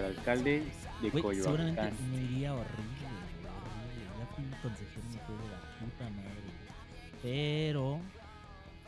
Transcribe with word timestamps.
el 0.00 0.16
alcalde 0.16 0.64
de 1.02 1.10
Güey, 1.10 1.36
seguramente 1.36 1.80
Coyoacán. 1.80 2.10
me 2.10 2.22
iría 2.22 2.54
horrible, 2.54 3.00
güey, 3.00 3.54
horrible. 3.54 4.18
Ya 4.18 4.26
fui 4.34 4.44
consejero 4.62 5.06
me 5.08 5.18
fue 5.20 5.34
de 5.36 5.48
la 5.50 5.60
puta 5.80 6.10
madre. 6.10 6.50
Pero 7.22 8.00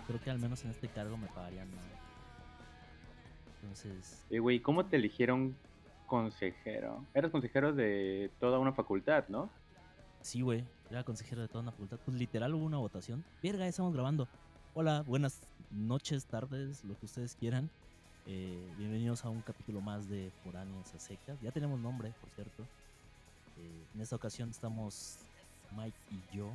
creo 0.06 0.20
que 0.20 0.30
al 0.30 0.38
menos 0.38 0.64
en 0.64 0.70
este 0.70 0.88
cargo 0.88 1.16
me 1.16 1.26
pagarían 1.28 1.68
más. 1.74 1.84
Entonces, 3.62 4.24
Eh, 4.30 4.38
güey, 4.38 4.60
¿cómo 4.60 4.84
te 4.86 4.96
eligieron 4.96 5.54
consejero? 6.06 7.04
Eras 7.14 7.30
consejero 7.30 7.72
de 7.72 8.30
toda 8.40 8.58
una 8.58 8.72
facultad, 8.72 9.24
¿no? 9.28 9.48
sí, 10.22 10.40
güey, 10.40 10.64
era 10.88 11.02
consejero 11.02 11.42
de 11.42 11.48
toda 11.48 11.62
una 11.62 11.72
facultad. 11.72 11.98
Pues 12.04 12.16
literal 12.16 12.54
hubo 12.54 12.64
una 12.64 12.78
votación. 12.78 13.24
Verga, 13.42 13.60
ya 13.64 13.68
estamos 13.68 13.92
grabando. 13.92 14.28
Hola, 14.74 15.02
buenas 15.02 15.40
noches, 15.72 16.26
tardes, 16.26 16.84
lo 16.84 16.96
que 16.96 17.06
ustedes 17.06 17.34
quieran. 17.34 17.70
Eh, 18.26 18.72
bienvenidos 18.78 19.24
a 19.24 19.30
un 19.30 19.40
capítulo 19.40 19.80
más 19.80 20.08
de 20.08 20.30
Foráneos 20.44 20.94
a 20.94 20.98
Secas. 21.00 21.40
Ya 21.40 21.50
tenemos 21.50 21.80
nombre, 21.80 22.12
por 22.20 22.30
cierto. 22.30 22.62
Eh, 23.58 23.84
en 23.94 24.00
esta 24.00 24.14
ocasión 24.14 24.48
estamos 24.50 25.18
Mike 25.76 25.98
y 26.10 26.36
yo, 26.36 26.48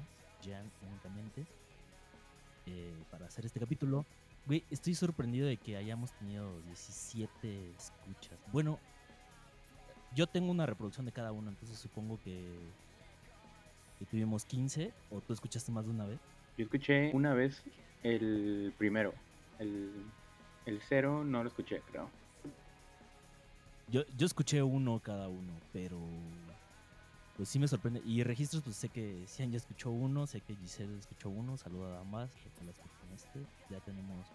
Jan 0.45 0.72
únicamente, 0.89 1.45
eh, 2.67 2.94
para 3.11 3.25
hacer 3.25 3.45
este 3.45 3.59
capítulo. 3.59 4.05
Güey, 4.45 4.64
estoy 4.72 4.95
sorprendido 4.95 5.47
de 5.47 5.58
que 5.58 5.75
hayamos 5.75 6.14
tenido 6.14 6.50
17 6.67 7.72
escuchas. 7.77 8.39
Bueno, 8.53 8.80
yo 10.16 10.25
tengo 10.25 10.49
una 10.49 10.66
reproducción 10.66 11.05
de 11.05 11.11
cada 11.11 11.33
uno, 11.33 11.49
entonces 11.49 11.77
supongo 11.77 12.17
que, 12.23 12.47
que 13.99 14.05
tuvimos 14.05 14.45
15 14.45 14.94
o 15.11 15.20
tú 15.20 15.33
escuchaste 15.33 15.70
más 15.73 15.83
de 15.83 15.92
una 15.92 16.05
vez. 16.05 16.20
Yo 16.58 16.64
escuché 16.64 17.11
una 17.14 17.33
vez 17.33 17.61
el 18.03 18.73
primero. 18.77 19.14
El, 19.59 20.05
el 20.68 20.82
cero 20.82 21.23
no 21.23 21.44
lo 21.44 21.50
escuché, 21.50 21.82
creo. 21.90 22.10
Yo, 23.90 24.04
yo 24.18 24.26
escuché 24.26 24.62
uno 24.62 25.00
cada 25.00 25.30
uno, 25.30 25.54
pero 25.72 25.98
pues 27.38 27.48
sí 27.48 27.58
me 27.58 27.70
sorprende. 27.70 28.02
Y 28.06 28.22
registros, 28.23 28.64
pues 28.64 28.76
sé 28.76 28.90
que 28.90 29.23
Cian 29.28 29.50
ya 29.50 29.58
escuchó 29.58 29.92
uno, 29.92 30.28
sé 30.28 30.42
que 30.42 30.56
Giselle 30.56 30.98
escuchó 30.98 31.30
uno, 31.30 31.56
saluda 31.56 31.98
a 31.98 32.02
ambas, 32.02 32.32
que 32.34 32.66
las 32.66 32.76
escuchan 32.76 33.14
este. 33.16 33.40
Ya 33.70 33.80
tenemos 33.80 34.28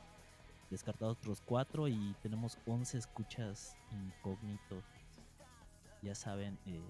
descartados 0.71 1.19
otros 1.19 1.43
cuatro 1.45 1.87
y 1.87 2.15
tenemos 2.23 2.57
11 2.67 2.97
escuchas 2.97 3.77
incógnito. 3.91 4.83
Ya 6.01 6.15
saben, 6.15 6.59
eh, 6.67 6.81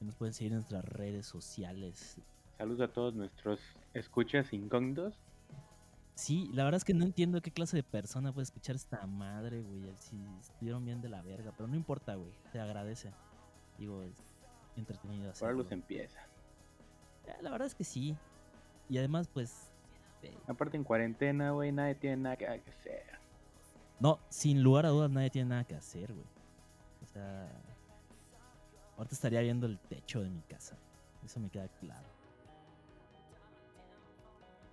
que 0.00 0.04
nos 0.04 0.16
pueden 0.16 0.34
seguir 0.34 0.52
en 0.52 0.58
nuestras 0.58 0.84
redes 0.84 1.26
sociales. 1.26 2.16
Saludos 2.58 2.80
a 2.80 2.92
todos 2.92 3.14
nuestros 3.14 3.60
escuchas 3.94 4.52
incógnitos. 4.52 5.14
Sí, 6.14 6.48
la 6.52 6.62
verdad 6.64 6.76
es 6.78 6.84
que 6.84 6.94
no 6.94 7.04
entiendo 7.04 7.42
qué 7.42 7.50
clase 7.50 7.76
de 7.76 7.82
persona 7.82 8.32
puede 8.32 8.44
escuchar 8.44 8.76
esta 8.76 9.04
madre, 9.06 9.62
güey. 9.62 9.92
Si 9.98 10.16
estuvieron 10.40 10.84
bien 10.84 11.00
de 11.00 11.08
la 11.08 11.22
verga, 11.22 11.52
pero 11.56 11.66
no 11.68 11.74
importa, 11.74 12.14
güey. 12.14 12.32
Se 12.52 12.60
agradece. 12.60 13.12
Digo, 13.78 14.02
es 14.04 14.14
entretenido 14.76 15.32
Por 15.32 15.48
algo 15.48 15.62
hacerlo. 15.62 15.64
se 15.64 15.74
empieza. 15.74 16.20
La 17.42 17.50
verdad 17.50 17.66
es 17.66 17.74
que 17.74 17.82
sí. 17.84 18.16
Y 18.88 18.98
además, 18.98 19.26
pues. 19.28 19.72
eh, 20.22 20.36
Aparte 20.46 20.76
en 20.76 20.84
cuarentena, 20.84 21.50
güey, 21.50 21.72
nadie 21.72 21.96
tiene 21.96 22.16
nada 22.18 22.36
que 22.36 22.46
hacer. 22.46 23.02
no, 23.98 24.20
sin 24.28 24.62
lugar 24.62 24.86
a 24.86 24.90
dudas, 24.90 25.10
nadie 25.10 25.30
tiene 25.30 25.48
nada 25.48 25.64
que 25.64 25.74
hacer, 25.74 26.12
güey. 26.12 26.26
O 27.02 27.06
sea. 27.06 27.50
Ahorita 28.96 29.14
estaría 29.16 29.40
viendo 29.40 29.66
el 29.66 29.80
techo 29.80 30.22
de 30.22 30.30
mi 30.30 30.42
casa. 30.42 30.76
Eso 31.24 31.40
me 31.40 31.50
queda 31.50 31.66
claro. 31.80 32.06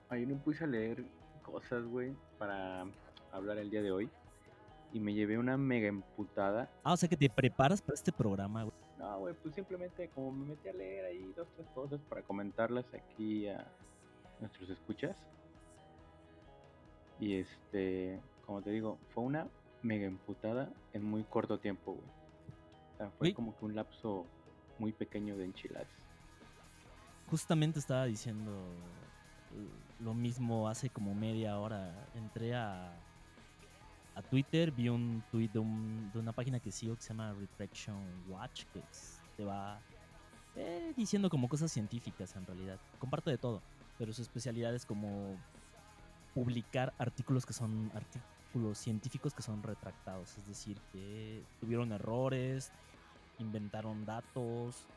Ahí 0.09 0.25
me 0.25 0.35
puse 0.35 0.63
a 0.63 0.68
leer 0.68 1.03
cosas, 1.51 1.85
güey, 1.85 2.13
para 2.38 2.85
hablar 3.31 3.57
el 3.57 3.69
día 3.69 3.81
de 3.81 3.91
hoy. 3.91 4.09
Y 4.94 5.00
me 5.00 5.13
llevé 5.13 5.38
una 5.38 5.57
mega 5.57 5.88
emputada. 5.88 6.69
Ah, 6.84 6.94
o 6.94 6.97
sea 6.97 7.07
que 7.07 7.16
te 7.16 7.29
preparas 7.29 7.81
para 7.81 7.94
este 7.95 8.12
programa, 8.12 8.63
güey. 8.63 8.75
No, 8.97 9.19
güey, 9.19 9.34
pues 9.41 9.56
simplemente 9.56 10.09
como 10.09 10.31
me 10.31 10.45
metí 10.45 10.67
a 10.67 10.73
leer 10.73 11.06
ahí 11.06 11.34
dos, 11.35 11.47
tres 11.56 11.67
cosas 11.73 12.01
para 12.09 12.22
comentarlas 12.22 12.85
aquí 12.94 13.47
a 13.47 13.66
nuestros 14.39 14.69
escuchas. 14.69 15.17
Y 17.19 17.35
este, 17.35 18.19
como 18.45 18.62
te 18.62 18.72
digo, 18.72 18.97
fue 19.13 19.23
una 19.23 19.47
mega 19.81 20.06
emputada 20.06 20.69
en 20.94 21.03
muy 21.03 21.23
corto 21.23 21.59
tiempo, 21.59 21.94
güey. 21.94 22.07
O 22.94 22.97
sea, 22.97 23.09
fue 23.12 23.33
como 23.33 23.57
que 23.57 23.66
un 23.66 23.75
lapso 23.75 24.25
muy 24.78 24.91
pequeño 24.91 25.38
de 25.38 25.45
enchiladas. 25.45 25.88
Justamente 27.29 27.79
estaba 27.79 28.06
diciendo 28.06 28.51
lo 30.00 30.13
mismo 30.13 30.67
hace 30.67 30.89
como 30.89 31.13
media 31.13 31.57
hora. 31.59 32.07
Entré 32.13 32.53
a, 32.56 32.91
a 34.16 34.22
Twitter, 34.23 34.72
vi 34.72 34.89
un 34.89 35.23
tweet 35.31 35.50
de, 35.50 35.59
un- 35.59 36.12
de 36.12 36.19
una 36.19 36.34
página 36.34 36.59
que 36.59 36.72
sigo 36.72 36.95
que 36.95 37.03
se 37.03 37.09
llama 37.09 37.34
Reflection 37.34 38.23
Watch, 38.28 38.63
que 38.73 38.84
te 39.35 39.44
va 39.45 39.81
eh, 40.56 40.94
diciendo 40.95 41.29
como 41.29 41.47
cosas 41.47 41.72
científicas 41.72 42.35
en 42.35 42.45
realidad. 42.45 42.79
Comparte 43.00 43.29
de 43.31 43.38
todo, 43.38 43.63
pero 43.97 44.13
su 44.13 44.22
especialidad 44.22 44.73
es 44.75 44.85
como 44.85 45.38
publicar 46.33 46.94
artículos 46.97 47.45
que 47.45 47.53
son 47.53 47.91
artículos 47.94 48.78
científicos 48.79 49.33
que 49.33 49.44
son 49.44 49.63
retractados, 49.63 50.38
es 50.38 50.45
decir, 50.47 50.81
que 50.91 51.45
tuvieron 51.59 51.91
errores, 51.91 52.72
inventaron 53.38 54.06
datos, 54.06 54.88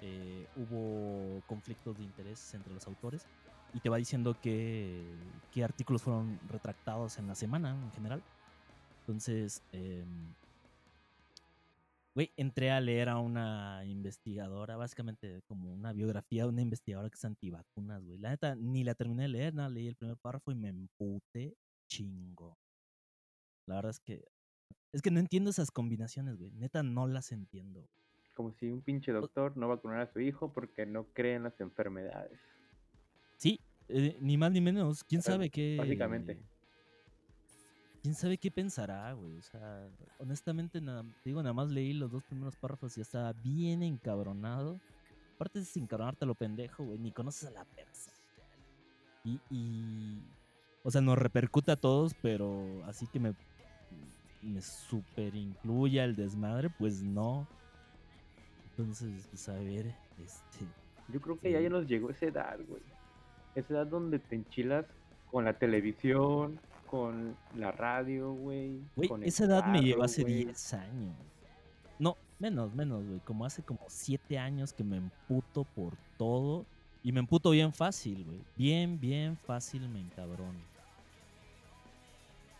eh, 0.00 0.46
hubo 0.54 1.42
conflictos 1.46 1.96
de 1.96 2.04
interés 2.04 2.52
entre 2.54 2.72
los 2.72 2.86
autores 2.86 3.26
y 3.74 3.80
te 3.80 3.88
va 3.88 3.96
diciendo 3.96 4.36
qué, 4.40 5.04
qué 5.52 5.64
artículos 5.64 6.02
fueron 6.02 6.38
retractados 6.48 7.18
en 7.18 7.26
la 7.26 7.34
semana 7.34 7.70
en 7.70 7.92
general. 7.92 8.22
Entonces, 9.00 9.62
em, 9.72 10.34
güey, 12.14 12.32
entré 12.36 12.70
a 12.70 12.80
leer 12.80 13.08
a 13.08 13.18
una 13.18 13.84
investigadora, 13.84 14.76
básicamente 14.76 15.42
como 15.46 15.72
una 15.72 15.92
biografía 15.92 16.42
de 16.42 16.48
una 16.48 16.62
investigadora 16.62 17.10
que 17.10 17.16
es 17.16 17.24
antivacunas, 17.24 18.04
güey. 18.04 18.18
La 18.18 18.30
neta, 18.30 18.56
ni 18.56 18.82
la 18.82 18.94
terminé 18.94 19.24
de 19.24 19.28
leer, 19.28 19.54
nada, 19.54 19.68
leí 19.68 19.86
el 19.86 19.94
primer 19.94 20.16
párrafo 20.16 20.50
y 20.50 20.54
me 20.54 20.68
emputé 20.68 21.54
chingo. 21.88 22.58
La 23.66 23.76
verdad 23.76 23.90
es 23.90 24.00
que, 24.00 24.24
es 24.92 25.02
que 25.02 25.10
no 25.10 25.20
entiendo 25.20 25.50
esas 25.50 25.70
combinaciones, 25.70 26.36
güey. 26.36 26.50
Neta, 26.52 26.82
no 26.82 27.06
las 27.06 27.32
entiendo. 27.32 27.86
Como 28.34 28.52
si 28.52 28.70
un 28.70 28.82
pinche 28.82 29.12
doctor 29.12 29.56
no 29.56 29.68
vacunara 29.68 30.02
a 30.02 30.12
su 30.12 30.20
hijo 30.20 30.52
porque 30.52 30.86
no 30.86 31.04
cree 31.12 31.34
en 31.34 31.44
las 31.44 31.60
enfermedades. 31.60 32.40
Eh, 33.88 34.16
ni 34.20 34.36
más 34.36 34.52
ni 34.52 34.60
menos. 34.60 35.04
¿Quién 35.04 35.22
sabe 35.22 35.50
qué? 35.50 35.76
básicamente. 35.78 36.38
¿Quién 38.02 38.14
sabe 38.14 38.38
qué 38.38 38.52
pensará, 38.52 39.12
güey? 39.14 39.36
O 39.36 39.42
sea, 39.42 39.88
honestamente, 40.20 40.80
nada, 40.80 41.02
te 41.02 41.30
digo, 41.30 41.42
nada 41.42 41.52
más 41.52 41.70
leí 41.70 41.92
los 41.92 42.10
dos 42.10 42.22
primeros 42.22 42.54
párrafos 42.54 42.96
y 42.96 43.00
ya 43.00 43.02
estaba 43.02 43.32
bien 43.32 43.82
encabronado. 43.82 44.80
Aparte 45.34 45.58
de 45.58 45.66
encabronarte 45.74 46.24
a 46.24 46.28
lo 46.28 46.36
pendejo, 46.36 46.84
güey, 46.84 46.98
ni 47.00 47.10
conoces 47.10 47.48
a 47.48 47.50
la 47.50 47.64
persona. 47.64 48.16
Y, 49.24 49.40
y, 49.50 50.22
o 50.84 50.90
sea, 50.92 51.00
nos 51.00 51.18
repercute 51.18 51.72
a 51.72 51.76
todos, 51.76 52.14
pero 52.22 52.64
así 52.84 53.08
que 53.08 53.18
me, 53.18 53.34
me 54.40 54.62
super 54.62 55.34
incluya 55.34 56.04
el 56.04 56.14
desmadre, 56.14 56.70
pues 56.70 57.02
no. 57.02 57.48
Entonces, 58.70 59.26
pues 59.30 59.48
a 59.48 59.54
ver, 59.54 59.86
este... 60.22 60.64
Yo 61.08 61.20
creo 61.20 61.40
que 61.40 61.50
ya, 61.50 61.60
ya 61.60 61.70
nos 61.70 61.88
llegó 61.88 62.10
esa 62.10 62.26
edad, 62.26 62.58
güey. 62.68 62.82
Esa 63.56 63.74
edad 63.74 63.86
donde 63.86 64.18
te 64.18 64.36
enchilas 64.36 64.84
con 65.30 65.46
la 65.46 65.54
televisión, 65.54 66.60
con 66.86 67.34
la 67.56 67.72
radio, 67.72 68.32
güey. 68.32 68.80
Güey, 68.94 69.10
esa 69.22 69.44
edad 69.44 69.66
me 69.66 69.80
llevó 69.80 70.04
hace 70.04 70.22
güey. 70.22 70.44
10 70.44 70.74
años. 70.74 71.14
No, 71.98 72.16
menos, 72.38 72.74
menos, 72.74 73.04
güey. 73.06 73.18
Como 73.20 73.44
hace 73.44 73.62
como 73.62 73.80
7 73.88 74.38
años 74.38 74.72
que 74.72 74.84
me 74.84 74.98
emputo 74.98 75.64
por 75.64 75.94
todo. 76.18 76.66
Y 77.02 77.12
me 77.12 77.20
emputo 77.20 77.50
bien 77.50 77.72
fácil, 77.72 78.24
güey. 78.24 78.40
Bien, 78.56 79.00
bien 79.00 79.36
fácil 79.38 79.88
me 79.88 80.00
encabrono. 80.00 80.58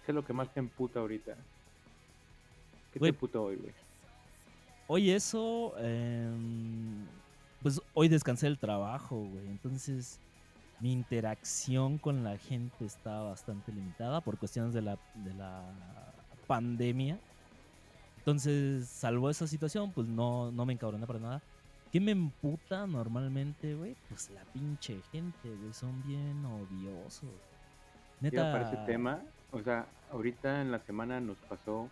¿Qué 0.05 0.13
es 0.13 0.15
lo 0.15 0.25
que 0.25 0.33
más 0.33 0.53
te 0.55 0.61
emputa 0.61 1.01
ahorita? 1.01 1.37
¿Qué 2.93 3.01
te 3.01 3.09
emputó 3.09 3.45
hoy, 3.45 3.57
güey? 3.57 3.73
Hoy 4.87 5.11
eso, 5.11 5.75
em, 5.79 7.05
pues 7.61 7.83
hoy 7.93 8.09
descansé 8.09 8.47
del 8.47 8.57
trabajo, 8.57 9.17
güey. 9.17 9.47
Entonces 9.49 10.21
mi 10.81 10.93
interacción 10.93 11.99
con 11.99 12.23
la 12.23 12.37
gente 12.39 12.85
está 12.85 13.23
bastante 13.23 13.73
limitada 13.73 14.21
por 14.21 14.39
cuestiones 14.39 14.75
de 14.75 14.83
la, 14.83 14.99
de 15.15 15.35
la 15.35 15.63
pandemia. 16.47 17.19
Entonces, 18.19 18.89
salvo 18.89 19.31
esa 19.31 19.47
situación, 19.47 19.93
pues 19.93 20.07
no, 20.07 20.51
no 20.51 20.67
me 20.67 20.73
encabroné 20.73 21.07
para 21.07 21.19
nada. 21.19 21.43
¿Qué 21.93 22.01
me 22.01 22.11
emputa 22.11 22.87
normalmente, 22.87 23.75
güey? 23.75 23.97
Pues 24.09 24.31
la 24.31 24.45
pinche 24.53 25.01
gente, 25.13 25.49
güey. 25.49 25.73
Son 25.73 26.03
bien 26.03 26.45
odiosos. 26.45 27.31
Ya 28.21 28.31
para 28.31 28.65
Neta. 28.65 28.73
ese 28.73 28.87
tema, 28.87 29.21
o 29.53 29.63
sea, 29.63 29.87
ahorita 30.11 30.63
en 30.63 30.73
la 30.73 30.81
semana 30.81 31.21
nos 31.21 31.37
pasó 31.49 31.89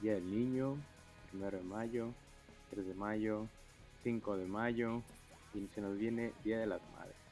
Día 0.00 0.14
del 0.14 0.30
Niño, 0.30 0.76
primero 1.30 1.58
de 1.58 1.64
mayo, 1.64 2.12
3 2.70 2.86
de 2.86 2.94
mayo, 2.94 3.46
5 4.02 4.36
de 4.36 4.46
mayo, 4.46 5.02
y 5.52 5.66
se 5.74 5.80
nos 5.80 5.96
viene 5.98 6.32
Día 6.44 6.58
de 6.58 6.66
las 6.66 6.80
Madres. 6.96 7.23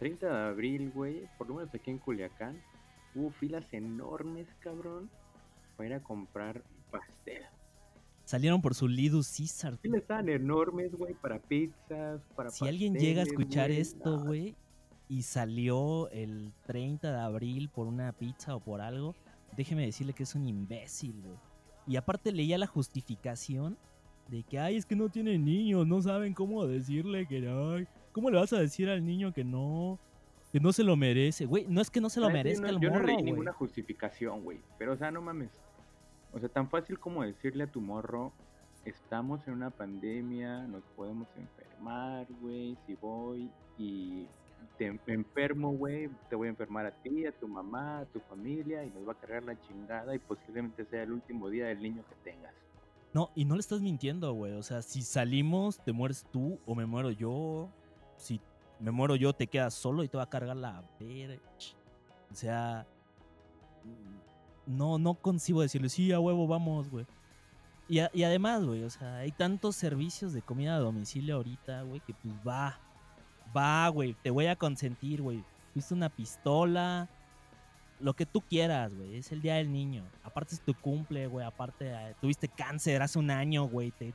30 0.00 0.26
de 0.26 0.48
abril, 0.48 0.90
güey, 0.92 1.28
por 1.38 1.46
lo 1.46 1.56
menos 1.56 1.72
aquí 1.74 1.90
en 1.90 1.98
Culiacán, 1.98 2.60
Hubo 3.14 3.30
filas 3.32 3.64
enormes, 3.72 4.46
cabrón, 4.60 5.10
para 5.76 5.88
ir 5.88 5.94
a 5.94 6.00
comprar 6.00 6.62
pastel. 6.92 7.42
Salieron 8.24 8.62
por 8.62 8.76
su 8.76 8.86
Lidus 8.86 9.36
Caesar. 9.36 9.76
Filas 9.78 10.02
estaban 10.02 10.28
enormes, 10.28 10.94
güey, 10.94 11.14
para 11.14 11.40
pizzas, 11.40 12.20
para 12.36 12.50
Si 12.50 12.68
alguien 12.68 12.94
llega 12.94 13.22
a 13.22 13.24
escuchar 13.24 13.72
esto, 13.72 14.18
no, 14.18 14.24
güey, 14.26 14.54
y 15.08 15.22
salió 15.22 16.08
el 16.10 16.52
30 16.66 17.10
de 17.10 17.18
abril 17.18 17.68
por 17.68 17.88
una 17.88 18.12
pizza 18.12 18.54
o 18.54 18.60
por 18.60 18.80
algo, 18.80 19.16
déjeme 19.56 19.84
decirle 19.86 20.12
que 20.12 20.22
es 20.22 20.34
un 20.36 20.46
imbécil, 20.46 21.20
güey. 21.20 21.38
Y 21.88 21.96
aparte 21.96 22.30
leía 22.30 22.58
la 22.58 22.68
justificación 22.68 23.76
de 24.28 24.44
que, 24.44 24.60
ay, 24.60 24.76
es 24.76 24.86
que 24.86 24.94
no 24.94 25.08
tiene 25.08 25.36
niños, 25.36 25.84
no 25.84 26.00
saben 26.00 26.32
cómo 26.32 26.64
decirle 26.64 27.26
que 27.26 27.48
ay, 27.48 27.88
¿Cómo 28.20 28.28
le 28.28 28.38
vas 28.38 28.52
a 28.52 28.58
decir 28.58 28.90
al 28.90 29.02
niño 29.02 29.32
que 29.32 29.44
no, 29.44 29.98
que 30.52 30.60
no 30.60 30.72
se 30.74 30.84
lo 30.84 30.94
merece? 30.94 31.46
Güey, 31.46 31.64
no 31.66 31.80
es 31.80 31.88
que 31.88 32.02
no 32.02 32.10
se 32.10 32.20
lo 32.20 32.26
sí, 32.26 32.34
merezca 32.34 32.66
no, 32.66 32.76
el 32.76 32.80
yo 32.80 32.90
no 32.90 33.00
leí 33.00 33.14
güey. 33.14 33.24
ninguna 33.24 33.54
justificación, 33.54 34.42
güey. 34.44 34.60
Pero, 34.76 34.92
o 34.92 34.96
sea, 34.98 35.10
no 35.10 35.22
mames. 35.22 35.48
O 36.34 36.38
sea, 36.38 36.50
tan 36.50 36.68
fácil 36.68 36.98
como 36.98 37.22
decirle 37.22 37.64
a 37.64 37.66
tu 37.66 37.80
morro, 37.80 38.30
estamos 38.84 39.40
en 39.48 39.54
una 39.54 39.70
pandemia, 39.70 40.66
nos 40.66 40.82
podemos 40.96 41.28
enfermar, 41.34 42.26
güey. 42.42 42.76
Si 42.86 42.94
voy 42.96 43.50
y 43.78 44.26
te 44.76 44.88
en- 44.88 45.00
enfermo, 45.06 45.72
güey, 45.72 46.10
te 46.28 46.36
voy 46.36 46.48
a 46.48 46.50
enfermar 46.50 46.84
a 46.84 46.90
ti, 46.90 47.24
a 47.24 47.32
tu 47.32 47.48
mamá, 47.48 48.00
a 48.00 48.04
tu 48.04 48.20
familia, 48.20 48.84
y 48.84 48.90
nos 48.90 49.08
va 49.08 49.12
a 49.12 49.16
cargar 49.18 49.44
la 49.44 49.58
chingada 49.62 50.14
y 50.14 50.18
posiblemente 50.18 50.84
sea 50.84 51.04
el 51.04 51.12
último 51.12 51.48
día 51.48 51.68
del 51.68 51.80
niño 51.82 52.04
que 52.06 52.30
tengas. 52.30 52.52
No, 53.14 53.30
y 53.34 53.46
no 53.46 53.54
le 53.54 53.60
estás 53.60 53.80
mintiendo, 53.80 54.30
güey. 54.34 54.52
O 54.52 54.62
sea, 54.62 54.82
si 54.82 55.00
salimos, 55.00 55.82
te 55.82 55.92
mueres 55.92 56.26
tú 56.30 56.58
o 56.66 56.74
me 56.74 56.84
muero 56.84 57.10
yo. 57.10 57.70
Si 58.20 58.40
me 58.78 58.90
muero 58.90 59.16
yo, 59.16 59.32
te 59.32 59.46
quedas 59.46 59.74
solo 59.74 60.04
y 60.04 60.08
te 60.08 60.16
va 60.16 60.24
a 60.24 60.30
cargar 60.30 60.56
la 60.56 60.82
verga. 60.98 61.40
O 62.30 62.34
sea, 62.34 62.86
mm, 63.84 64.76
no, 64.76 64.98
no 64.98 65.14
concibo 65.14 65.62
decirle, 65.62 65.88
sí, 65.88 66.12
a 66.12 66.20
huevo, 66.20 66.46
vamos, 66.46 66.88
güey. 66.90 67.06
Y, 67.88 67.98
y 68.12 68.22
además, 68.22 68.64
güey, 68.64 68.84
o 68.84 68.90
sea, 68.90 69.16
hay 69.16 69.32
tantos 69.32 69.74
servicios 69.74 70.32
de 70.32 70.42
comida 70.42 70.76
a 70.76 70.78
domicilio 70.78 71.36
ahorita, 71.36 71.82
güey, 71.82 72.00
que 72.00 72.14
pues 72.14 72.34
va, 72.46 72.78
va, 73.56 73.88
güey, 73.88 74.14
te 74.22 74.30
voy 74.30 74.46
a 74.46 74.56
consentir, 74.56 75.22
güey. 75.22 75.42
Fuiste 75.72 75.94
una 75.94 76.08
pistola, 76.08 77.08
lo 78.00 78.14
que 78.14 78.26
tú 78.26 78.40
quieras, 78.40 78.94
güey. 78.94 79.16
Es 79.16 79.32
el 79.32 79.42
día 79.42 79.56
del 79.56 79.72
niño. 79.72 80.04
Aparte 80.22 80.54
es 80.54 80.60
tu 80.60 80.74
cumple, 80.74 81.26
güey. 81.26 81.44
Aparte 81.46 81.88
eh, 81.92 82.14
tuviste 82.20 82.48
cáncer 82.48 83.02
hace 83.02 83.18
un 83.18 83.30
año, 83.30 83.64
güey. 83.64 83.90
Te, 83.92 84.12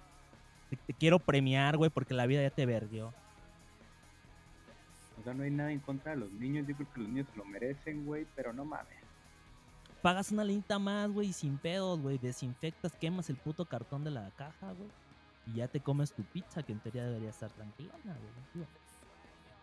te, 0.70 0.76
te 0.78 0.94
quiero 0.94 1.20
premiar, 1.20 1.78
güey, 1.78 1.90
porque 1.90 2.14
la 2.14 2.26
vida 2.26 2.42
ya 2.42 2.50
te 2.50 2.66
verguió. 2.66 3.14
O 5.20 5.24
sea, 5.24 5.34
no 5.34 5.44
hay 5.44 5.52
nada 5.52 5.72
en 5.72 5.80
contra 5.80 6.12
de 6.12 6.18
los 6.18 6.32
niños. 6.32 6.68
Yo 6.68 6.76
creo 6.76 6.92
que 6.94 7.00
los 7.00 7.10
niños 7.10 7.28
lo 7.36 7.46
merecen, 7.46 8.06
güey, 8.06 8.26
pero 8.36 8.54
no 8.54 8.66
mames. 8.66 8.94
Pagas 10.02 10.32
una 10.32 10.44
linita 10.44 10.78
más, 10.78 11.12
güey, 11.12 11.34
sin 11.34 11.58
pedos, 11.58 12.00
güey. 12.00 12.18
Desinfectas, 12.18 12.96
quemas 12.96 13.30
el 13.30 13.38
puto 13.38 13.66
cartón 13.66 14.04
de 14.04 14.12
la 14.12 14.30
caja, 14.32 14.74
güey. 14.74 14.90
Y 15.48 15.58
ya 15.58 15.68
te 15.68 15.80
comes 15.80 16.14
tu 16.14 16.24
pizza, 16.24 16.64
que 16.64 16.74
en 16.74 16.80
teoría 16.80 17.06
debería 17.06 17.30
estar 17.30 17.50
tranquila, 17.52 17.94
güey. 18.04 18.68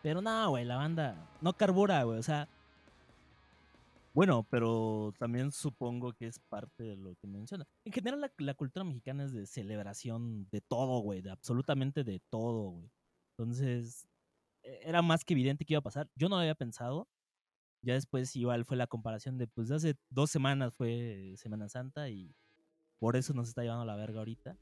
Pero 0.02 0.20
no, 0.20 0.50
güey, 0.50 0.64
la 0.64 0.76
banda 0.76 1.16
no 1.40 1.52
carbura, 1.52 2.02
güey. 2.02 2.18
O 2.18 2.22
sea, 2.22 2.48
bueno, 4.14 4.46
pero 4.50 5.14
también 5.18 5.52
supongo 5.52 6.12
que 6.12 6.26
es 6.26 6.38
parte 6.38 6.82
de 6.82 6.96
lo 6.96 7.14
que 7.14 7.26
menciona. 7.26 7.64
En 7.84 7.92
general, 7.92 8.20
la, 8.20 8.32
la 8.38 8.54
cultura 8.54 8.84
mexicana 8.84 9.24
es 9.24 9.32
de 9.32 9.46
celebración 9.46 10.48
de 10.50 10.60
todo, 10.60 11.00
güey, 11.00 11.22
de 11.22 11.30
absolutamente 11.30 12.04
de 12.04 12.20
todo, 12.30 12.70
güey. 12.70 12.90
Entonces, 13.38 14.06
era 14.62 15.02
más 15.02 15.24
que 15.24 15.34
evidente 15.34 15.64
que 15.64 15.74
iba 15.74 15.80
a 15.80 15.82
pasar. 15.82 16.08
Yo 16.16 16.28
no 16.28 16.36
lo 16.36 16.40
había 16.40 16.54
pensado. 16.54 17.08
Ya 17.82 17.94
después 17.94 18.36
igual 18.36 18.64
fue 18.64 18.76
la 18.76 18.86
comparación 18.86 19.38
de, 19.38 19.48
pues, 19.48 19.70
hace 19.70 19.96
dos 20.08 20.30
semanas 20.30 20.72
fue 20.72 21.34
Semana 21.36 21.68
Santa 21.68 22.08
y 22.08 22.32
por 23.00 23.16
eso 23.16 23.34
nos 23.34 23.48
está 23.48 23.62
llevando 23.62 23.84
la 23.84 23.96
verga 23.96 24.20
ahorita. 24.20 24.56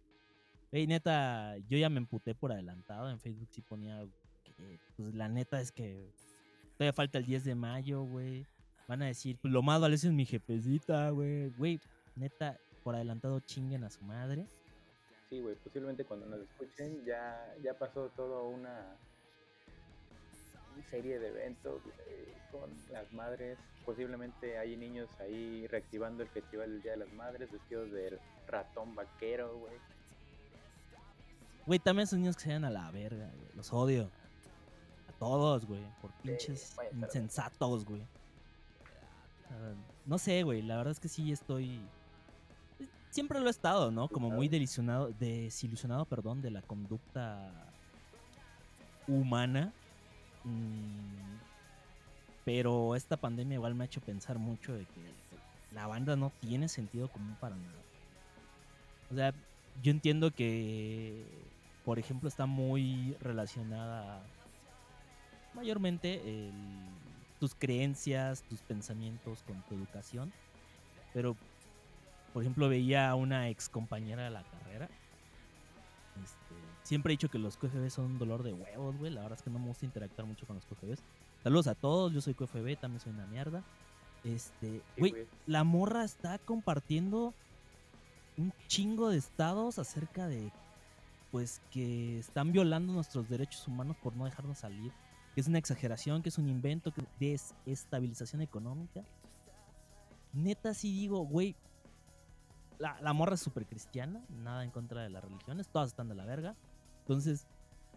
Ey, 0.72 0.86
neta, 0.86 1.58
yo 1.68 1.76
ya 1.76 1.90
me 1.90 1.98
emputé 1.98 2.34
por 2.34 2.52
adelantado. 2.52 3.10
En 3.10 3.20
Facebook 3.20 3.48
sí 3.50 3.60
ponía 3.60 4.06
que, 4.42 4.80
pues, 4.96 5.14
la 5.14 5.28
neta 5.28 5.60
es 5.60 5.70
que 5.70 6.14
todavía 6.78 6.94
falta 6.94 7.18
el 7.18 7.26
10 7.26 7.44
de 7.44 7.54
mayo, 7.54 8.04
güey. 8.04 8.46
Van 8.88 9.02
a 9.02 9.06
decir, 9.06 9.36
pues 9.40 9.52
lo 9.52 9.62
más 9.62 9.80
vale 9.80 9.96
es 9.96 10.04
mi 10.06 10.24
jefecita, 10.24 11.10
güey. 11.10 11.50
Güey, 11.50 11.78
neta, 12.16 12.58
por 12.82 12.94
adelantado 12.94 13.40
chinguen 13.40 13.84
a 13.84 13.90
su 13.90 14.02
madre. 14.02 14.48
Sí, 15.28 15.40
güey, 15.40 15.56
posiblemente 15.56 16.04
cuando 16.04 16.26
nos 16.26 16.40
escuchen 16.40 17.04
ya, 17.04 17.54
ya 17.62 17.78
pasó 17.78 18.08
toda 18.16 18.42
una 18.42 18.96
serie 20.88 21.18
de 21.18 21.28
eventos 21.28 21.82
güey, 21.82 22.34
con 22.50 22.70
las 22.92 23.12
madres. 23.12 23.58
Posiblemente 23.84 24.58
hay 24.58 24.76
niños 24.76 25.08
ahí 25.20 25.66
reactivando 25.66 26.22
el 26.22 26.28
festival 26.28 26.70
del 26.70 26.82
Día 26.82 26.92
de 26.92 26.98
las 26.98 27.12
Madres 27.12 27.50
vestidos 27.50 27.90
del 27.90 28.18
ratón 28.46 28.94
vaquero, 28.94 29.56
güey. 29.58 29.72
Güey, 31.66 31.78
también 31.78 32.04
esos 32.04 32.18
niños 32.18 32.36
que 32.36 32.42
se 32.42 32.48
vayan 32.48 32.64
a 32.64 32.70
la 32.70 32.90
verga, 32.90 33.26
güey. 33.26 33.48
Los 33.54 33.72
odio. 33.72 34.10
A 35.08 35.12
todos, 35.18 35.66
güey. 35.66 35.82
Por 36.00 36.12
pinches 36.22 36.76
insensatos, 36.92 37.84
güey. 37.84 38.02
Sea, 39.48 39.74
no 40.06 40.18
sé, 40.18 40.42
güey. 40.42 40.62
La 40.62 40.76
verdad 40.76 40.92
es 40.92 41.00
que 41.00 41.08
sí 41.08 41.32
estoy. 41.32 41.80
Siempre 43.10 43.40
lo 43.40 43.46
he 43.46 43.50
estado, 43.50 43.90
¿no? 43.90 44.08
Como 44.08 44.30
muy 44.30 44.48
desilusionado, 44.48 45.10
desilusionado, 45.18 46.04
perdón, 46.04 46.42
de 46.42 46.50
la 46.50 46.62
conducta 46.62 47.72
humana. 49.08 49.72
Mm, 50.44 51.38
Pero 52.44 52.96
esta 52.96 53.16
pandemia 53.16 53.56
igual 53.56 53.74
me 53.74 53.84
ha 53.84 53.86
hecho 53.86 54.00
pensar 54.00 54.38
mucho 54.38 54.72
de 54.72 54.84
que 54.86 55.00
la 55.72 55.86
banda 55.86 56.16
no 56.16 56.32
tiene 56.40 56.68
sentido 56.68 57.08
común 57.08 57.36
para 57.40 57.54
nada. 57.56 57.78
O 59.10 59.14
sea, 59.14 59.34
yo 59.82 59.90
entiendo 59.90 60.30
que, 60.30 61.24
por 61.84 61.98
ejemplo, 61.98 62.28
está 62.28 62.46
muy 62.46 63.16
relacionada 63.20 64.22
mayormente 65.54 66.50
tus 67.38 67.54
creencias, 67.54 68.42
tus 68.42 68.60
pensamientos 68.62 69.42
con 69.42 69.62
tu 69.62 69.74
educación. 69.74 70.32
Pero, 71.12 71.36
por 72.32 72.42
ejemplo, 72.42 72.68
veía 72.68 73.10
a 73.10 73.14
una 73.14 73.48
ex 73.48 73.68
compañera 73.68 74.24
de 74.24 74.30
la 74.30 74.44
carrera. 74.44 74.88
Siempre 76.90 77.12
he 77.12 77.14
dicho 77.14 77.28
que 77.28 77.38
los 77.38 77.56
QFB 77.56 77.88
son 77.88 78.06
un 78.06 78.18
dolor 78.18 78.42
de 78.42 78.52
huevos, 78.52 78.98
güey. 78.98 79.12
La 79.12 79.22
verdad 79.22 79.38
es 79.38 79.44
que 79.44 79.50
no 79.50 79.60
me 79.60 79.68
gusta 79.68 79.84
interactuar 79.84 80.26
mucho 80.26 80.44
con 80.44 80.56
los 80.56 80.66
QFBs. 80.66 80.98
Saludos 81.40 81.68
a 81.68 81.76
todos, 81.76 82.12
yo 82.12 82.20
soy 82.20 82.34
QFB, 82.34 82.80
también 82.80 82.98
soy 82.98 83.12
una 83.12 83.26
mierda. 83.26 83.62
Este, 84.24 84.82
güey. 84.98 85.14
la 85.46 85.62
morra 85.62 86.02
está 86.02 86.36
compartiendo 86.38 87.32
un 88.36 88.52
chingo 88.66 89.08
de 89.08 89.18
estados 89.18 89.78
acerca 89.78 90.26
de 90.26 90.50
pues 91.30 91.62
que 91.70 92.18
están 92.18 92.50
violando 92.50 92.92
nuestros 92.92 93.28
derechos 93.28 93.68
humanos 93.68 93.96
por 94.02 94.16
no 94.16 94.24
dejarnos 94.24 94.58
salir, 94.58 94.90
que 95.36 95.42
es 95.42 95.46
una 95.46 95.58
exageración, 95.58 96.24
que 96.24 96.30
es 96.30 96.38
un 96.38 96.48
invento, 96.48 96.92
que 96.92 97.02
es 97.02 97.54
desestabilización 97.66 98.42
económica. 98.42 99.04
Neta 100.32 100.74
sí 100.74 100.90
digo, 100.90 101.20
güey, 101.24 101.54
la, 102.80 103.00
la 103.00 103.12
morra 103.12 103.34
es 103.34 103.40
súper 103.42 103.64
cristiana, 103.66 104.24
nada 104.42 104.64
en 104.64 104.72
contra 104.72 105.04
de 105.04 105.10
las 105.10 105.22
religiones, 105.22 105.68
todas 105.68 105.90
están 105.90 106.08
de 106.08 106.16
la 106.16 106.24
verga. 106.24 106.56
Entonces, 107.00 107.46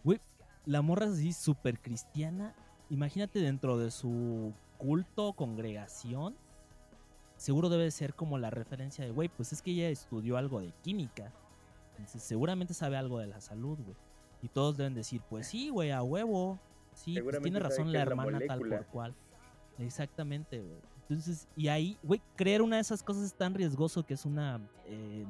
güey, 0.03 0.19
la 0.65 0.81
morra 0.81 1.05
es 1.05 1.13
así 1.13 1.33
súper 1.33 1.79
cristiana. 1.79 2.55
Imagínate 2.89 3.39
dentro 3.39 3.77
de 3.77 3.91
su 3.91 4.53
culto, 4.77 5.33
congregación, 5.33 6.36
seguro 7.38 7.69
debe 7.69 7.89
ser 7.91 8.13
como 8.13 8.38
la 8.38 8.50
referencia 8.50 9.03
de, 9.03 9.12
güey, 9.12 9.29
pues 9.29 9.53
es 9.53 9.62
que 9.62 9.72
ella 9.72 9.89
estudió 9.89 10.38
algo 10.38 10.62
de 10.62 10.72
química. 10.81 11.31
Entonces, 11.91 12.24
seguramente 12.24 12.74
sabe 12.74 12.98
algo 12.98 13.19
de 13.19 13.27
la 13.27 13.41
salud, 13.41 13.77
güey. 13.83 13.95
Y 14.41 14.50
todos 14.50 14.77
deben 14.77 14.93
decir, 14.93 15.22
pues 15.29 15.48
sí, 15.48 15.69
güey, 15.69 15.91
a 15.91 16.01
huevo. 16.03 16.60
Sí, 16.93 17.19
pues 17.22 17.41
tiene 17.41 17.60
razón 17.60 17.91
la 17.91 18.01
hermana 18.01 18.39
tal 18.48 18.60
por 18.60 18.86
cual. 18.88 19.15
Exactamente, 19.77 20.62
güey. 20.62 20.79
Entonces, 21.01 21.48
y 21.55 21.67
ahí, 21.67 21.98
güey, 22.03 22.22
creer 22.36 22.62
una 22.62 22.77
de 22.77 22.81
esas 22.81 23.03
cosas 23.03 23.24
es 23.24 23.33
tan 23.33 23.53
riesgoso 23.53 24.05
que 24.05 24.13
es 24.13 24.25
una 24.25 24.62
eh, 24.86 25.25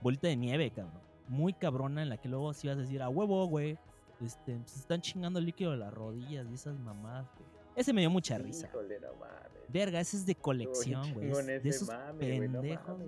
bolita 0.00 0.28
de 0.28 0.36
nieve, 0.36 0.70
cabrón. 0.70 1.00
Muy 1.28 1.52
cabrona 1.52 2.02
en 2.02 2.08
la 2.08 2.16
que 2.16 2.28
luego 2.28 2.52
sí 2.52 2.68
vas 2.68 2.76
a 2.76 2.80
decir, 2.80 3.02
a 3.02 3.08
huevo, 3.08 3.46
güey. 3.46 3.78
Este, 4.24 4.60
se 4.66 4.80
están 4.80 5.00
chingando 5.00 5.38
el 5.38 5.46
líquido 5.46 5.72
de 5.72 5.78
las 5.78 5.92
rodillas 5.92 6.46
y 6.50 6.54
esas 6.54 6.78
mamadas, 6.78 7.26
güey. 7.36 7.48
Ese 7.74 7.92
me 7.92 8.02
dio 8.02 8.10
mucha 8.10 8.38
risa. 8.38 8.68
Híjole, 8.68 9.00
no 9.00 9.14
mames. 9.14 9.62
Verga, 9.68 10.00
ese 10.00 10.18
es 10.18 10.26
de 10.26 10.34
colección, 10.34 11.14
güey. 11.14 11.30
es 11.30 11.62
De 11.62 11.68
esos 11.68 11.88
mame, 11.88 12.36
güey, 12.36 12.48
no 12.48 12.60
pendejos. 12.60 13.00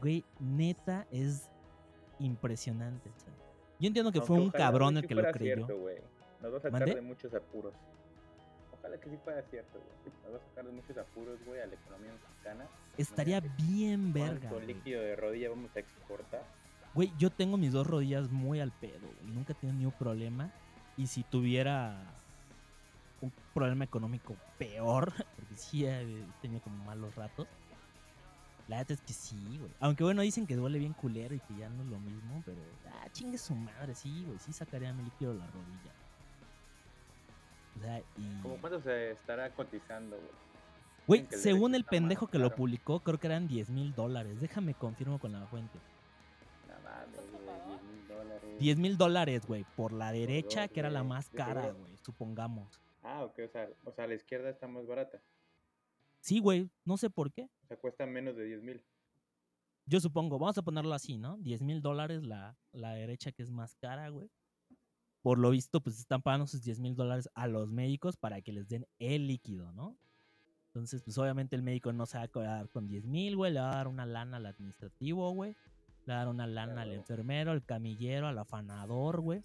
Güey, 0.00 0.24
neta, 0.40 1.06
es 1.10 1.50
impresionante. 2.18 3.10
sea. 3.16 3.32
Yo 3.78 3.88
entiendo 3.88 4.10
que 4.10 4.18
Aunque 4.18 4.26
fue 4.34 4.42
un 4.42 4.50
cabrón 4.50 4.96
el 4.96 5.02
sí 5.02 5.08
que 5.08 5.14
lo 5.14 5.30
creyó. 5.30 5.66
Cierto. 5.66 5.78
Nos 6.42 6.52
va 6.52 6.56
a 6.56 6.60
sacar 6.60 6.84
de 6.84 7.00
muchos 7.00 7.34
apuros. 7.34 7.74
Ojalá 8.78 8.98
que 8.98 9.10
sí 9.10 9.16
fuera 9.22 9.42
cierto, 9.42 9.78
güey. 9.78 10.14
Nos 10.24 10.34
va 10.34 10.36
a 10.36 10.48
sacar 10.48 10.64
de 10.64 10.72
muchos 10.72 10.96
apuros, 10.96 11.38
güey, 11.44 11.60
a 11.60 11.66
la 11.66 11.74
economía 11.74 12.12
mexicana. 12.12 12.66
Estaría 12.96 13.40
bien 13.40 14.12
verga. 14.12 14.48
¿Cuánto 14.48 14.66
líquido 14.66 15.02
de 15.02 15.16
rodilla 15.16 15.50
vamos 15.50 15.74
a 15.76 15.80
exportar? 15.80 16.44
Güey, 16.96 17.12
yo 17.18 17.28
tengo 17.28 17.58
mis 17.58 17.72
dos 17.72 17.86
rodillas 17.86 18.30
muy 18.30 18.58
al 18.58 18.72
pedo, 18.72 19.06
güey. 19.20 19.34
Nunca 19.34 19.52
he 19.52 19.56
tenido 19.56 19.90
problema. 19.90 20.50
Y 20.96 21.08
si 21.08 21.24
tuviera 21.24 21.94
un 23.20 23.30
problema 23.52 23.84
económico 23.84 24.34
peor, 24.58 25.12
porque 25.36 25.56
sí 25.56 25.84
he 25.84 26.24
tenido 26.40 26.62
como 26.62 26.82
malos 26.86 27.14
ratos. 27.14 27.46
La 28.68 28.78
verdad 28.78 28.92
es 28.92 29.02
que 29.02 29.12
sí, 29.12 29.58
güey. 29.58 29.70
Aunque 29.78 30.04
bueno, 30.04 30.22
dicen 30.22 30.46
que 30.46 30.56
duele 30.56 30.78
bien 30.78 30.94
culero 30.94 31.34
y 31.34 31.40
que 31.40 31.54
ya 31.58 31.68
no 31.68 31.82
es 31.82 31.88
lo 31.90 32.00
mismo, 32.00 32.42
pero. 32.46 32.62
Ah, 32.86 33.06
chingue 33.12 33.36
su 33.36 33.54
madre, 33.54 33.94
sí, 33.94 34.24
güey. 34.26 34.38
Sí 34.38 34.54
sacaría 34.54 34.90
mi 34.94 35.04
líquido 35.04 35.34
la 35.34 35.46
rodilla. 35.48 35.92
O 37.76 37.80
sea, 37.82 37.98
y. 38.16 38.40
¿Cómo 38.40 38.56
cuánto 38.56 38.80
se 38.80 39.10
estará 39.10 39.50
cotizando, 39.50 40.16
güey? 40.16 40.30
Güey, 41.06 41.38
según 41.38 41.74
el 41.74 41.84
pendejo 41.84 42.26
que 42.28 42.38
lo 42.38 42.54
publicó, 42.54 43.00
creo 43.00 43.20
que 43.20 43.26
eran 43.26 43.46
10 43.46 43.68
mil 43.68 43.94
dólares. 43.94 44.40
Déjame 44.40 44.72
confirmo 44.72 45.18
con 45.18 45.32
la 45.32 45.46
fuente. 45.46 45.78
10 48.58 48.78
mil 48.78 48.96
dólares, 48.96 49.46
güey, 49.46 49.64
por 49.76 49.92
la 49.92 50.12
derecha, 50.12 50.68
que 50.68 50.80
era 50.80 50.90
la 50.90 51.04
más 51.04 51.28
cara, 51.30 51.72
güey, 51.72 51.96
supongamos. 51.98 52.80
Ah, 53.02 53.24
ok, 53.24 53.38
o 53.44 53.48
sea, 53.48 53.68
o 53.84 53.92
sea, 53.92 54.06
la 54.06 54.14
izquierda 54.14 54.50
está 54.50 54.66
más 54.66 54.86
barata. 54.86 55.22
Sí, 56.20 56.40
güey, 56.40 56.68
no 56.84 56.96
sé 56.96 57.08
por 57.10 57.32
qué. 57.32 57.48
O 57.62 57.66
sea, 57.68 57.76
cuesta 57.76 58.06
menos 58.06 58.36
de 58.36 58.44
10 58.44 58.62
mil. 58.62 58.82
Yo 59.84 60.00
supongo, 60.00 60.38
vamos 60.38 60.58
a 60.58 60.62
ponerlo 60.62 60.92
así, 60.92 61.16
¿no? 61.16 61.36
10 61.38 61.62
mil 61.62 61.80
dólares 61.80 62.24
la, 62.24 62.58
la 62.72 62.94
derecha 62.94 63.30
que 63.30 63.42
es 63.42 63.50
más 63.50 63.76
cara, 63.76 64.08
güey. 64.08 64.28
Por 65.22 65.38
lo 65.38 65.50
visto, 65.50 65.80
pues 65.80 65.98
están 65.98 66.22
pagando 66.22 66.46
sus 66.46 66.62
10 66.62 66.80
mil 66.80 66.96
dólares 66.96 67.28
a 67.34 67.46
los 67.46 67.70
médicos 67.70 68.16
para 68.16 68.40
que 68.40 68.52
les 68.52 68.68
den 68.68 68.86
el 68.98 69.28
líquido, 69.28 69.72
¿no? 69.72 69.96
Entonces, 70.68 71.02
pues 71.02 71.16
obviamente 71.18 71.56
el 71.56 71.62
médico 71.62 71.92
no 71.92 72.04
se 72.04 72.18
va 72.18 72.24
a 72.24 72.28
quedar 72.28 72.68
con 72.68 72.86
10 72.86 73.06
mil, 73.06 73.34
güey. 73.34 73.52
Le 73.52 73.60
va 73.60 73.70
a 73.70 73.76
dar 73.76 73.88
una 73.88 74.04
lana 74.04 74.36
al 74.36 74.46
administrativo, 74.46 75.30
güey. 75.30 75.56
Le 76.06 76.14
va 76.14 76.20
a 76.20 76.24
dar 76.24 76.28
una 76.28 76.46
lana 76.46 76.82
al 76.82 76.92
enfermero, 76.92 77.50
al 77.50 77.64
camillero, 77.64 78.28
al 78.28 78.38
afanador, 78.38 79.20
güey. 79.20 79.42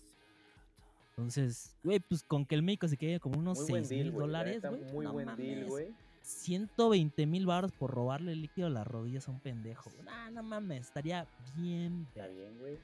Entonces, 1.10 1.76
güey, 1.84 2.00
pues 2.00 2.24
con 2.24 2.46
que 2.46 2.56
el 2.56 2.64
médico 2.64 2.88
se 2.88 2.98
quede 2.98 3.20
como 3.20 3.38
unos 3.40 3.66
6 3.66 3.92
mil 3.92 4.14
dólares, 4.14 4.62
güey. 4.62 4.82
Muy 4.94 5.06
buen 5.08 5.36
deal, 5.36 5.66
güey. 5.66 5.94
120 6.22 7.26
mil 7.26 7.46
baros 7.46 7.72
por 7.72 7.92
robarle 7.92 8.32
el 8.34 8.42
líquido 8.42 8.68
a 8.68 8.70
las 8.70 8.88
rodillas 8.88 9.28
a 9.28 9.32
un 9.32 9.40
pendejo. 9.40 9.92
Nah, 10.04 10.30
no 10.30 10.44
mames, 10.44 10.88
estaría 10.88 11.28
bien. 11.56 12.08
Está 12.10 12.28
bien, 12.28 12.58
güey. 12.60 12.78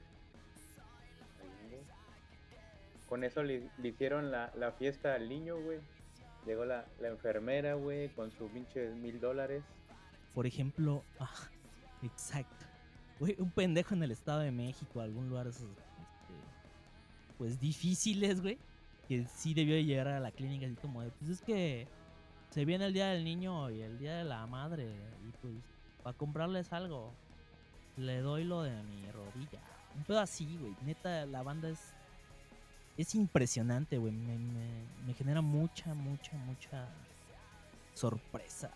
Con 3.08 3.24
eso 3.24 3.42
le, 3.42 3.70
hicieron 3.82 4.30
la, 4.30 4.74
fiesta 4.78 5.14
al 5.14 5.28
niño, 5.28 5.60
güey. 5.60 5.78
Llegó 6.46 6.64
la, 6.64 6.84
enfermera, 7.02 7.74
güey, 7.74 8.08
con 8.10 8.30
sus 8.32 8.50
pinches 8.50 8.94
mil 8.96 9.18
dólares. 9.20 9.62
Por 10.34 10.46
ejemplo, 10.46 11.02
ah, 11.18 11.48
exacto. 12.02 12.66
Güey, 13.20 13.36
un 13.38 13.50
pendejo 13.50 13.94
en 13.94 14.02
el 14.02 14.10
Estado 14.12 14.40
de 14.40 14.52
México, 14.52 15.00
algún 15.00 15.28
lugar 15.28 15.46
este, 15.48 15.64
pues 17.36 17.58
difíciles, 17.60 18.40
güey. 18.40 18.58
Que 19.08 19.24
sí 19.26 19.54
debió 19.54 19.80
llegar 19.80 20.08
a 20.08 20.20
la 20.20 20.30
clínica 20.30 20.66
así 20.66 20.76
como 20.76 21.02
de, 21.02 21.10
pues 21.10 21.30
es 21.30 21.40
que 21.40 21.88
se 22.50 22.64
viene 22.64 22.86
el 22.86 22.92
día 22.92 23.08
del 23.08 23.24
niño 23.24 23.70
y 23.70 23.80
el 23.80 23.98
día 23.98 24.16
de 24.16 24.24
la 24.24 24.46
madre. 24.46 24.84
Y 25.26 25.30
pues, 25.40 25.54
para 26.02 26.16
comprarles 26.16 26.72
algo, 26.72 27.12
le 27.96 28.20
doy 28.20 28.44
lo 28.44 28.62
de 28.62 28.82
mi 28.82 29.10
rodilla. 29.10 29.60
Un 29.96 30.04
pedo 30.04 30.20
así, 30.20 30.56
güey. 30.60 30.74
Neta, 30.84 31.26
la 31.26 31.42
banda 31.42 31.68
es. 31.70 31.80
Es 32.96 33.14
impresionante, 33.14 33.96
güey. 33.96 34.12
Me, 34.12 35.14
genera 35.14 35.40
mucha, 35.40 35.94
mucha, 35.94 36.36
mucha 36.36 36.88
sorpresa. 37.94 38.70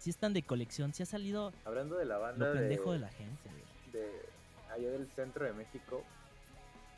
Si 0.00 0.10
están 0.10 0.32
de 0.32 0.42
colección, 0.42 0.94
si 0.94 1.02
ha 1.02 1.06
salido. 1.06 1.52
Hablando 1.64 1.96
de 1.96 2.06
la 2.06 2.16
banda. 2.16 2.48
Lo 2.48 2.54
pendejo 2.54 2.92
de, 2.92 2.98
la 3.00 3.10
gente, 3.10 3.50
güey. 3.50 3.92
De 3.92 4.10
allá 4.72 4.90
del 4.90 5.06
centro 5.14 5.44
de 5.44 5.52
México. 5.52 6.02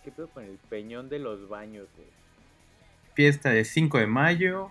¿Qué 0.04 0.12
pedo 0.12 0.28
con 0.28 0.44
el 0.44 0.56
peñón 0.70 1.08
de 1.08 1.18
los 1.18 1.48
baños, 1.48 1.88
güey? 1.96 2.08
Fiesta 3.14 3.50
de 3.50 3.64
5 3.64 3.98
de 3.98 4.06
mayo, 4.06 4.70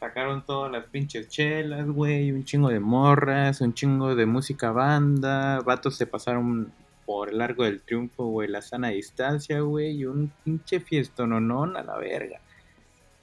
Sacaron 0.00 0.46
todas 0.46 0.72
las 0.72 0.86
pinches 0.86 1.28
chelas, 1.28 1.86
güey, 1.86 2.32
un 2.32 2.42
chingo 2.42 2.70
de 2.70 2.80
morras, 2.80 3.60
un 3.60 3.74
chingo 3.74 4.14
de 4.14 4.24
música 4.24 4.72
banda, 4.72 5.60
vatos 5.60 5.96
se 5.96 6.06
pasaron 6.06 6.72
por 7.04 7.28
el 7.28 7.36
largo 7.36 7.64
del 7.64 7.82
triunfo, 7.82 8.24
güey, 8.24 8.48
la 8.48 8.62
sana 8.62 8.88
distancia, 8.88 9.60
güey, 9.60 9.90
y 9.98 10.06
un 10.06 10.32
pinche 10.42 10.80
fiestononón 10.80 11.76
a 11.76 11.82
la 11.82 11.98
verga. 11.98 12.40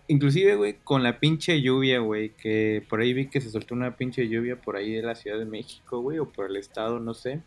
Inclusive, 0.09 0.55
güey, 0.55 0.77
con 0.83 1.03
la 1.03 1.19
pinche 1.19 1.61
lluvia, 1.61 1.99
güey, 1.99 2.33
que 2.35 2.85
por 2.89 3.01
ahí 3.01 3.13
vi 3.13 3.27
que 3.27 3.41
se 3.41 3.49
soltó 3.49 3.75
una 3.75 3.97
pinche 3.97 4.27
lluvia 4.29 4.59
por 4.59 4.77
ahí 4.77 4.93
de 4.93 5.01
la 5.01 5.15
Ciudad 5.15 5.37
de 5.37 5.45
México, 5.45 5.99
güey, 5.99 6.19
o 6.19 6.31
por 6.31 6.49
el 6.49 6.55
estado, 6.55 6.99
no 6.99 7.13
sé. 7.13 7.41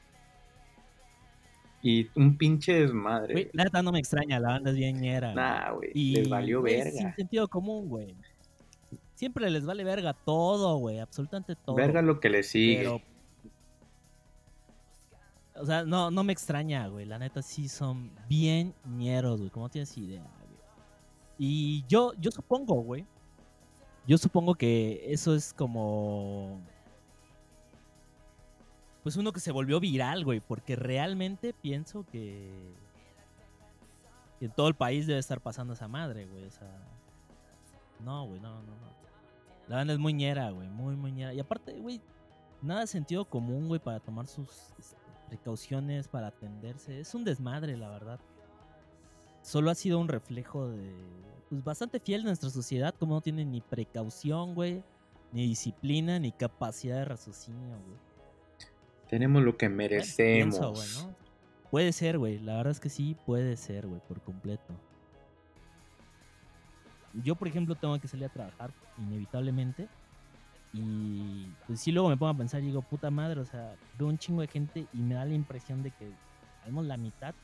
Y 1.83 2.09
un 2.15 2.37
pinche 2.37 2.75
desmadre. 2.75 3.33
Güey, 3.33 3.51
la 3.55 3.65
neta 3.65 3.83
no 3.83 3.93
me 3.93 3.99
extraña, 3.99 4.39
la 4.39 4.51
banda 4.51 4.71
es 4.71 4.77
bien 4.77 5.01
ñera. 5.01 5.33
Nah, 5.35 5.73
güey, 5.73 5.93
les 5.95 6.29
valió 6.29 6.61
verga. 6.61 6.91
Sin 6.91 7.15
sentido 7.15 7.49
común, 7.49 7.89
güey. 7.89 8.15
Siempre 9.15 9.49
les 9.49 9.65
vale 9.65 9.83
verga 9.83 10.13
todo, 10.13 10.77
güey, 10.77 10.99
absolutamente 10.99 11.57
todo. 11.57 11.77
Verga 11.77 12.03
lo 12.03 12.21
que 12.21 12.29
les 12.29 12.49
sigue. 12.49 12.89
o 15.55 15.65
sea, 15.65 15.85
no, 15.85 16.11
no 16.11 16.25
me 16.25 16.35
extraña, 16.35 16.89
güey. 16.89 17.07
La 17.07 17.19
neta 17.19 17.41
sí 17.41 17.69
son 17.69 18.11
bien 18.29 18.75
ñeros, 18.85 19.39
güey. 19.39 19.51
Como 19.51 19.71
tienes 19.71 19.97
idea, 19.97 20.23
güey. 20.23 20.40
Y 21.43 21.87
yo, 21.89 22.13
yo 22.21 22.31
supongo, 22.31 22.75
güey. 22.83 23.07
Yo 24.07 24.19
supongo 24.19 24.55
que 24.57 25.11
eso 25.11 25.35
es 25.35 25.55
como. 25.55 26.61
Pues 29.03 29.17
uno 29.17 29.33
que 29.33 29.41
se 29.41 29.51
volvió 29.51 29.81
viral, 29.81 30.23
güey. 30.23 30.41
Porque 30.41 30.77
realmente 30.77 31.55
pienso 31.55 32.05
que. 32.13 32.75
que 34.39 34.45
en 34.45 34.53
todo 34.53 34.69
el 34.69 34.75
país 34.75 35.07
debe 35.07 35.19
estar 35.19 35.41
pasando 35.41 35.73
esa 35.73 35.89
madre, 35.89 36.27
güey. 36.27 36.45
O 36.45 36.51
sea. 36.51 36.69
No, 38.01 38.27
güey, 38.27 38.39
no, 38.39 38.57
no, 38.57 38.77
no. 38.77 38.91
La 39.67 39.77
banda 39.77 39.95
es 39.95 39.99
muy 39.99 40.13
ñera, 40.13 40.51
güey, 40.51 40.69
muy, 40.69 40.95
muy 40.95 41.11
ñera. 41.11 41.33
Y 41.33 41.41
aparte, 41.41 41.73
güey, 41.81 42.03
nada 42.61 42.81
de 42.81 42.87
sentido 42.87 43.25
común, 43.25 43.67
güey, 43.67 43.81
para 43.81 43.99
tomar 43.99 44.27
sus 44.27 44.51
este, 44.79 44.97
precauciones, 45.29 46.07
para 46.07 46.27
atenderse. 46.27 47.01
Es 47.01 47.15
un 47.15 47.25
desmadre, 47.25 47.79
la 47.79 47.89
verdad. 47.89 48.21
Solo 49.43 49.71
ha 49.71 49.75
sido 49.75 49.99
un 49.99 50.09
reflejo 50.09 50.69
de, 50.69 50.93
pues, 51.49 51.65
bastante 51.65 52.01
fiel 52.01 52.23
de 52.23 52.29
nuestra 52.29 52.51
sociedad, 52.51 52.95
como 52.99 53.15
no 53.15 53.21
tiene 53.21 53.45
ni 53.45 53.61
precaución, 53.61 54.55
güey, 54.55 54.83
ni 55.33 55.47
disciplina, 55.47 56.19
ni 56.19 56.33
capacidad 56.33 56.97
de 56.97 57.05
raciocinio, 57.07 57.69
güey. 57.69 57.99
Tenemos 59.09 59.43
lo 59.43 59.57
que 59.57 59.69
merecemos. 59.69 61.09
Puede 61.71 61.93
ser, 61.93 62.19
güey, 62.19 62.39
la 62.39 62.57
verdad 62.57 62.73
es 62.73 62.81
que 62.81 62.89
sí, 62.89 63.17
puede 63.27 63.57
ser, 63.57 63.87
güey, 63.87 64.01
por 64.07 64.21
completo 64.21 64.75
yo, 67.15 67.35
por 67.35 67.49
ejemplo, 67.49 67.75
tengo 67.75 67.99
que 67.99 68.09
salir 68.09 68.27
a 68.27 68.29
trabajar 68.29 68.73
inevitablemente. 68.99 69.89
Y 70.73 71.49
pues 71.67 71.81
sí, 71.81 71.91
luego 71.91 72.09
me 72.09 72.17
pongo 72.17 72.31
a 72.31 72.37
pensar 72.37 72.63
y 72.63 72.67
digo, 72.67 72.83
puta 72.83 73.11
madre, 73.11 73.41
o 73.41 73.45
sea, 73.45 73.75
veo 73.99 74.07
un 74.07 74.19
chingo 74.19 74.41
de 74.41 74.47
gente 74.47 74.87
y 74.93 74.99
me 74.99 75.15
da 75.15 75.25
la 75.25 75.35
impresión 75.35 75.83
de 75.83 75.91
que, 75.91 76.13
al 76.65 76.89
la 76.89 76.97
mitad 76.97 77.35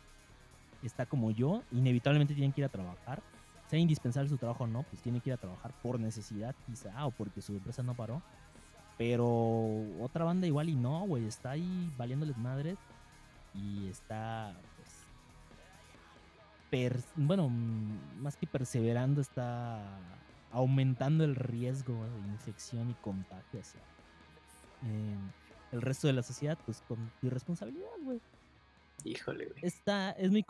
está 0.83 1.07
como 1.07 1.31
yo, 1.31 1.63
inevitablemente 1.73 2.35
tienen 2.35 2.53
que 2.53 2.61
ir 2.63 2.65
a 2.67 2.69
trabajar. 2.69 3.23
Sea 3.69 3.79
indispensable 3.79 4.29
su 4.29 4.37
trabajo 4.37 4.65
o 4.65 4.67
no, 4.67 4.85
pues 4.85 5.03
tienen 5.03 5.21
que 5.21 5.31
ir 5.31 5.35
a 5.35 5.39
trabajar 5.39 5.73
por 5.83 5.99
necesidad 5.99 6.55
quizá 6.67 7.05
o 7.07 7.11
porque 7.11 7.41
su 7.43 7.53
empresa 7.53 7.83
no 7.83 7.95
paró. 7.95 8.23
Pero 8.97 9.27
otra 10.01 10.25
banda 10.25 10.47
igual 10.47 10.69
y 10.69 10.77
no, 10.77 11.01
güey, 11.07 11.27
está 11.27 11.51
ahí 11.51 11.93
valiéndoles 11.97 12.37
madres 12.39 12.79
y 13.55 13.89
está 13.89 14.55
bueno, 17.15 17.49
mm, 17.49 18.21
más 18.21 18.37
que 18.37 18.47
perseverando, 18.47 19.21
está 19.21 19.81
aumentando 20.53 21.25
el 21.25 21.35
riesgo 21.37 21.95
de 22.05 22.29
infección 22.29 22.91
y 22.91 22.95
contagio 22.95 23.61
hacia 23.61 23.81
em, 24.83 25.31
el 25.73 25.83
resto 25.83 26.07
de 26.07 26.13
la 26.13 26.23
sociedad, 26.23 26.59
pues 26.65 26.83
con 26.89 26.99
irresponsabilidad, 27.23 27.89
güey. 28.03 28.21
Híjole, 29.07 29.47
güey. 29.47 29.61
Está, 29.63 30.11
es 30.13 30.31
muy 30.31 30.45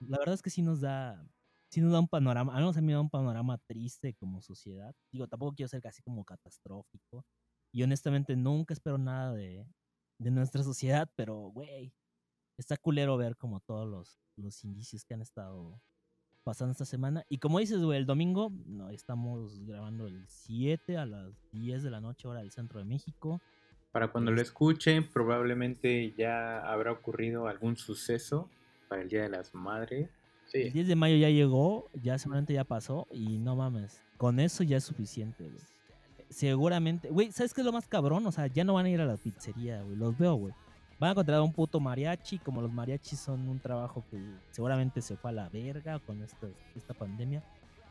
La 0.00 0.18
verdad 0.18 0.34
es 0.34 0.42
que 0.42 0.50
sí 0.50 0.62
nos 0.62 0.80
da, 0.80 1.24
sí 1.68 1.80
nos 1.80 1.92
da 1.92 2.00
un 2.00 2.08
panorama, 2.08 2.56
a 2.56 2.60
mí 2.60 2.86
me 2.86 2.92
da 2.92 3.00
un 3.00 3.10
panorama 3.10 3.58
triste 3.58 4.14
como 4.14 4.42
sociedad. 4.42 4.94
Digo, 5.10 5.28
tampoco 5.28 5.54
quiero 5.54 5.68
ser 5.68 5.80
casi 5.80 6.02
como 6.02 6.24
catastrófico. 6.24 7.24
Y 7.72 7.82
honestamente 7.82 8.36
nunca 8.36 8.74
espero 8.74 8.98
nada 8.98 9.32
de, 9.32 9.66
de 10.18 10.30
nuestra 10.30 10.62
sociedad, 10.62 11.10
pero, 11.16 11.36
güey, 11.36 11.94
está 12.58 12.76
culero 12.76 13.16
ver 13.16 13.36
como 13.36 13.60
todos 13.60 13.88
los, 13.88 14.18
los 14.36 14.64
indicios 14.64 15.04
que 15.04 15.14
han 15.14 15.22
estado 15.22 15.80
pasando 16.42 16.72
esta 16.72 16.84
semana. 16.84 17.24
Y 17.28 17.38
como 17.38 17.60
dices, 17.60 17.82
güey, 17.82 17.98
el 17.98 18.06
domingo 18.06 18.52
no, 18.66 18.90
estamos 18.90 19.64
grabando 19.64 20.06
el 20.06 20.26
7 20.28 20.98
a 20.98 21.06
las 21.06 21.34
10 21.52 21.82
de 21.82 21.90
la 21.90 22.00
noche, 22.00 22.28
hora 22.28 22.40
del 22.40 22.50
centro 22.50 22.78
de 22.78 22.84
México. 22.84 23.40
Para 23.92 24.08
cuando 24.08 24.30
lo 24.30 24.40
escuchen, 24.40 25.06
probablemente 25.06 26.14
ya 26.16 26.60
habrá 26.60 26.92
ocurrido 26.92 27.46
algún 27.46 27.76
suceso 27.76 28.48
para 28.88 29.02
el 29.02 29.10
Día 29.10 29.22
de 29.22 29.28
las 29.28 29.54
Madres. 29.54 30.08
El 30.54 30.72
10 30.72 30.88
de 30.88 30.96
mayo 30.96 31.16
ya 31.16 31.28
llegó, 31.28 31.90
ya 32.02 32.18
seguramente 32.18 32.54
ya 32.54 32.64
pasó 32.64 33.06
y 33.10 33.38
no 33.38 33.54
mames, 33.54 34.00
con 34.16 34.40
eso 34.40 34.62
ya 34.64 34.78
es 34.78 34.84
suficiente, 34.84 35.44
güey. 35.44 35.62
Seguramente, 36.30 37.10
güey, 37.10 37.32
¿sabes 37.32 37.52
qué 37.52 37.60
es 37.60 37.66
lo 37.66 37.72
más 37.72 37.86
cabrón? 37.86 38.26
O 38.26 38.32
sea, 38.32 38.46
ya 38.46 38.64
no 38.64 38.74
van 38.74 38.86
a 38.86 38.90
ir 38.90 39.00
a 39.00 39.06
la 39.06 39.16
pizzería, 39.18 39.82
güey, 39.82 39.96
los 39.96 40.16
veo, 40.16 40.34
güey. 40.34 40.54
Van 40.98 41.10
a 41.10 41.14
contratar 41.14 41.42
un 41.42 41.52
puto 41.52 41.78
mariachi, 41.78 42.38
como 42.38 42.62
los 42.62 42.72
mariachis 42.72 43.18
son 43.18 43.46
un 43.48 43.60
trabajo 43.60 44.04
que 44.10 44.18
seguramente 44.50 45.02
se 45.02 45.16
fue 45.16 45.30
a 45.30 45.34
la 45.34 45.48
verga 45.50 45.98
con 45.98 46.22
esta, 46.22 46.46
esta 46.74 46.94
pandemia. 46.94 47.42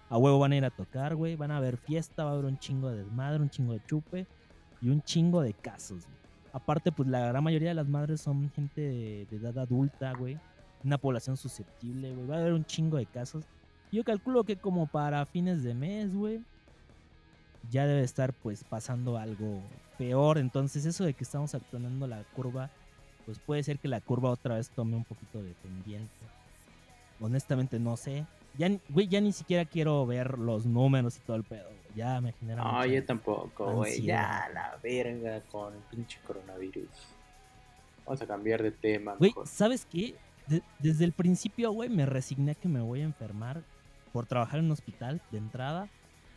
A 0.10 0.18
huevo 0.18 0.40
van 0.40 0.54
a 0.54 0.58
ir 0.58 0.66
a 0.66 0.70
tocar, 0.72 1.16
güey. 1.16 1.36
Van 1.36 1.52
a 1.52 1.58
haber 1.58 1.78
fiesta, 1.78 2.24
va 2.24 2.32
a 2.32 2.34
haber 2.34 2.46
un 2.46 2.58
chingo 2.58 2.90
de 2.90 3.04
desmadre, 3.04 3.42
un 3.42 3.50
chingo 3.50 3.74
de 3.74 3.84
chupe 3.86 4.28
y 4.82 4.90
un 4.90 5.02
chingo 5.02 5.42
de 5.42 5.54
casos. 5.54 6.04
Aparte, 6.54 6.92
pues 6.92 7.08
la 7.08 7.28
gran 7.28 7.44
mayoría 7.44 7.70
de 7.70 7.76
las 7.76 7.88
madres 7.88 8.22
son 8.22 8.52
gente 8.52 8.82
de, 8.82 9.28
de 9.30 9.38
edad 9.38 9.58
adulta, 9.60 10.14
güey. 10.14 10.38
Una 10.84 10.98
población 10.98 11.38
susceptible, 11.38 12.14
güey. 12.14 12.28
Va 12.28 12.36
a 12.38 12.40
haber 12.40 12.54
un 12.54 12.66
chingo 12.66 12.98
de 12.98 13.06
casos. 13.06 13.46
Yo 13.92 14.04
calculo 14.04 14.44
que 14.44 14.56
como 14.56 14.88
para 14.88 15.26
fines 15.26 15.64
de 15.64 15.74
mes, 15.74 16.16
güey, 16.16 16.42
ya 17.70 17.86
debe 17.86 18.04
estar 18.04 18.34
pues 18.34 18.64
pasando 18.64 19.18
algo 19.18 19.62
peor. 19.98 20.38
Entonces 20.38 20.86
eso 20.86 21.04
de 21.04 21.14
que 21.14 21.24
estamos 21.24 21.54
actuando 21.54 22.08
la 22.08 22.24
curva, 22.36 22.70
pues 23.26 23.40
puede 23.40 23.64
ser 23.64 23.80
que 23.80 23.88
la 23.88 24.02
curva 24.02 24.32
otra 24.32 24.56
vez 24.56 24.70
tome 24.70 24.96
un 24.96 25.04
poquito 25.04 25.44
de 25.44 25.54
pendiente. 25.62 26.12
Honestamente 27.20 27.80
no 27.80 27.98
sé. 27.98 28.26
Ya, 28.58 28.70
ni- 28.70 28.80
güey, 28.90 29.08
ya 29.08 29.22
ni 29.22 29.32
siquiera 29.32 29.66
quiero 29.66 30.06
ver 30.06 30.38
los 30.38 30.66
números 30.66 31.18
y 31.18 31.22
todo 31.22 31.38
el 31.38 31.44
pedo. 31.44 31.70
Ya 31.96 32.22
me 32.22 32.32
genera 32.34 32.64
No, 32.64 32.86
yo 32.86 33.04
tampoco, 33.06 33.72
güey. 33.74 34.02
Ya, 34.02 34.50
la 34.54 34.78
verga 34.82 35.42
con 35.52 35.74
el 35.74 35.80
pinche 35.90 36.20
coronavirus. 36.26 36.88
Vamos 38.06 38.22
a 38.22 38.28
cambiar 38.28 38.62
de 38.64 38.72
tema, 38.72 39.16
Güey. 39.18 39.34
¿sabes 39.46 39.86
qué? 39.86 40.16
De- 40.48 40.64
desde 40.80 41.06
el 41.06 41.12
principio, 41.14 41.72
güey, 41.72 41.90
me 41.90 42.06
resigné 42.06 42.52
a 42.52 42.56
que 42.56 42.68
me 42.68 42.82
voy 42.82 43.02
a 43.02 43.06
enfermar 43.06 43.62
por 44.12 44.26
trabajar 44.26 44.60
en 44.60 44.66
un 44.66 44.72
hospital 44.72 45.22
de 45.32 45.38
entrada, 45.38 45.88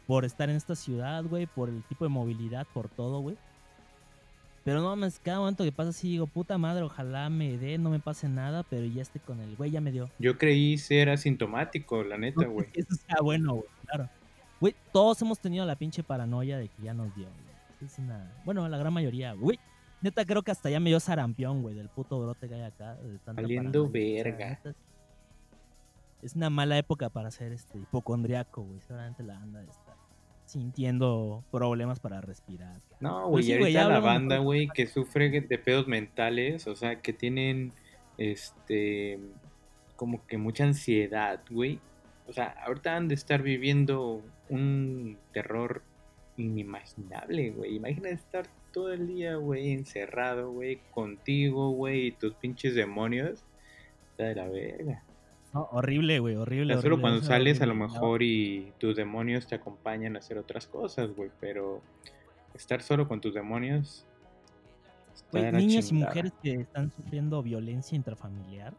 por 0.07 0.25
estar 0.25 0.51
en 0.51 0.57
esta 0.57 0.77
ciudad, 0.77 1.25
güey, 1.25 1.47
por 1.47 1.69
el 1.69 1.83
tipo 1.85 2.05
de 2.05 2.11
movilidad, 2.11 2.67
por 2.75 2.89
todo, 2.89 3.21
güey. 3.21 3.37
Pero 4.65 4.81
no 4.81 4.89
mames, 4.89 5.19
cada 5.23 5.41
momento 5.41 5.63
que 5.63 5.73
pasa 5.73 5.91
así 5.91 6.09
digo, 6.09 6.27
puta 6.27 6.57
madre, 6.57 6.83
ojalá 6.83 7.29
me 7.29 7.59
dé, 7.59 7.77
no 7.77 7.91
me 7.91 8.01
pase 8.01 8.29
nada, 8.29 8.63
pero 8.63 8.87
ya 8.87 9.03
esté 9.03 9.21
con 9.21 9.39
el 9.41 9.55
güey, 9.57 9.71
ya 9.71 9.81
me 9.83 9.93
dio. 9.93 10.09
Yo 10.19 10.39
creí 10.39 10.79
ser 10.79 11.11
asintomático, 11.11 12.03
la 12.03 12.17
neta, 12.17 12.45
No 12.45 12.53
güey. 12.53 12.67
si 12.73 12.81
eso 12.81 12.95
sea 12.95 13.21
bueno, 13.23 13.55
güey, 13.57 13.69
claro. 13.85 14.09
Güey, 14.61 14.75
todos 14.93 15.21
hemos 15.21 15.39
tenido 15.39 15.67
la 15.67 15.77
pinche 15.77 16.03
paranoia 16.03 16.57
de 16.57 16.69
que 16.69 16.83
ya 16.83 16.95
nos 16.95 17.15
dio, 17.15 17.27
güey. 17.27 17.87
Es 17.91 17.99
una... 17.99 18.33
Bueno, 18.47 18.67
la 18.69 18.79
gran 18.79 18.93
mayoría, 18.93 19.35
güey. 19.35 19.59
Neta, 20.01 20.25
creo 20.25 20.43
que 20.43 20.51
hasta 20.51 20.71
ya 20.71 20.81
me 20.81 20.89
dio 20.89 20.99
sarampión, 21.01 21.61
güey, 21.61 21.75
del 21.75 21.91
puto 21.91 22.19
brote 22.19 22.49
que 22.49 22.55
hay 22.55 22.63
acá. 22.63 22.95
De 22.95 23.19
tanta 23.19 23.43
Valiendo 23.43 23.91
paranoia. 23.93 24.21
O 24.21 24.25
sea, 24.25 24.25
verga. 24.25 24.61
es 26.23 26.35
una 26.35 26.49
mala 26.49 26.79
época 26.79 27.11
para 27.11 27.31
ser 27.31 27.53
este 27.53 27.79
hipocondriaco, 27.79 28.63
güey. 28.63 28.81
Seguramente 28.81 29.23
la 29.23 29.35
banda 29.35 29.63
está 29.63 29.84
sintiendo 30.55 31.43
problemas 31.51 31.99
para 31.99 32.21
respirar. 32.21 32.81
No, 33.01 33.29
güey, 33.29 33.43
sí, 33.43 33.51
ya 33.51 33.59
ahorita 33.59 33.79
la 33.81 33.85
hablamos 33.97 34.05
banda, 34.05 34.39
güey, 34.39 34.69
que 34.69 34.87
sufre 34.87 35.29
de 35.29 35.59
pedos 35.59 35.89
mentales, 35.89 36.69
o 36.69 36.77
sea, 36.77 37.01
que 37.03 37.13
tienen, 37.13 37.73
este, 38.19 39.19
como 39.97 40.25
que 40.29 40.39
mucha 40.39 40.63
ansiedad, 40.63 41.41
güey. 41.51 41.81
O 42.29 42.33
sea, 42.33 42.55
ahorita 42.65 42.95
han 42.95 43.09
de 43.09 43.17
estar 43.17 43.43
viviendo 43.43 44.23
un 44.49 45.19
terror 45.33 45.83
inimaginable, 46.37 47.51
güey. 47.51 47.75
Imagina 47.75 48.11
estar 48.11 48.47
todo 48.73 48.93
el 48.93 49.09
día, 49.09 49.35
güey, 49.35 49.73
encerrado, 49.73 50.53
güey, 50.53 50.79
contigo, 50.93 51.71
güey, 51.71 52.07
y 52.07 52.13
tus 52.13 52.35
pinches 52.35 52.77
demonios. 52.77 53.45
Está 54.13 54.25
de 54.27 54.35
la 54.37 54.49
verga. 54.49 55.03
No, 55.55 55.69
horrible, 55.71 56.19
güey, 56.19 56.35
horrible. 56.35 56.75
solo 56.75 56.97
horrible, 56.97 57.01
cuando 57.01 57.19
eso 57.21 57.29
sales 57.29 57.61
a 57.63 57.67
lo 57.67 57.77
mejor 57.77 58.25
y 58.25 58.73
tus 58.79 58.97
demonios 58.97 59.47
te 59.47 59.55
acompañan 59.55 60.17
a 60.17 60.19
hacer 60.19 60.37
otras 60.37 60.67
cosas, 60.67 61.15
güey, 61.15 61.31
pero 61.41 61.81
estar 62.55 62.83
solo 62.83 63.07
con 63.07 63.21
tus 63.21 63.35
demonios... 63.35 64.05
Güey, 65.31 65.53
niños 65.53 65.93
y 65.93 65.95
mujeres 65.95 66.33
que 66.43 66.55
están 66.55 66.91
sufriendo 66.91 67.41
violencia 67.41 67.95
intrafamiliar. 67.95 68.75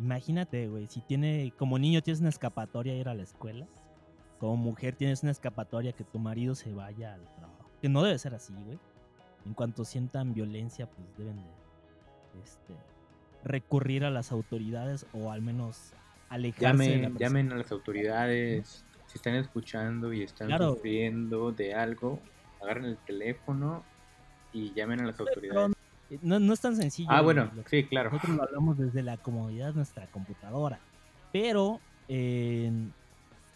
Imagínate, 0.00 0.68
güey, 0.68 0.88
si 0.88 1.00
tiene, 1.00 1.52
como 1.56 1.78
niño 1.78 2.02
tienes 2.02 2.20
una 2.20 2.28
escapatoria 2.28 2.92
a 2.92 2.96
ir 2.96 3.08
a 3.08 3.14
la 3.14 3.22
escuela, 3.22 3.66
como 4.40 4.56
mujer 4.56 4.96
tienes 4.96 5.22
una 5.22 5.30
escapatoria 5.30 5.92
que 5.92 6.02
tu 6.02 6.18
marido 6.18 6.56
se 6.56 6.72
vaya 6.72 7.14
al 7.14 7.22
trabajo. 7.36 7.70
Que 7.80 7.88
no 7.88 8.02
debe 8.02 8.18
ser 8.18 8.34
así, 8.34 8.52
güey. 8.52 8.80
En 9.46 9.54
cuanto 9.54 9.84
sientan 9.84 10.34
violencia, 10.34 10.90
pues 10.90 11.06
deben 11.16 11.36
de 11.36 12.42
este, 12.42 12.74
recurrir 13.44 14.04
a 14.04 14.10
las 14.10 14.32
autoridades 14.32 15.06
o 15.12 15.30
al 15.30 15.42
menos 15.42 15.92
alejarse 16.28 16.64
de 16.64 16.68
la 16.68 16.72
Llamen, 16.72 17.00
persona. 17.12 17.18
llamen 17.20 17.52
a 17.52 17.56
las 17.56 17.70
autoridades, 17.72 18.84
si 19.06 19.18
están 19.18 19.34
escuchando 19.36 20.12
y 20.12 20.22
están 20.22 20.48
Claro. 20.48 20.74
sufriendo 20.74 21.52
de 21.52 21.74
algo, 21.74 22.20
agarren 22.62 22.86
el 22.86 22.96
teléfono 22.98 23.84
y 24.52 24.72
llamen 24.72 25.00
a 25.00 25.06
las 25.06 25.20
autoridades. 25.20 25.72
no, 26.22 26.38
no 26.38 26.52
es 26.52 26.60
tan 26.60 26.76
sencillo. 26.76 27.08
Ah, 27.10 27.20
bueno, 27.22 27.50
sí, 27.66 27.84
claro. 27.84 28.10
Nosotros 28.10 28.36
lo 28.36 28.42
hablamos 28.44 28.78
desde 28.78 29.02
la 29.02 29.16
comodidad 29.16 29.68
de 29.68 29.74
nuestra 29.74 30.06
computadora. 30.08 30.78
Pero, 31.32 31.80
eh, 32.08 32.70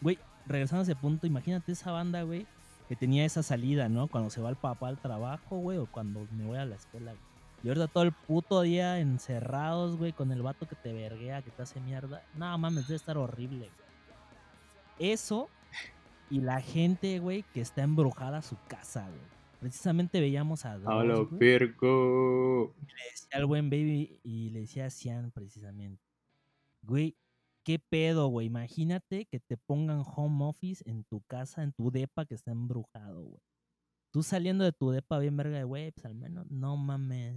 güey, 0.00 0.18
regresando 0.46 0.80
a 0.80 0.82
ese 0.82 0.96
punto, 0.96 1.26
imagínate 1.26 1.72
esa 1.72 1.92
banda, 1.92 2.22
güey, 2.22 2.46
que 2.88 2.96
tenía 2.96 3.24
esa 3.24 3.42
salida, 3.42 3.88
¿no? 3.88 4.08
Cuando 4.08 4.30
se 4.30 4.40
va 4.40 4.50
el 4.50 4.56
papá 4.56 4.88
al 4.88 4.98
trabajo, 4.98 5.58
güey, 5.58 5.78
o 5.78 5.86
cuando 5.86 6.26
me 6.36 6.44
voy 6.46 6.58
a 6.58 6.64
la 6.64 6.74
escuela, 6.76 7.12
güey. 7.12 7.22
Y 7.62 7.68
ahorita 7.68 7.88
todo 7.88 8.04
el 8.04 8.12
puto 8.12 8.62
día 8.62 9.00
encerrados, 9.00 9.96
güey, 9.96 10.12
con 10.12 10.30
el 10.30 10.42
vato 10.42 10.68
que 10.68 10.76
te 10.76 10.92
verguea, 10.92 11.42
que 11.42 11.50
te 11.50 11.62
hace 11.62 11.80
mierda. 11.80 12.22
No 12.34 12.56
mames, 12.56 12.86
debe 12.86 12.96
estar 12.96 13.18
horrible, 13.18 13.70
güey. 13.70 15.12
Eso 15.12 15.48
y 16.30 16.40
la 16.40 16.60
gente, 16.60 17.18
güey, 17.18 17.42
que 17.54 17.60
está 17.60 17.82
embrujada 17.82 18.38
a 18.38 18.42
su 18.42 18.56
casa, 18.68 19.08
güey. 19.08 19.20
Precisamente 19.60 20.20
veíamos 20.20 20.64
a 20.64 20.74
A 20.74 20.78
lo 20.78 21.18
dos, 21.18 21.28
güey, 21.30 21.38
vergo. 21.40 22.74
le 22.86 23.10
decía 23.10 23.28
al 23.32 23.46
buen 23.46 23.70
baby 23.70 24.20
y 24.22 24.50
le 24.50 24.60
decía 24.60 24.86
a 24.86 24.90
Cian 24.90 25.32
precisamente, 25.32 26.02
güey, 26.82 27.16
¿qué 27.64 27.78
pedo, 27.80 28.28
güey? 28.28 28.46
Imagínate 28.46 29.24
que 29.24 29.40
te 29.40 29.56
pongan 29.56 30.04
home 30.06 30.44
office 30.44 30.88
en 30.88 31.02
tu 31.04 31.22
casa, 31.22 31.62
en 31.64 31.72
tu 31.72 31.90
depa 31.90 32.24
que 32.24 32.34
está 32.34 32.52
embrujado, 32.52 33.22
güey. 33.24 33.42
Tú 34.10 34.22
saliendo 34.22 34.64
de 34.64 34.72
tu 34.72 34.90
depa 34.90 35.18
bien 35.18 35.36
verga 35.36 35.58
de, 35.58 35.64
güey, 35.64 35.92
pues 35.92 36.06
al 36.06 36.14
menos, 36.14 36.50
no 36.50 36.76
mames. 36.76 37.36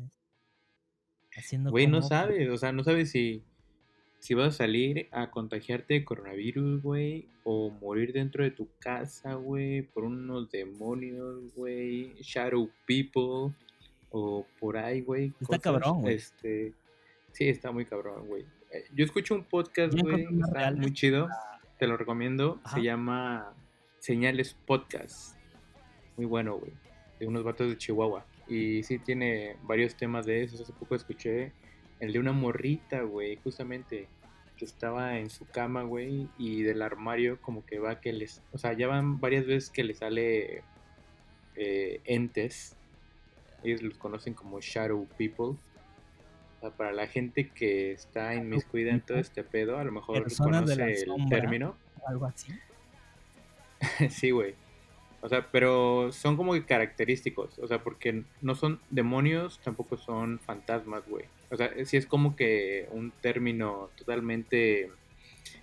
Haciendo 1.35 1.71
Güey, 1.71 1.85
home 1.85 1.97
no 1.97 2.01
sabes, 2.01 2.49
o 2.49 2.57
sea, 2.57 2.71
no 2.71 2.83
sabes 2.83 3.11
si, 3.11 3.43
si 4.19 4.33
vas 4.33 4.49
a 4.49 4.57
salir 4.57 5.07
a 5.11 5.31
contagiarte 5.31 5.93
de 5.93 6.05
coronavirus, 6.05 6.81
güey, 6.81 7.27
o 7.43 7.69
morir 7.69 8.13
dentro 8.13 8.43
de 8.43 8.51
tu 8.51 8.67
casa, 8.79 9.33
güey, 9.35 9.81
por 9.81 10.03
unos 10.03 10.49
demonios, 10.51 11.53
güey, 11.55 12.13
shadow 12.21 12.69
people, 12.85 13.55
o 14.09 14.45
por 14.59 14.77
ahí, 14.77 15.01
güey. 15.01 15.27
Está 15.27 15.45
cosas, 15.45 15.61
cabrón, 15.61 16.01
güey. 16.01 16.15
Este, 16.15 16.73
sí, 17.31 17.47
está 17.47 17.71
muy 17.71 17.85
cabrón, 17.85 18.27
güey. 18.27 18.43
Eh, 18.71 18.85
Yo 18.93 19.05
escucho 19.05 19.35
un 19.35 19.43
podcast, 19.45 19.93
güey, 19.99 20.25
está 20.25 20.53
reales, 20.53 20.79
muy 20.79 20.93
chido, 20.93 21.27
te 21.79 21.87
lo 21.87 21.97
recomiendo, 21.97 22.59
Ajá. 22.63 22.75
se 22.75 22.83
llama 22.83 23.53
Señales 23.99 24.53
Podcast, 24.65 25.37
muy 26.17 26.25
bueno, 26.25 26.57
güey, 26.57 26.71
de 27.19 27.27
unos 27.27 27.43
vatos 27.43 27.69
de 27.69 27.77
Chihuahua. 27.77 28.25
Y 28.47 28.83
sí 28.83 28.99
tiene 28.99 29.55
varios 29.63 29.95
temas 29.95 30.25
de 30.25 30.43
esos. 30.43 30.61
Hace 30.61 30.73
poco 30.73 30.95
escuché 30.95 31.51
el 31.99 32.13
de 32.13 32.19
una 32.19 32.31
morrita, 32.33 33.01
güey, 33.01 33.37
justamente 33.43 34.07
que 34.57 34.65
estaba 34.65 35.17
en 35.17 35.29
su 35.29 35.45
cama, 35.45 35.83
güey, 35.83 36.27
y 36.37 36.61
del 36.63 36.81
armario 36.81 37.39
como 37.41 37.65
que 37.65 37.79
va 37.79 37.99
que 37.99 38.13
les, 38.13 38.41
o 38.51 38.57
sea, 38.57 38.73
ya 38.73 38.87
van 38.87 39.19
varias 39.19 39.45
veces 39.45 39.69
que 39.69 39.83
le 39.83 39.93
sale 39.95 40.63
eh, 41.55 42.01
entes. 42.05 42.75
Ellos 43.63 43.81
los 43.81 43.97
conocen 43.97 44.33
como 44.33 44.59
shadow 44.59 45.07
people. 45.17 45.45
O 45.45 45.57
sea, 46.59 46.69
para 46.71 46.91
la 46.91 47.07
gente 47.07 47.49
que 47.49 47.91
está 47.91 48.35
inmiscuida 48.35 48.91
en 48.91 49.01
todo 49.01 49.17
este 49.17 49.43
pedo, 49.43 49.77
a 49.77 49.83
lo 49.83 49.91
mejor 49.91 50.23
Personas 50.23 50.61
conoce 50.61 50.83
el 50.83 50.97
sombra. 51.05 51.39
término. 51.39 51.75
algo 52.05 52.25
así. 52.25 52.51
Sí, 54.09 54.29
güey. 54.29 54.53
O 55.21 55.29
sea, 55.29 55.47
pero 55.51 56.11
son 56.11 56.35
como 56.35 56.53
que 56.53 56.65
característicos. 56.65 57.59
O 57.59 57.67
sea, 57.67 57.83
porque 57.83 58.23
no 58.41 58.55
son 58.55 58.79
demonios, 58.89 59.59
tampoco 59.59 59.97
son 59.97 60.39
fantasmas, 60.39 61.07
güey. 61.07 61.25
O 61.49 61.55
sea, 61.55 61.71
sí 61.85 61.97
es 61.97 62.05
como 62.05 62.35
que 62.35 62.87
un 62.91 63.11
término 63.21 63.89
totalmente 63.95 64.91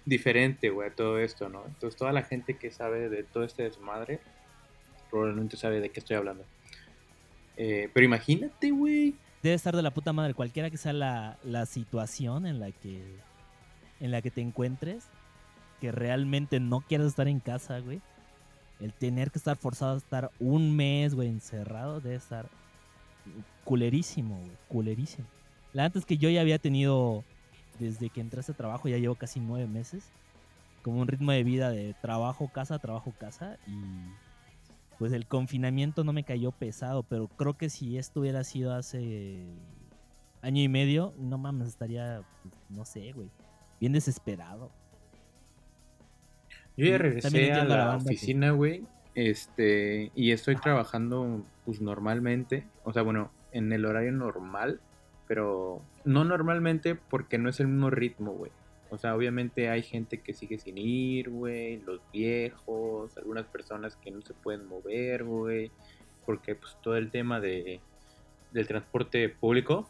diferente, 0.04 0.70
güey, 0.70 0.88
a 0.88 0.94
todo 0.94 1.18
esto, 1.18 1.48
¿no? 1.48 1.64
Entonces, 1.66 1.96
toda 1.98 2.12
la 2.12 2.22
gente 2.22 2.56
que 2.56 2.70
sabe 2.70 3.08
de 3.08 3.24
todo 3.24 3.44
este 3.44 3.64
desmadre, 3.64 4.20
probablemente 5.10 5.56
sabe 5.56 5.80
de 5.80 5.90
qué 5.90 6.00
estoy 6.00 6.16
hablando. 6.16 6.44
Eh, 7.56 7.90
pero 7.92 8.06
imagínate, 8.06 8.70
güey. 8.70 9.16
Debe 9.42 9.54
estar 9.54 9.74
de 9.74 9.82
la 9.82 9.92
puta 9.92 10.12
madre, 10.12 10.34
cualquiera 10.34 10.70
que 10.70 10.76
sea 10.76 10.92
la, 10.92 11.38
la 11.42 11.66
situación 11.66 12.46
en 12.46 12.60
la 12.60 12.70
que 12.70 13.02
en 14.00 14.10
la 14.12 14.22
que 14.22 14.30
te 14.30 14.40
encuentres, 14.40 15.08
que 15.80 15.92
realmente 15.92 16.60
no 16.60 16.80
quieras 16.80 17.08
estar 17.08 17.28
en 17.28 17.40
casa, 17.40 17.80
güey. 17.80 18.00
El 18.80 18.92
tener 18.92 19.30
que 19.30 19.38
estar 19.38 19.56
forzado 19.56 19.94
a 19.94 19.98
estar 19.98 20.30
un 20.38 20.74
mes, 20.74 21.14
güey, 21.14 21.28
encerrado, 21.28 22.00
debe 22.00 22.16
estar 22.16 22.48
culerísimo, 23.64 24.36
güey, 24.36 24.52
culerísimo. 24.68 25.26
La 25.72 25.84
antes 25.84 26.06
que 26.06 26.16
yo 26.16 26.30
ya 26.30 26.40
había 26.40 26.58
tenido, 26.58 27.24
desde 27.78 28.08
que 28.08 28.20
entré 28.20 28.38
a 28.38 28.40
este 28.40 28.54
trabajo, 28.54 28.88
ya 28.88 28.98
llevo 28.98 29.16
casi 29.16 29.40
nueve 29.40 29.66
meses, 29.66 30.04
como 30.82 31.00
un 31.00 31.08
ritmo 31.08 31.32
de 31.32 31.44
vida 31.44 31.70
de 31.70 31.94
trabajo, 32.00 32.48
casa, 32.48 32.78
trabajo, 32.78 33.12
casa, 33.18 33.58
y 33.66 33.76
pues 34.98 35.12
el 35.12 35.26
confinamiento 35.26 36.04
no 36.04 36.12
me 36.12 36.24
cayó 36.24 36.50
pesado, 36.52 37.02
pero 37.02 37.28
creo 37.28 37.56
que 37.56 37.70
si 37.70 37.98
esto 37.98 38.20
hubiera 38.20 38.42
sido 38.44 38.74
hace 38.74 39.44
año 40.42 40.62
y 40.62 40.68
medio, 40.68 41.14
no 41.18 41.36
mames, 41.36 41.68
estaría, 41.68 42.22
pues, 42.42 42.54
no 42.70 42.84
sé, 42.84 43.12
güey, 43.12 43.28
bien 43.80 43.92
desesperado. 43.92 44.70
Yo 46.78 46.86
ya 46.86 46.98
regresé 46.98 47.52
a 47.52 47.64
la 47.64 47.76
la 47.76 47.84
banda 47.86 48.04
que- 48.04 48.14
oficina, 48.14 48.50
güey. 48.52 48.84
Este, 49.14 50.12
y 50.14 50.30
estoy 50.30 50.56
trabajando 50.56 51.42
pues 51.64 51.80
normalmente, 51.80 52.66
o 52.84 52.92
sea, 52.92 53.02
bueno, 53.02 53.30
en 53.52 53.72
el 53.72 53.84
horario 53.84 54.12
normal, 54.12 54.80
pero 55.26 55.82
no 56.04 56.24
normalmente 56.24 56.94
porque 56.94 57.36
no 57.36 57.50
es 57.50 57.58
el 57.60 57.66
mismo 57.68 57.90
ritmo, 57.90 58.32
güey. 58.32 58.52
O 58.90 58.96
sea, 58.96 59.14
obviamente 59.14 59.68
hay 59.68 59.82
gente 59.82 60.20
que 60.20 60.32
sigue 60.32 60.56
sin 60.58 60.78
ir, 60.78 61.28
güey, 61.30 61.78
los 61.82 62.00
viejos, 62.12 63.14
algunas 63.18 63.44
personas 63.46 63.96
que 63.96 64.10
no 64.10 64.22
se 64.22 64.32
pueden 64.34 64.66
mover, 64.66 65.24
güey, 65.24 65.70
porque 66.24 66.54
pues 66.54 66.76
todo 66.82 66.96
el 66.96 67.10
tema 67.10 67.40
de 67.40 67.80
del 68.52 68.66
transporte 68.66 69.28
público, 69.28 69.86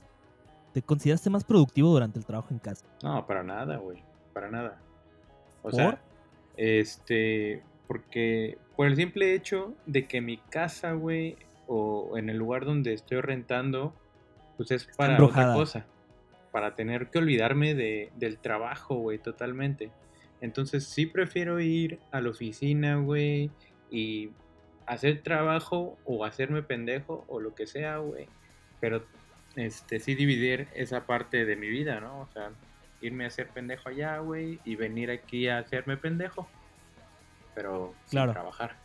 ¿Te 0.73 0.83
consideraste 0.83 1.31
más 1.31 1.45
productivo 1.45 1.91
durante 1.91 2.19
el 2.19 2.25
trabajo 2.27 2.49
en 2.51 2.59
casa? 2.59 2.87
no, 3.03 3.27
para 3.27 3.43
nada, 3.43 3.77
güey. 3.77 4.03
Para 4.33 4.51
nada. 4.51 4.79
O 5.61 5.71
¿Por? 5.71 5.75
sea, 5.75 6.01
este, 6.59 7.63
porque 7.87 8.59
por 8.77 8.89
el 8.89 8.97
simple 8.97 9.35
hecho 9.35 9.75
de 9.87 10.07
que 10.07 10.21
mi 10.21 10.37
casa, 10.37 10.93
güey, 10.93 11.37
o 11.67 12.19
en 12.19 12.29
el 12.29 12.37
lugar 12.37 12.65
donde 12.65 12.93
estoy 12.93 13.21
rentando, 13.21 13.95
pues 14.57 14.73
es 14.73 14.85
para 14.97 15.13
embrujada. 15.13 15.53
otra 15.53 15.59
cosa. 15.59 15.87
Para 16.51 16.75
tener 16.75 17.09
que 17.09 17.19
olvidarme 17.19 17.75
de, 17.75 18.11
del 18.17 18.39
trabajo, 18.39 18.97
güey, 18.97 19.19
totalmente. 19.19 19.91
Entonces 20.41 20.85
sí 20.85 21.07
prefiero 21.07 21.61
ir 21.61 22.01
a 22.11 22.21
la 22.21 22.31
oficina, 22.31 22.97
güey, 22.97 23.51
y 23.91 24.31
hacer 24.87 25.23
trabajo 25.23 25.97
o 26.05 26.25
hacerme 26.25 26.63
pendejo 26.63 27.25
o 27.29 27.41
lo 27.41 27.55
que 27.55 27.67
sea, 27.67 27.99
güey. 27.99 28.27
Pero 28.81 29.05
este 29.55 30.01
sí 30.01 30.15
dividir 30.15 30.69
esa 30.75 31.07
parte 31.07 31.45
de 31.45 31.57
mi 31.57 31.69
vida, 31.69 32.01
¿no? 32.01 32.21
O 32.21 32.29
sea, 32.33 32.51
irme 33.01 33.25
a 33.25 33.29
hacer 33.29 33.49
pendejo 33.49 33.89
allá, 33.89 34.19
güey, 34.19 34.61
y 34.65 34.77
venir 34.77 35.11
aquí 35.11 35.49
a 35.49 35.59
hacerme 35.59 35.97
pendejo. 35.97 36.49
Pero 37.55 37.95
Claro. 38.11 38.33
sin 38.33 38.35
trabajar. 38.35 38.77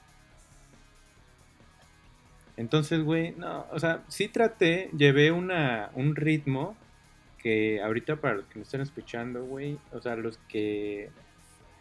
Entonces, 2.56 3.04
güey, 3.04 3.32
no, 3.32 3.65
o 3.71 3.80
sea, 3.80 4.04
sí 4.08 4.28
traté, 4.28 4.89
llevé 4.95 5.32
una, 5.32 5.89
un 5.95 6.15
ritmo 6.15 6.76
que 7.39 7.82
ahorita 7.82 8.17
para 8.17 8.36
los 8.36 8.45
que 8.45 8.60
me 8.60 8.63
están 8.63 8.82
escuchando, 8.82 9.43
güey, 9.43 9.80
o 9.91 9.99
sea, 9.99 10.15
los 10.15 10.38
que 10.47 11.10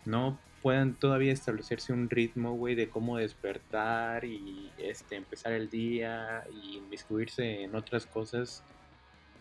no 0.07 0.39
puedan 0.63 0.95
todavía 0.95 1.33
establecerse 1.33 1.93
un 1.93 2.09
ritmo, 2.09 2.55
güey, 2.55 2.75
de 2.75 2.89
cómo 2.89 3.19
despertar 3.19 4.25
y 4.25 4.71
este 4.79 5.17
empezar 5.17 5.53
el 5.53 5.69
día 5.69 6.45
y 6.53 6.79
inmiscuirse 6.79 7.65
en 7.65 7.75
otras 7.75 8.07
cosas, 8.07 8.65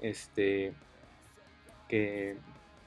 este, 0.01 0.73
que, 1.87 2.35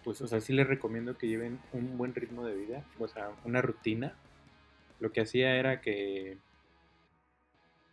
pues, 0.04 0.20
o 0.20 0.26
sea, 0.26 0.40
sí 0.40 0.52
les 0.52 0.66
recomiendo 0.66 1.16
que 1.16 1.28
lleven 1.28 1.58
un 1.72 1.96
buen 1.96 2.14
ritmo 2.14 2.44
de 2.44 2.54
vida, 2.54 2.84
o 2.98 3.08
sea, 3.08 3.30
una 3.44 3.62
rutina. 3.62 4.14
Lo 5.00 5.10
que 5.12 5.22
hacía 5.22 5.56
era 5.56 5.80
que 5.80 6.38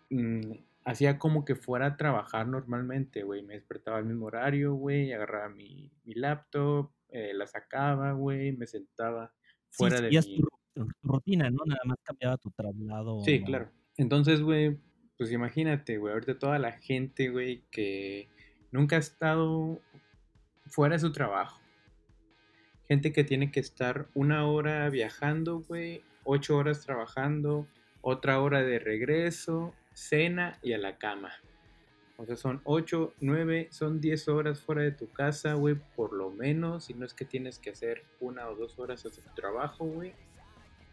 mm, 0.09 0.51
hacía 0.85 1.17
como 1.17 1.45
que 1.45 1.55
fuera 1.55 1.85
a 1.87 1.97
trabajar 1.97 2.47
normalmente, 2.47 3.23
güey. 3.23 3.41
Me 3.43 3.53
despertaba 3.53 3.97
al 3.97 4.05
mismo 4.05 4.27
horario, 4.27 4.73
güey, 4.73 5.13
agarraba 5.13 5.49
mi, 5.49 5.91
mi 6.03 6.13
laptop, 6.13 6.91
eh, 7.09 7.33
la 7.33 7.47
sacaba, 7.47 8.11
güey, 8.11 8.51
me 8.51 8.67
sentaba 8.67 9.33
Sí, 9.69 9.77
fuera 9.77 9.95
de 9.95 10.03
seguías 10.03 10.27
mi... 10.27 10.37
tu, 10.37 10.49
tu 10.73 10.87
rutina, 11.03 11.49
¿no? 11.49 11.63
Nada 11.65 11.81
más 11.85 11.97
cambiaba 12.03 12.37
tu 12.37 12.51
traslado. 12.51 13.23
Sí, 13.23 13.39
¿no? 13.39 13.45
claro. 13.45 13.71
Entonces, 13.97 14.41
güey, 14.41 14.77
pues 15.17 15.31
imagínate, 15.31 15.97
güey, 15.97 16.13
ahorita 16.13 16.39
toda 16.39 16.59
la 16.59 16.73
gente, 16.73 17.29
güey, 17.29 17.63
que 17.71 18.27
nunca 18.71 18.97
ha 18.97 18.99
estado 18.99 19.79
fuera 20.65 20.95
de 20.95 20.99
su 20.99 21.11
trabajo. 21.11 21.60
Gente 22.91 23.13
que 23.13 23.23
tiene 23.23 23.51
que 23.51 23.61
estar 23.61 24.07
una 24.15 24.45
hora 24.45 24.89
viajando, 24.89 25.59
güey, 25.61 26.03
ocho 26.25 26.57
horas 26.57 26.81
trabajando, 26.81 27.65
otra 28.01 28.41
hora 28.41 28.63
de 28.63 28.79
regreso, 28.79 29.73
cena 29.93 30.59
y 30.61 30.73
a 30.73 30.77
la 30.77 30.97
cama. 30.97 31.31
O 32.17 32.25
sea, 32.25 32.35
son 32.35 32.59
ocho, 32.65 33.13
nueve, 33.21 33.69
son 33.71 34.01
diez 34.01 34.27
horas 34.27 34.59
fuera 34.59 34.81
de 34.81 34.91
tu 34.91 35.09
casa, 35.09 35.53
güey, 35.53 35.75
por 35.95 36.11
lo 36.11 36.31
menos. 36.31 36.83
Si 36.83 36.93
no 36.93 37.05
es 37.05 37.13
que 37.13 37.23
tienes 37.23 37.59
que 37.59 37.69
hacer 37.69 38.03
una 38.19 38.49
o 38.49 38.57
dos 38.57 38.77
horas 38.77 39.05
hacia 39.05 39.23
tu 39.23 39.33
trabajo, 39.35 39.85
güey. 39.85 40.11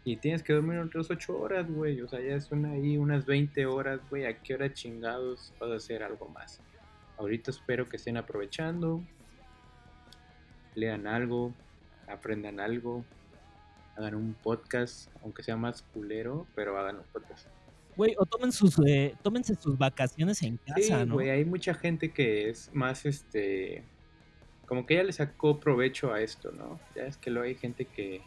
Y 0.05 0.19
tienes 0.19 0.45
que 0.45 0.53
dormir 0.53 0.79
otras 0.79 1.11
8 1.11 1.37
horas, 1.37 1.69
güey. 1.69 2.01
O 2.01 2.07
sea, 2.07 2.21
ya 2.21 2.41
son 2.41 2.65
ahí 2.67 2.97
unas 2.97 3.27
20 3.27 3.67
horas, 3.67 3.99
güey. 4.09 4.25
¿A 4.25 4.41
qué 4.41 4.55
hora 4.55 4.73
chingados 4.73 5.53
vas 5.59 5.73
a 5.73 5.75
hacer 5.75 6.05
algo 6.05 6.29
más? 6.29 6.61
Ahorita 7.17 7.51
espero 7.51 7.89
que 7.89 7.97
estén 7.97 8.17
aprovechando. 8.17 9.03
Lean 10.77 11.09
algo. 11.09 11.53
Aprendan 12.11 12.61
algo. 12.61 13.05
Hagan 13.97 14.15
un 14.15 14.35
podcast, 14.35 15.11
aunque 15.23 15.43
sea 15.43 15.57
más 15.57 15.83
culero, 15.83 16.47
pero 16.55 16.79
hagan 16.79 16.97
un 16.97 17.05
podcast. 17.13 17.47
Güey, 17.97 18.15
o 18.17 18.25
tomen 18.27 18.53
sus, 18.53 18.79
eh, 18.87 19.15
tómense 19.23 19.57
sus 19.57 19.77
vacaciones 19.77 20.41
en 20.43 20.61
Sí, 20.77 20.89
casa, 20.89 21.05
¿no? 21.05 21.15
güey, 21.15 21.31
hay 21.31 21.45
mucha 21.45 21.75
gente 21.75 22.13
que 22.13 22.49
es 22.49 22.71
más, 22.73 23.05
este... 23.07 23.83
Como 24.67 24.87
que 24.87 24.95
ya 24.97 25.03
le 25.03 25.13
sacó 25.13 25.59
provecho 25.59 26.13
a 26.13 26.21
esto, 26.21 26.53
¿no? 26.53 26.79
Ya 26.95 27.05
es 27.07 27.17
que 27.17 27.31
luego 27.31 27.47
hay 27.49 27.55
gente 27.55 27.87
que 27.87 28.21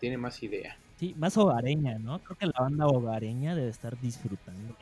tiene 0.00 0.18
más 0.18 0.42
idea. 0.42 0.76
Sí, 0.98 1.14
más 1.16 1.36
hogareña, 1.38 1.98
¿no? 1.98 2.18
Creo 2.18 2.36
que 2.36 2.46
la 2.46 2.58
banda 2.58 2.86
hogareña 2.86 3.54
debe 3.54 3.68
estar 3.68 3.98
disfrutando. 4.00 4.76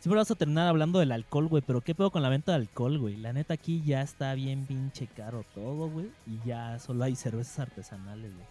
Siempre 0.00 0.18
vas 0.18 0.30
a 0.30 0.36
terminar 0.36 0.68
hablando 0.68 1.00
del 1.00 1.10
alcohol, 1.10 1.48
güey, 1.48 1.62
pero 1.66 1.80
¿qué 1.80 1.94
pedo 1.94 2.10
con 2.10 2.22
la 2.22 2.28
venta 2.28 2.52
de 2.52 2.58
alcohol, 2.58 2.98
güey? 2.98 3.16
La 3.16 3.32
neta 3.32 3.54
aquí 3.54 3.82
ya 3.84 4.00
está 4.00 4.32
bien 4.34 4.64
pinche 4.64 5.08
caro 5.08 5.44
todo, 5.54 5.88
güey, 5.88 6.06
y 6.26 6.38
ya 6.46 6.78
solo 6.78 7.02
hay 7.04 7.16
cervezas 7.16 7.58
artesanales, 7.58 8.32
güey. 8.32 8.46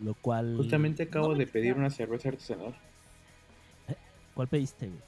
Lo 0.00 0.14
cual... 0.14 0.56
Justamente 0.56 1.04
acabo 1.04 1.28
no 1.32 1.34
de 1.38 1.46
pedir 1.46 1.74
una 1.74 1.90
cerveza 1.90 2.28
artesanal. 2.28 2.74
¿Cuál 4.34 4.48
pediste, 4.48 4.86
güey? 4.86 5.00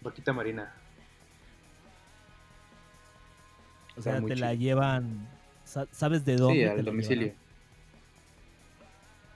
Vaquita 0.00 0.32
Marina. 0.32 0.72
O 3.96 4.02
sea, 4.02 4.20
te 4.22 4.36
la 4.36 4.50
chido. 4.52 4.60
llevan... 4.60 5.26
sa- 5.64 5.86
¿Sabes 5.92 6.24
de 6.24 6.36
dónde? 6.36 6.60
Sí, 6.60 6.64
al 6.64 6.84
domicilio. 6.84 7.34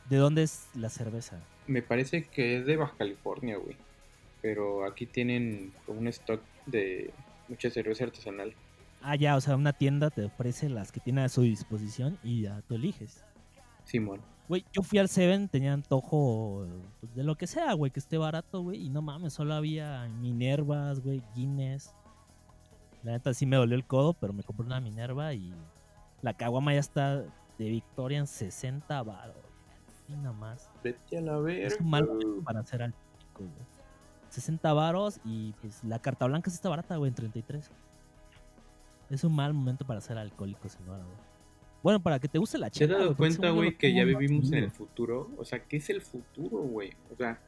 ¿De 0.09 0.16
dónde 0.16 0.42
es 0.45 0.66
la 0.75 0.88
cerveza? 0.88 1.38
Me 1.66 1.83
parece 1.83 2.25
que 2.29 2.59
es 2.59 2.66
de 2.66 2.77
Baja 2.77 2.95
California, 2.97 3.57
güey. 3.57 3.77
Pero 4.42 4.85
aquí 4.85 5.07
tienen 5.07 5.72
un 5.87 6.09
stock 6.09 6.42
de 6.66 7.11
mucha 7.48 7.70
cerveza 7.70 8.05
artesanal. 8.05 8.55
Ah, 9.00 9.16
ya, 9.16 9.37
o 9.37 9.40
sea, 9.40 9.57
una 9.57 9.72
tienda 9.72 10.11
te 10.11 10.24
ofrece 10.24 10.68
las 10.68 10.92
que 10.92 11.00
tiene 11.00 11.22
a 11.22 11.28
su 11.28 11.42
disposición 11.42 12.18
y 12.22 12.42
ya 12.42 12.61
tú 12.62 12.74
eliges. 12.74 13.24
Simón. 13.85 14.20
Güey, 14.48 14.64
yo 14.72 14.83
fui 14.83 14.98
al 14.98 15.09
Seven, 15.09 15.48
tenía 15.48 15.72
antojo 15.72 16.66
pues, 17.00 17.14
de 17.14 17.24
lo 17.24 17.37
que 17.37 17.46
sea, 17.46 17.72
güey, 17.72 17.90
que 17.90 18.00
esté 18.00 18.18
barato, 18.18 18.62
güey. 18.62 18.85
Y 18.85 18.90
no 18.90 19.02
mames, 19.02 19.33
solo 19.33 19.55
había 19.55 20.09
Minervas, 20.20 21.00
güey, 21.00 21.22
Guinness. 21.35 21.94
La 23.02 23.12
neta 23.12 23.35
sí 23.35 23.46
me 23.46 23.57
dolió 23.57 23.74
el 23.74 23.85
codo, 23.85 24.12
pero 24.12 24.33
me 24.33 24.42
compré 24.42 24.66
una 24.66 24.81
Minerva 24.81 25.35
y 25.35 25.52
la 26.20 26.35
caguama 26.35 26.74
ya 26.74 26.81
está 26.81 27.24
de 27.59 27.70
Victoria 27.70 28.18
en 28.18 28.26
60 28.26 29.02
baros. 29.02 29.37
Y 30.09 30.12
nada 30.12 30.33
más. 30.33 30.70
Vete 30.85 31.18
a 31.18 31.20
la 31.20 31.38
verga. 31.38 31.66
Es 31.66 31.81
un 31.81 31.90
mal 31.90 32.09
para 32.44 32.61
hacer 32.61 32.83
alcohólico, 32.83 33.38
güey. 33.38 33.71
60 34.33 34.73
varos 34.73 35.21
y 35.25 35.53
pues 35.61 35.83
la 35.85 35.99
carta 36.01 36.27
blanca 36.27 36.51
sí 36.51 36.57
está 36.57 36.68
barata, 36.68 36.97
güey, 36.97 37.09
en 37.11 37.14
33. 37.14 37.71
Es 39.11 39.25
un 39.25 39.35
mal 39.35 39.53
momento 39.53 39.87
para 39.87 40.01
ser 40.01 40.16
alcohólico, 40.18 40.68
señora, 40.68 41.03
güey. 41.05 41.16
Bueno, 41.83 42.01
para 42.03 42.18
que 42.18 42.29
te 42.29 42.38
guste 42.38 42.59
la 42.59 42.71
¿Te 42.71 42.85
has 42.85 42.90
dado 42.90 43.16
cuenta, 43.16 43.51
güey, 43.51 43.77
que 43.77 43.92
ya 43.92 44.05
vivimos 44.05 44.51
en 44.53 44.64
el 44.64 44.71
futuro? 44.71 45.31
O 45.37 45.45
sea, 45.45 45.62
¿qué 45.64 45.79
es 45.79 45.90
el 45.90 46.01
futuro, 46.01 46.59
güey? 46.59 46.92
O 47.12 47.16
sea, 47.16 47.40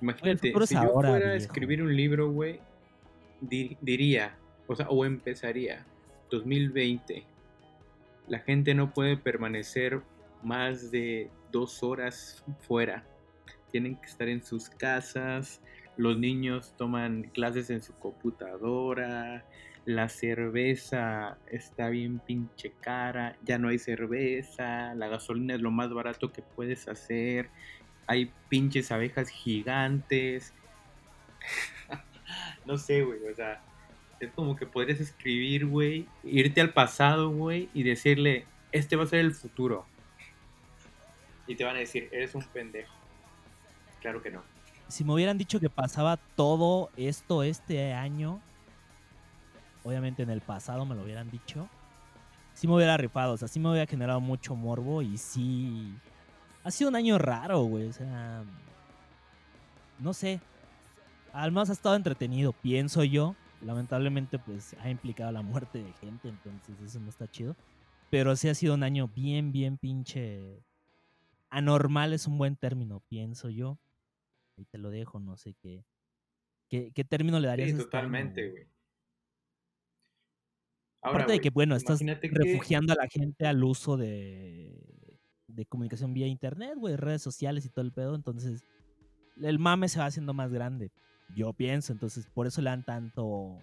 imagínate, 0.00 0.52
si 0.66 0.74
yo 0.74 0.80
ahora, 0.82 1.10
fuera 1.10 1.28
a 1.30 1.34
escribir 1.34 1.82
un 1.82 1.94
libro, 1.94 2.30
güey, 2.30 2.60
di- 3.40 3.76
diría, 3.80 4.36
o 4.68 4.76
sea, 4.76 4.88
o 4.88 5.04
empezaría, 5.04 5.84
2020, 6.30 7.24
la 8.28 8.38
gente 8.38 8.72
no 8.74 8.94
puede 8.94 9.16
permanecer 9.16 10.00
más 10.42 10.90
de 10.90 11.28
dos 11.50 11.82
horas 11.82 12.44
fuera. 12.60 13.04
Tienen 13.72 13.96
que 13.96 14.06
estar 14.06 14.28
en 14.28 14.42
sus 14.44 14.68
casas, 14.68 15.60
los 15.96 16.18
niños 16.18 16.74
toman 16.76 17.24
clases 17.34 17.70
en 17.70 17.82
su 17.82 17.94
computadora, 17.94 19.44
la 19.86 20.08
cerveza 20.08 21.38
está 21.50 21.88
bien 21.88 22.18
pinche 22.18 22.72
cara, 22.80 23.36
ya 23.44 23.56
no 23.58 23.68
hay 23.68 23.78
cerveza, 23.78 24.94
la 24.94 25.08
gasolina 25.08 25.54
es 25.54 25.60
lo 25.60 25.70
más 25.70 25.92
barato 25.92 26.32
que 26.32 26.42
puedes 26.42 26.88
hacer, 26.88 27.48
hay 28.06 28.32
pinches 28.48 28.90
abejas 28.90 29.28
gigantes. 29.28 30.52
no 32.66 32.76
sé, 32.76 33.02
güey, 33.02 33.20
o 33.30 33.34
sea, 33.34 33.62
es 34.20 34.30
como 34.32 34.56
que 34.56 34.66
podrías 34.66 35.00
escribir, 35.00 35.66
güey, 35.66 36.08
irte 36.24 36.60
al 36.60 36.72
pasado, 36.72 37.30
güey, 37.30 37.68
y 37.72 37.82
decirle, 37.82 38.44
este 38.72 38.96
va 38.96 39.04
a 39.04 39.06
ser 39.06 39.20
el 39.20 39.32
futuro. 39.32 39.86
Y 41.46 41.54
te 41.54 41.64
van 41.64 41.76
a 41.76 41.80
decir, 41.80 42.08
eres 42.10 42.34
un 42.34 42.42
pendejo. 42.42 42.92
Claro 44.00 44.20
que 44.20 44.30
no. 44.30 44.55
Si 44.88 45.04
me 45.04 45.12
hubieran 45.12 45.38
dicho 45.38 45.58
que 45.60 45.68
pasaba 45.68 46.16
todo 46.16 46.90
esto 46.96 47.42
este 47.42 47.92
año, 47.92 48.40
obviamente 49.84 50.22
en 50.22 50.30
el 50.30 50.40
pasado 50.40 50.84
me 50.86 50.94
lo 50.94 51.02
hubieran 51.02 51.30
dicho, 51.30 51.68
sí 52.54 52.66
me 52.66 52.74
hubiera 52.74 52.96
rifado, 52.96 53.34
o 53.34 53.36
sea, 53.36 53.48
sí 53.48 53.60
me 53.60 53.70
hubiera 53.70 53.86
generado 53.86 54.20
mucho 54.20 54.54
morbo 54.54 55.02
y 55.02 55.18
sí... 55.18 55.94
Ha 56.64 56.70
sido 56.70 56.90
un 56.90 56.96
año 56.96 57.18
raro, 57.18 57.62
güey, 57.62 57.88
o 57.88 57.92
sea... 57.92 58.42
No 59.98 60.12
sé. 60.12 60.40
Menos 61.32 61.70
ha 61.70 61.72
estado 61.72 61.94
entretenido, 61.94 62.52
pienso 62.52 63.04
yo. 63.04 63.36
Lamentablemente, 63.60 64.38
pues 64.38 64.74
ha 64.82 64.90
implicado 64.90 65.32
la 65.32 65.42
muerte 65.42 65.82
de 65.82 65.92
gente, 65.94 66.28
entonces 66.28 66.74
eso 66.84 66.98
no 67.00 67.08
está 67.08 67.28
chido. 67.30 67.56
Pero 68.10 68.36
sí 68.36 68.48
ha 68.48 68.54
sido 68.54 68.74
un 68.74 68.82
año 68.82 69.08
bien, 69.08 69.52
bien 69.52 69.76
pinche... 69.78 70.62
Anormal 71.50 72.12
es 72.12 72.26
un 72.26 72.38
buen 72.38 72.56
término, 72.56 73.00
pienso 73.08 73.48
yo. 73.48 73.78
Ahí 74.56 74.64
te 74.64 74.78
lo 74.78 74.90
dejo, 74.90 75.20
no 75.20 75.36
sé 75.36 75.54
qué. 75.54 75.84
¿Qué, 76.68 76.90
qué 76.94 77.04
término 77.04 77.38
le 77.38 77.48
darías? 77.48 77.68
Sí, 77.68 77.72
este 77.72 77.84
totalmente, 77.84 78.50
güey. 78.50 78.66
Ahora, 81.02 81.18
Aparte 81.18 81.32
de 81.34 81.40
que, 81.40 81.50
bueno, 81.50 81.76
estás 81.76 82.00
que- 82.00 82.28
refugiando 82.32 82.92
a 82.92 82.96
la 82.96 83.06
gente 83.08 83.46
al 83.46 83.62
uso 83.62 83.96
de, 83.96 85.18
de 85.46 85.66
comunicación 85.66 86.12
vía 86.14 86.26
internet, 86.26 86.72
güey, 86.76 86.96
redes 86.96 87.22
sociales 87.22 87.64
y 87.64 87.68
todo 87.68 87.84
el 87.84 87.92
pedo, 87.92 88.14
entonces 88.16 88.64
el 89.40 89.58
mame 89.58 89.88
se 89.88 89.98
va 90.00 90.06
haciendo 90.06 90.32
más 90.34 90.50
grande, 90.52 90.90
yo 91.36 91.52
pienso, 91.52 91.92
entonces 91.92 92.26
por 92.26 92.46
eso 92.46 92.60
le 92.62 92.70
dan 92.70 92.84
tanto, 92.84 93.56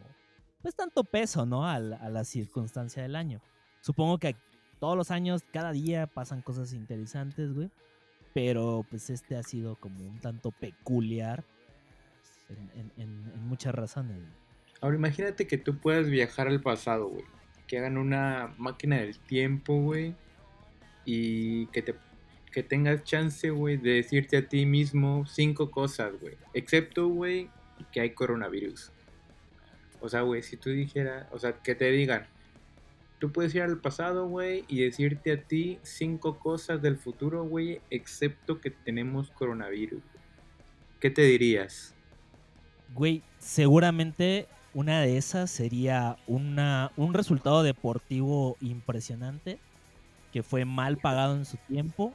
pues 0.61 0.75
tanto 0.75 1.03
peso, 1.03 1.45
¿no? 1.45 1.67
A, 1.67 1.79
la- 1.79 1.97
a 1.97 2.09
la 2.09 2.23
circunstancia 2.23 3.03
del 3.03 3.15
año. 3.15 3.41
Supongo 3.81 4.19
que 4.19 4.35
todos 4.79 4.95
los 4.95 5.11
años, 5.11 5.41
cada 5.51 5.73
día 5.73 6.07
pasan 6.07 6.41
cosas 6.41 6.71
interesantes, 6.73 7.51
güey, 7.53 7.69
pero 8.33 8.85
pues 8.89 9.09
este 9.09 9.35
ha 9.35 9.43
sido 9.43 9.75
como 9.75 10.05
un 10.05 10.19
tanto 10.19 10.51
peculiar 10.51 11.43
en, 12.49 12.91
en- 12.97 13.01
en- 13.01 13.47
muchas 13.47 13.73
razones. 13.75 14.17
Ahora 14.81 14.95
imagínate 14.97 15.47
que 15.47 15.57
tú 15.57 15.77
puedas 15.77 16.09
viajar 16.09 16.47
al 16.47 16.61
pasado, 16.61 17.07
güey. 17.07 17.23
Que 17.67 17.77
hagan 17.77 17.97
una 17.97 18.53
máquina 18.57 18.97
del 18.97 19.17
tiempo, 19.19 19.79
güey. 19.81 20.15
Y 21.05 21.67
que 21.67 21.81
te 21.81 21.95
que 22.51 22.61
tengas 22.61 23.03
chance, 23.03 23.49
güey, 23.49 23.77
de 23.77 23.93
decirte 23.95 24.37
a 24.37 24.47
ti 24.47 24.67
mismo 24.67 25.25
cinco 25.25 25.71
cosas, 25.71 26.11
güey. 26.21 26.35
Excepto, 26.53 27.07
güey, 27.07 27.49
que 27.91 27.99
hay 27.99 28.11
coronavirus. 28.11 28.91
O 30.01 30.07
sea, 30.07 30.21
güey, 30.21 30.43
si 30.43 30.57
tú 30.57 30.69
dijeras, 30.69 31.25
o 31.31 31.39
sea, 31.39 31.53
que 31.53 31.73
te 31.73 31.89
digan, 31.89 32.27
tú 33.23 33.31
puedes 33.31 33.55
ir 33.55 33.61
al 33.61 33.79
pasado, 33.79 34.27
güey, 34.27 34.65
y 34.67 34.81
decirte 34.81 35.31
a 35.31 35.41
ti 35.41 35.79
cinco 35.81 36.39
cosas 36.39 36.81
del 36.81 36.97
futuro, 36.97 37.45
güey, 37.45 37.79
excepto 37.89 38.59
que 38.59 38.69
tenemos 38.69 39.31
coronavirus. 39.31 40.03
¿Qué 40.99 41.09
te 41.09 41.21
dirías? 41.21 41.95
Güey, 42.93 43.23
seguramente 43.39 44.49
una 44.73 44.99
de 44.99 45.15
esas 45.15 45.49
sería 45.49 46.17
una, 46.27 46.91
un 46.97 47.13
resultado 47.13 47.63
deportivo 47.63 48.57
impresionante 48.59 49.57
que 50.33 50.43
fue 50.43 50.65
mal 50.65 50.97
pagado 50.97 51.37
en 51.37 51.45
su 51.45 51.55
tiempo, 51.55 52.13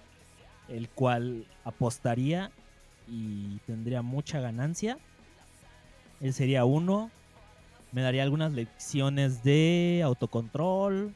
el 0.69 0.91
cual 0.91 1.47
apostaría 1.65 2.51
y 3.07 3.61
tendría 3.65 4.03
mucha 4.03 4.41
ganancia. 4.41 4.99
Él 6.21 6.35
sería 6.35 6.67
uno. 6.67 7.11
Me 7.93 8.03
daría 8.03 8.23
algunas 8.23 8.53
lecciones 8.53 9.43
de 9.43 10.03
autocontrol. 10.05 11.15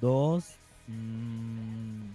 Dos. 0.00 0.56
mm, 0.88 2.06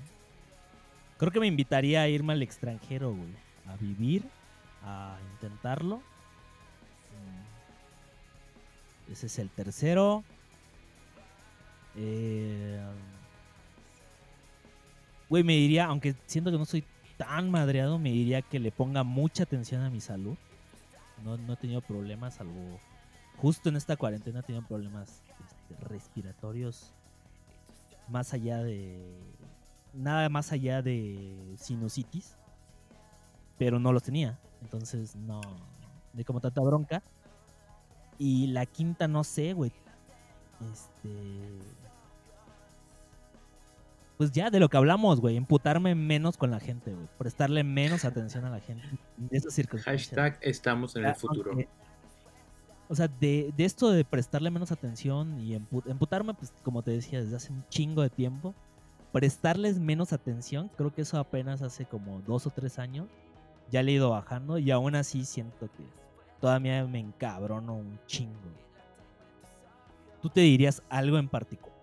creo 1.18 1.32
que 1.32 1.40
me 1.40 1.48
invitaría 1.48 2.02
a 2.02 2.08
irme 2.10 2.34
al 2.34 2.42
extranjero, 2.42 3.14
güey. 3.14 3.34
A 3.68 3.76
vivir 3.78 4.24
a 4.84 5.18
intentarlo. 5.34 5.98
Mm. 9.08 9.12
Ese 9.12 9.28
es 9.28 9.40
el 9.40 9.50
tercero. 9.50 10.24
Eh, 11.96 12.80
Güey, 15.30 15.44
me 15.44 15.54
diría, 15.54 15.86
aunque 15.86 16.16
siento 16.26 16.52
que 16.52 16.58
no 16.58 16.66
soy 16.66 16.84
tan 17.18 17.52
madreado, 17.52 18.00
me 18.00 18.10
diría 18.12 18.42
que 18.42 18.60
le 18.60 18.72
ponga 18.72 19.04
mucha 19.04 19.44
atención 19.44 19.84
a 19.84 19.90
mi 19.92 20.02
salud. 20.02 20.36
No, 21.24 21.38
no 21.38 21.54
he 21.54 21.58
tenido 21.58 21.82
problemas, 21.82 22.36
salvo 22.36 22.80
justo 23.42 23.70
en 23.70 23.76
esta 23.76 23.96
cuarentena 23.96 24.42
tenido 24.42 24.66
problemas 24.68 25.22
este, 25.46 25.86
respiratorios 25.86 26.94
más 28.08 28.34
allá 28.34 28.58
de... 28.64 29.18
Nada 29.94 30.30
más 30.30 30.52
allá 30.52 30.82
de 30.82 31.56
sinusitis 31.58 32.36
pero 33.60 33.78
no 33.78 33.94
los 33.94 34.02
tenía. 34.02 34.40
Entonces 34.64 35.16
no. 35.16 35.42
De 36.14 36.26
como 36.26 36.40
tanta 36.40 36.62
bronca. 36.62 37.04
Y 38.18 38.48
la 38.48 38.66
quinta, 38.66 39.08
no 39.08 39.24
sé, 39.24 39.54
güey. 39.54 39.72
Este. 40.72 41.60
Pues 44.18 44.32
ya 44.32 44.50
de 44.50 44.60
lo 44.60 44.70
que 44.70 44.78
hablamos, 44.78 45.22
güey. 45.22 45.38
Emputarme 45.38 45.94
menos 45.94 46.38
con 46.38 46.52
la 46.52 46.60
gente, 46.60 46.94
güey. 46.94 47.08
Prestarle 47.18 47.64
menos 47.64 48.06
atención 48.06 48.46
a 48.46 48.50
la 48.50 48.60
gente. 48.60 48.88
De 49.18 49.38
esas 49.38 49.54
circunstancias. 49.54 50.10
Hashtag 50.10 50.40
estamos 50.42 50.96
en 50.96 51.06
el 51.06 51.16
futuro. 51.16 51.52
aunque- 51.52 51.70
O 52.92 52.96
sea, 52.96 53.08
de, 53.08 53.54
de 53.56 53.66
esto 53.66 53.92
de 53.92 54.04
prestarle 54.04 54.50
menos 54.50 54.72
atención 54.72 55.40
y 55.40 55.56
empu- 55.56 55.84
emputarme, 55.86 56.34
pues 56.34 56.52
como 56.64 56.82
te 56.82 56.90
decía, 56.92 57.22
desde 57.22 57.36
hace 57.36 57.54
un 57.54 57.64
chingo 57.70 58.02
de 58.02 58.10
tiempo. 58.10 58.56
Prestarles 59.12 59.80
menos 59.80 60.12
atención, 60.12 60.70
creo 60.76 60.94
que 60.94 61.04
eso 61.04 61.18
apenas 61.18 61.62
hace 61.62 61.86
como 61.86 62.22
dos 62.28 62.48
o 62.48 62.50
tres 62.50 62.80
años. 62.80 63.08
Ya 63.72 63.84
le 63.84 63.92
he 63.92 63.96
ido 63.96 64.10
bajando 64.10 64.58
y 64.58 64.72
aún 64.72 64.96
así 64.96 65.24
siento 65.24 65.68
que 65.78 65.84
todavía 66.42 66.84
me 66.86 67.00
encabrono 67.00 67.76
un 67.76 68.00
chingo. 68.08 68.34
¿Tú 70.22 70.30
te 70.30 70.42
dirías 70.42 70.82
algo 70.90 71.18
en 71.18 71.30
particular? 71.30 71.78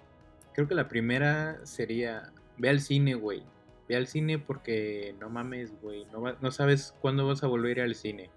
Creo 0.55 0.67
que 0.67 0.75
la 0.75 0.89
primera 0.89 1.65
sería, 1.65 2.33
ve 2.59 2.69
al 2.69 2.81
cine, 2.81 3.15
güey. 3.15 3.43
Ve 3.89 3.97
al 3.97 4.09
cine 4.09 4.39
porque 4.41 5.15
no 5.21 5.31
mames, 5.31 5.73
güey. 5.81 6.05
No, 6.07 6.21
no 6.41 6.51
sabes 6.51 6.95
cuándo 7.01 7.27
vas 7.27 7.45
a 7.45 7.47
volver 7.47 7.81
al 7.81 7.95
cine. 7.95 8.31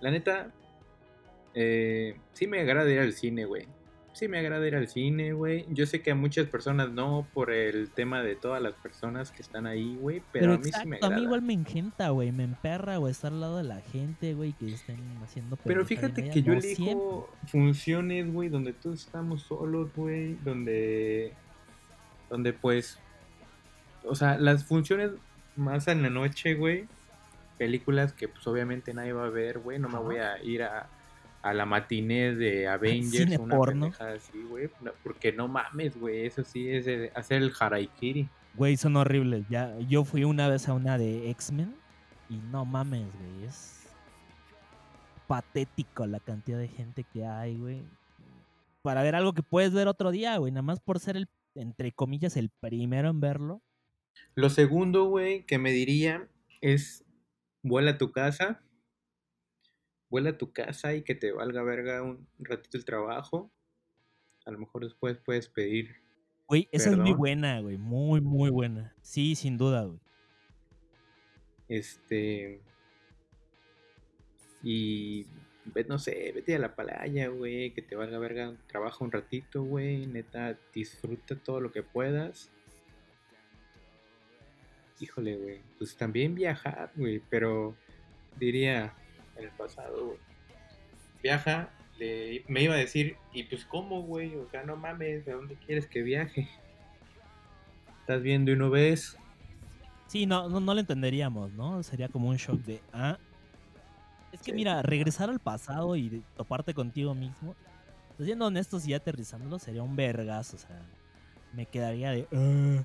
La 0.00 0.10
neta, 0.10 0.52
eh, 1.54 2.16
sí 2.32 2.46
me 2.46 2.60
agrada 2.60 2.90
ir 2.90 3.00
al 3.00 3.12
cine, 3.12 3.44
güey. 3.44 3.66
Sí 4.12 4.26
me 4.28 4.38
agrada 4.38 4.66
ir 4.66 4.74
al 4.74 4.88
cine, 4.88 5.32
güey. 5.32 5.66
Yo 5.70 5.86
sé 5.86 6.02
que 6.02 6.10
a 6.10 6.14
muchas 6.14 6.46
personas 6.48 6.90
no 6.90 7.26
por 7.32 7.50
el 7.52 7.90
tema 7.90 8.22
de 8.22 8.34
todas 8.36 8.60
las 8.60 8.74
personas 8.74 9.30
que 9.30 9.40
están 9.40 9.66
ahí, 9.66 9.96
güey. 10.00 10.20
Pero, 10.32 10.54
a 10.54 10.58
mí 10.58 10.64
sí 10.64 10.70
me 10.86 10.96
exacto, 10.96 11.06
a 11.06 11.08
agrada. 11.08 11.16
mí 11.16 11.22
igual 11.22 11.42
me 11.42 11.52
engenta, 11.54 12.08
güey. 12.10 12.32
Me 12.32 12.42
emperra, 12.44 12.96
güey, 12.96 13.12
estar 13.12 13.32
al 13.32 13.40
lado 13.40 13.56
de 13.58 13.64
la 13.64 13.80
gente, 13.80 14.34
güey, 14.34 14.52
que 14.52 14.66
estén 14.74 14.98
haciendo 15.22 15.56
Pero 15.64 15.86
fíjate 15.86 16.28
que 16.28 16.42
yo 16.42 16.52
elijo 16.52 16.74
siempre. 16.74 17.48
funciones, 17.48 18.32
güey, 18.32 18.48
donde 18.48 18.72
todos 18.72 19.00
estamos 19.04 19.42
solos, 19.42 19.90
güey, 19.94 20.34
donde, 20.44 21.32
donde 22.28 22.52
pues, 22.52 22.98
o 24.04 24.14
sea, 24.16 24.38
las 24.38 24.64
funciones 24.64 25.12
más 25.56 25.86
en 25.88 26.02
la 26.02 26.10
noche, 26.10 26.54
güey, 26.54 26.88
películas 27.58 28.12
que 28.12 28.26
pues 28.28 28.46
obviamente 28.46 28.92
nadie 28.92 29.12
va 29.12 29.26
a 29.26 29.30
ver, 29.30 29.60
güey, 29.60 29.78
no 29.78 29.88
me 29.88 29.98
voy 29.98 30.16
a 30.16 30.42
ir 30.42 30.62
a, 30.64 30.88
a 31.42 31.54
la 31.54 31.64
matiné 31.64 32.34
de 32.34 32.68
Avengers 32.68 33.38
una 33.38 33.56
porno. 33.56 33.92
así, 33.98 34.42
güey, 34.48 34.68
porque 35.02 35.32
no 35.32 35.48
mames, 35.48 35.98
güey, 35.98 36.26
eso 36.26 36.44
sí 36.44 36.68
es 36.68 36.84
de 36.84 37.10
hacer 37.14 37.42
el 37.42 37.52
haraikiri. 37.58 38.28
Güey, 38.54 38.76
son 38.76 38.96
horribles. 38.96 39.46
Ya, 39.48 39.78
yo 39.88 40.04
fui 40.04 40.24
una 40.24 40.48
vez 40.48 40.68
a 40.68 40.74
una 40.74 40.98
de 40.98 41.30
X-Men 41.30 41.74
y 42.28 42.36
no 42.50 42.64
mames, 42.64 43.06
güey. 43.18 43.44
Es 43.46 43.88
patético 45.26 46.06
la 46.06 46.20
cantidad 46.20 46.58
de 46.58 46.68
gente 46.68 47.04
que 47.04 47.24
hay, 47.24 47.56
güey. 47.56 47.82
Para 48.82 49.02
ver 49.02 49.14
algo 49.14 49.32
que 49.32 49.42
puedes 49.42 49.72
ver 49.72 49.88
otro 49.88 50.10
día, 50.10 50.36
güey. 50.38 50.52
Nada 50.52 50.62
más 50.62 50.80
por 50.80 50.98
ser 50.98 51.16
el, 51.16 51.28
entre 51.54 51.92
comillas, 51.92 52.36
el 52.36 52.50
primero 52.60 53.08
en 53.08 53.20
verlo. 53.20 53.62
Lo 54.34 54.50
segundo, 54.50 55.04
güey, 55.04 55.44
que 55.44 55.58
me 55.58 55.70
diría 55.70 56.26
es 56.60 57.04
vuela 57.62 57.92
a 57.92 57.98
tu 57.98 58.10
casa. 58.10 58.60
Vuela 60.10 60.30
a 60.30 60.38
tu 60.38 60.52
casa 60.52 60.94
y 60.94 61.02
que 61.02 61.14
te 61.14 61.32
valga 61.32 61.62
verga 61.62 62.02
un 62.02 62.26
ratito 62.40 62.76
el 62.76 62.84
trabajo. 62.84 63.50
A 64.44 64.50
lo 64.50 64.58
mejor 64.58 64.84
después 64.84 65.18
puedes 65.18 65.48
pedir. 65.48 65.94
Güey, 66.48 66.68
esa 66.72 66.90
es 66.90 66.96
muy 66.96 67.12
buena, 67.12 67.60
güey. 67.60 67.78
Muy, 67.78 68.20
muy 68.20 68.50
buena. 68.50 68.92
Sí, 69.02 69.36
sin 69.36 69.56
duda, 69.56 69.84
güey. 69.84 70.00
Este. 71.68 72.60
Y. 74.64 75.26
No 75.86 76.00
sé, 76.00 76.32
vete 76.34 76.56
a 76.56 76.58
la 76.58 76.74
playa, 76.74 77.28
güey. 77.28 77.72
Que 77.72 77.82
te 77.82 77.94
valga 77.94 78.18
verga. 78.18 78.56
Trabaja 78.66 79.04
un 79.04 79.12
ratito, 79.12 79.62
güey. 79.62 80.06
Neta, 80.06 80.58
disfruta 80.74 81.36
todo 81.36 81.60
lo 81.60 81.70
que 81.70 81.84
puedas. 81.84 82.50
Híjole, 84.98 85.36
güey. 85.36 85.60
Pues 85.78 85.96
también 85.96 86.34
viajar, 86.34 86.90
güey. 86.96 87.22
Pero 87.30 87.76
diría 88.40 88.92
en 89.40 89.46
el 89.48 89.52
pasado, 89.52 90.06
güey. 90.06 90.18
Viaja. 91.22 91.70
le- 91.98 92.44
me 92.48 92.62
iba 92.62 92.72
a 92.74 92.78
decir, 92.78 93.16
¿y 93.34 93.42
pues 93.42 93.66
cómo, 93.66 94.00
güey? 94.02 94.34
O 94.36 94.48
sea, 94.48 94.62
no 94.64 94.74
mames, 94.76 95.26
¿de 95.26 95.32
dónde 95.32 95.56
quieres 95.56 95.86
que 95.86 96.00
viaje? 96.00 96.48
Estás 98.00 98.22
viendo 98.22 98.50
y 98.52 98.56
no 98.56 98.70
ves. 98.70 99.18
Sí, 100.06 100.24
no, 100.24 100.48
no, 100.48 100.60
no 100.60 100.72
lo 100.72 100.80
entenderíamos, 100.80 101.52
¿no? 101.52 101.82
Sería 101.82 102.08
como 102.08 102.28
un 102.30 102.36
shock 102.36 102.58
de, 102.62 102.80
ah. 102.94 103.18
Es 104.32 104.40
que 104.40 104.52
Sí. 104.52 104.56
mira, 104.56 104.80
regresar 104.80 105.28
al 105.28 105.40
pasado 105.40 105.94
y 105.94 106.22
toparte 106.36 106.72
contigo 106.72 107.14
mismo, 107.14 107.54
pues, 108.16 108.26
siendo 108.26 108.46
honestos 108.46 108.86
y 108.88 108.94
aterrizándolo, 108.94 109.58
sería 109.58 109.82
un 109.82 109.94
vergazo, 109.94 110.56
o 110.56 110.58
sea. 110.58 110.80
me 111.52 111.66
quedaría 111.66 112.12
de... 112.12 112.28
"Ugh". 112.32 112.84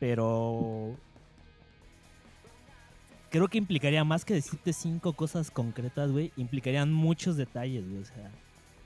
pero... 0.00 0.96
Creo 3.30 3.48
que 3.48 3.58
implicaría 3.58 4.04
más 4.04 4.24
que 4.24 4.34
decirte 4.34 4.72
cinco 4.72 5.12
cosas 5.12 5.50
concretas, 5.50 6.10
güey. 6.10 6.32
Implicarían 6.36 6.92
muchos 6.92 7.36
detalles, 7.36 7.88
güey. 7.88 8.02
O 8.02 8.04
sea, 8.04 8.30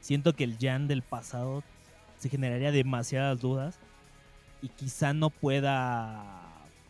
siento 0.01 0.35
que 0.35 0.45
el 0.45 0.59
Jan 0.61 0.87
del 0.87 1.03
pasado 1.03 1.63
se 2.19 2.29
generaría 2.29 2.71
demasiadas 2.71 3.41
dudas 3.41 3.79
y 4.63 4.69
quizá 4.69 5.13
no 5.13 5.31
pueda 5.31 6.45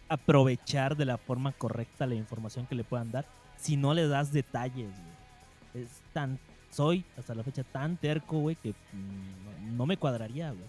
aprovechar 0.08 0.96
de 0.96 1.04
la 1.04 1.16
forma 1.16 1.52
correcta 1.52 2.06
la 2.06 2.14
información 2.14 2.66
que 2.66 2.74
le 2.74 2.84
puedan 2.84 3.10
dar 3.10 3.24
si 3.56 3.76
no 3.76 3.94
le 3.94 4.06
das 4.06 4.32
detalles, 4.32 4.90
güey. 4.90 5.84
Es 5.84 5.88
tan, 6.12 6.38
soy 6.70 7.04
hasta 7.16 7.34
la 7.34 7.42
fecha 7.42 7.64
tan 7.64 7.96
terco, 7.96 8.38
güey, 8.38 8.56
que 8.56 8.70
mm, 8.70 9.76
no, 9.76 9.86
me 9.86 9.96
cuadraría, 9.96 10.50
güey. 10.50 10.68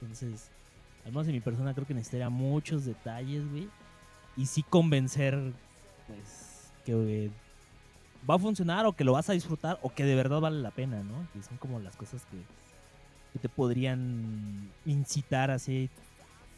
Entonces, 0.00 0.50
al 1.04 1.12
menos 1.12 1.26
en 1.26 1.34
mi 1.34 1.40
persona 1.40 1.72
creo 1.72 1.86
que 1.86 1.94
necesitaría 1.94 2.28
muchos 2.28 2.84
detalles, 2.84 3.48
güey. 3.50 3.68
Y 4.36 4.46
sí 4.46 4.62
convencer, 4.62 5.52
pues, 6.06 6.70
que 6.84 6.94
güey, 6.94 7.30
va 8.28 8.34
a 8.34 8.38
funcionar 8.38 8.86
o 8.86 8.92
que 8.92 9.04
lo 9.04 9.12
vas 9.12 9.28
a 9.30 9.32
disfrutar 9.32 9.78
o 9.82 9.90
que 9.92 10.04
de 10.04 10.14
verdad 10.14 10.40
vale 10.40 10.60
la 10.60 10.70
pena, 10.70 11.02
¿no? 11.02 11.26
Que 11.32 11.42
son 11.42 11.56
como 11.58 11.78
las 11.80 11.96
cosas 11.96 12.24
que, 12.26 12.36
que 13.32 13.38
te 13.38 13.48
podrían 13.48 14.70
incitar 14.84 15.50
así, 15.50 15.90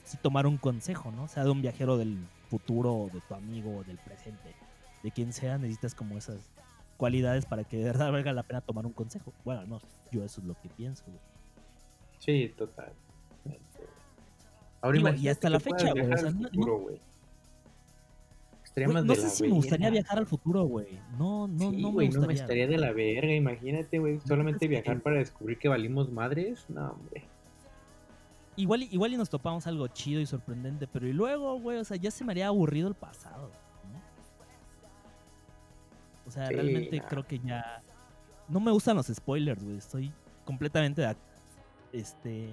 si 0.04 0.16
tomar 0.16 0.46
un 0.46 0.56
consejo, 0.56 1.11
¿no? 1.12 1.28
Sea 1.28 1.44
de 1.44 1.50
un 1.50 1.62
viajero 1.62 1.98
del 1.98 2.18
futuro, 2.48 2.94
o 2.94 3.11
de 3.12 3.20
tu 3.20 3.34
amigo, 3.34 3.76
o 3.76 3.84
del 3.84 3.98
presente, 3.98 4.54
de 5.02 5.11
quien 5.11 5.32
sea, 5.32 5.58
necesitas 5.58 5.94
como 5.94 6.16
esas 6.16 6.38
cualidades 6.96 7.46
para 7.46 7.64
que 7.64 7.76
de 7.76 7.84
verdad 7.84 8.11
valga 8.11 8.32
la 8.32 8.42
pena 8.42 8.61
tomar 8.61 8.87
un 8.87 8.92
consejo. 8.92 9.32
Bueno, 9.44 9.64
no, 9.66 9.80
yo 10.11 10.24
eso 10.24 10.40
es 10.40 10.46
lo 10.46 10.54
que 10.61 10.68
pienso, 10.70 11.04
güey. 11.06 11.18
Sí, 12.18 12.54
total. 12.56 12.92
Ahora 14.80 14.96
Digo, 14.96 15.14
y 15.14 15.28
hasta 15.28 15.50
la 15.50 15.61
fecha, 15.61 15.90
güey, 15.92 16.12
o 16.12 16.16
sea, 16.16 16.32
no- 18.86 19.14
sé 19.14 19.30
si 19.30 19.42
me 19.44 19.50
gustaría 19.50 19.90
viajar 19.90 20.18
al 20.18 20.26
futuro, 20.26 20.64
güey. 20.64 20.98
No, 21.18 21.48
no, 21.48 21.70
sí, 21.70 21.76
no 21.82 21.88
me 21.88 21.94
güey, 21.94 22.06
gustaría. 22.08 22.20
no 22.20 22.26
me 22.28 22.34
estaría 22.34 22.66
de 22.66 22.78
la 22.78 22.92
verga. 22.92 23.34
Imagínate, 23.34 23.98
güey, 23.98 24.20
solamente 24.20 24.68
viajar 24.68 25.00
para 25.00 25.16
descubrir 25.18 25.58
que 25.58 25.68
valimos 25.68 26.10
madres. 26.10 26.64
No, 26.68 26.90
hombre. 26.90 27.24
Igual, 28.56 28.82
y- 28.82 28.88
igual 28.92 29.12
y 29.12 29.16
nos 29.16 29.30
topamos 29.30 29.66
algo 29.66 29.86
chido 29.88 30.20
y 30.20 30.26
sorprendente, 30.26 30.86
pero 30.86 31.06
y 31.06 31.12
luego, 31.12 31.58
güey, 31.60 31.78
o 31.78 31.84
sea, 31.84 31.96
ya 31.96 32.10
se 32.10 32.24
me 32.24 32.32
haría 32.32 32.48
aburrido 32.48 32.88
el 32.88 32.94
pasado. 32.94 33.50
¿no? 33.92 34.00
O 36.26 36.30
sea, 36.30 36.46
Sí, 36.48 36.54
realmente 36.54 37.00
creo 37.08 37.26
que 37.26 37.38
ya... 37.38 37.82
No 38.48 38.60
me 38.60 38.70
gustan 38.70 38.96
los 38.96 39.06
spoilers, 39.06 39.62
güey. 39.62 39.76
Estoy 39.76 40.12
completamente 40.44 41.02
de 41.02 41.16
este, 41.92 42.48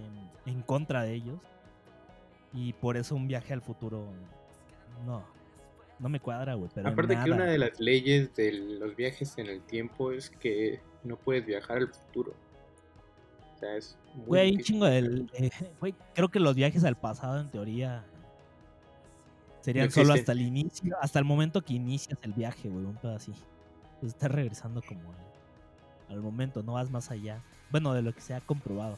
en 0.45 0.61
contra 0.61 1.03
de 1.03 1.13
ellos. 1.13 1.39
Y 2.53 2.73
por 2.73 2.97
eso 2.97 3.15
un 3.15 3.27
viaje 3.27 3.53
al 3.53 3.61
futuro... 3.61 4.05
No. 5.05 5.23
No 5.99 6.09
me 6.09 6.19
cuadra, 6.19 6.55
güey. 6.55 6.69
Pero 6.73 6.89
Aparte 6.89 7.17
que 7.23 7.31
una 7.31 7.45
de 7.45 7.57
las 7.57 7.79
leyes 7.79 8.33
de 8.35 8.51
los 8.51 8.95
viajes 8.95 9.37
en 9.37 9.47
el 9.47 9.61
tiempo 9.61 10.11
es 10.11 10.29
que 10.29 10.81
no 11.03 11.15
puedes 11.17 11.45
viajar 11.45 11.77
al 11.77 11.87
futuro. 11.87 12.33
O 13.55 13.57
sea, 13.57 13.77
es 13.77 13.97
muy 14.15 14.25
Güey, 14.25 14.57
chingo 14.57 14.85
del. 14.85 15.29
eh, 15.33 15.49
güey, 15.79 15.95
creo 16.13 16.29
que 16.29 16.39
los 16.39 16.55
viajes 16.55 16.83
al 16.83 16.97
pasado, 16.97 17.39
en 17.39 17.49
teoría, 17.49 18.05
serían 19.61 19.85
No 19.87 19.91
solo 19.91 20.13
hasta 20.13 20.33
el 20.33 20.41
inicio, 20.41 20.95
hasta 21.01 21.19
el 21.19 21.25
momento 21.25 21.61
que 21.63 21.73
inicias 21.73 22.19
el 22.21 22.33
viaje, 22.33 22.67
güey, 22.69 22.85
un 22.85 22.95
pedo 22.97 23.15
así. 23.15 23.31
Pues 24.01 24.11
estás 24.13 24.31
regresando 24.31 24.81
como 24.81 25.13
al, 25.13 26.15
al 26.15 26.21
momento, 26.21 26.61
no 26.61 26.73
vas 26.73 26.91
más 26.91 27.09
allá. 27.11 27.41
Bueno, 27.71 27.93
de 27.93 28.01
lo 28.01 28.13
que 28.13 28.21
se 28.21 28.33
ha 28.33 28.41
comprobado. 28.41 28.97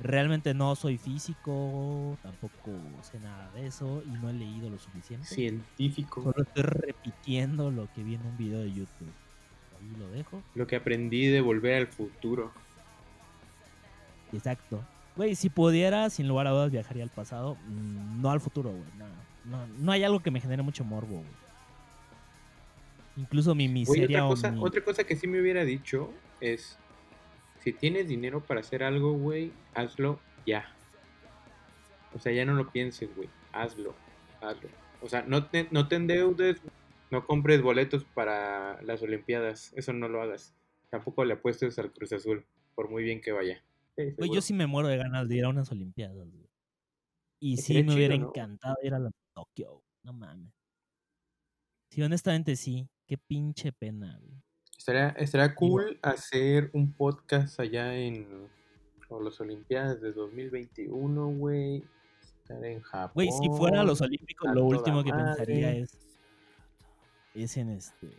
Realmente 0.00 0.52
no 0.52 0.74
soy 0.74 0.98
físico, 0.98 2.18
tampoco 2.22 2.72
sé 3.02 3.20
nada 3.20 3.50
de 3.52 3.66
eso 3.66 4.02
y 4.04 4.10
no 4.20 4.30
he 4.30 4.32
leído 4.32 4.68
lo 4.68 4.78
suficiente. 4.78 5.26
Científico. 5.26 6.22
Solo 6.24 6.42
estoy 6.42 6.62
repitiendo 6.64 7.70
lo 7.70 7.88
que 7.94 8.02
vi 8.02 8.14
en 8.14 8.26
un 8.26 8.36
video 8.36 8.60
de 8.60 8.70
YouTube. 8.72 9.12
Ahí 9.80 9.92
lo 10.00 10.08
dejo. 10.08 10.42
Lo 10.56 10.66
que 10.66 10.76
aprendí 10.76 11.26
de 11.26 11.40
volver 11.40 11.74
al 11.74 11.86
futuro. 11.86 12.50
Exacto. 14.32 14.82
Güey, 15.14 15.34
si 15.36 15.50
pudiera, 15.50 16.08
sin 16.10 16.26
lugar 16.26 16.46
a 16.46 16.50
dudas, 16.50 16.72
viajaría 16.72 17.04
al 17.04 17.10
pasado. 17.10 17.56
mm, 17.68 18.22
No 18.22 18.30
al 18.30 18.40
futuro, 18.40 18.70
güey. 18.70 18.82
No, 18.98 19.06
no, 19.44 19.66
no 19.78 19.92
hay 19.92 20.02
algo 20.04 20.20
que 20.20 20.30
me 20.30 20.40
genere 20.40 20.62
mucho 20.62 20.84
morbo, 20.84 21.16
güey. 21.16 21.26
Incluso 23.18 23.54
mi 23.54 23.64
Oye, 23.66 23.72
miseria 23.74 24.06
otra 24.06 24.24
o 24.24 24.28
cosa, 24.30 24.50
mi- 24.52 24.64
otra 24.64 24.82
cosa 24.82 25.04
que 25.04 25.14
sí 25.16 25.26
me 25.26 25.40
hubiera 25.40 25.64
dicho 25.66 26.10
es, 26.40 26.76
si 27.62 27.72
tienes 27.72 28.08
dinero 28.08 28.40
para 28.44 28.60
hacer 28.60 28.82
algo, 28.82 29.12
güey, 29.12 29.52
hazlo 29.74 30.18
ya. 30.44 30.74
O 32.14 32.18
sea, 32.18 32.32
ya 32.32 32.44
no 32.44 32.54
lo 32.54 32.70
pienses, 32.70 33.14
güey, 33.14 33.28
hazlo, 33.52 33.94
hazlo. 34.40 34.68
O 35.00 35.08
sea, 35.08 35.22
no 35.22 35.46
te, 35.46 35.68
no 35.70 35.88
te 35.88 35.96
endeudes, 35.96 36.60
no 37.10 37.26
compres 37.26 37.62
boletos 37.62 38.04
para 38.04 38.82
las 38.82 39.02
Olimpiadas, 39.02 39.72
eso 39.76 39.92
no 39.92 40.08
lo 40.08 40.22
hagas. 40.22 40.54
Tampoco 40.90 41.24
le 41.24 41.34
apuestes 41.34 41.78
al 41.78 41.92
Cruz 41.92 42.12
Azul, 42.12 42.44
por 42.74 42.90
muy 42.90 43.04
bien 43.04 43.20
que 43.20 43.32
vaya. 43.32 43.62
Sí, 43.96 44.12
Güey, 44.16 44.30
yo 44.32 44.40
sí 44.40 44.54
me 44.54 44.66
muero 44.66 44.88
de 44.88 44.96
ganas 44.96 45.28
de 45.28 45.36
ir 45.36 45.44
a 45.44 45.48
unas 45.48 45.70
Olimpiadas, 45.70 46.16
güey. 46.16 46.48
Y 47.40 47.56
sí 47.56 47.82
me 47.82 47.94
hubiera 47.94 48.14
encantado 48.14 48.76
ir 48.82 48.94
a 48.94 48.98
la 48.98 49.10
Tokio. 49.34 49.82
No 50.02 50.12
mames. 50.12 50.52
Sí, 51.90 52.02
honestamente 52.02 52.56
sí. 52.56 52.88
Qué 53.06 53.18
pinche 53.18 53.72
pena, 53.72 54.18
güey. 54.20 54.42
Estaría, 54.82 55.10
estaría 55.10 55.54
cool 55.54 55.96
hacer 56.02 56.68
un 56.72 56.90
podcast 56.92 57.60
allá 57.60 57.94
en 57.94 58.26
o 59.08 59.22
las 59.22 59.40
Olimpiadas 59.40 60.00
de 60.00 60.10
2021, 60.12 61.28
güey. 61.36 61.84
Estar 62.42 62.64
en 62.64 62.80
Japón. 62.80 63.12
Güey, 63.14 63.28
si 63.30 63.48
fuera 63.56 63.82
a 63.82 63.84
los 63.84 64.00
Olímpicos, 64.00 64.48
a 64.50 64.54
lo 64.54 64.64
último 64.64 65.04
que 65.04 65.12
pensaría 65.12 65.70
es. 65.70 65.96
Es 67.32 67.56
en 67.58 67.68
este. 67.70 68.10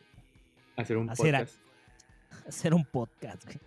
Hacer 0.78 0.96
un 0.96 1.10
hacer 1.10 1.36
a- 1.36 1.40
podcast. 1.40 1.60
hacer 2.48 2.74
un 2.74 2.86
podcast, 2.86 3.44
güey. 3.44 3.60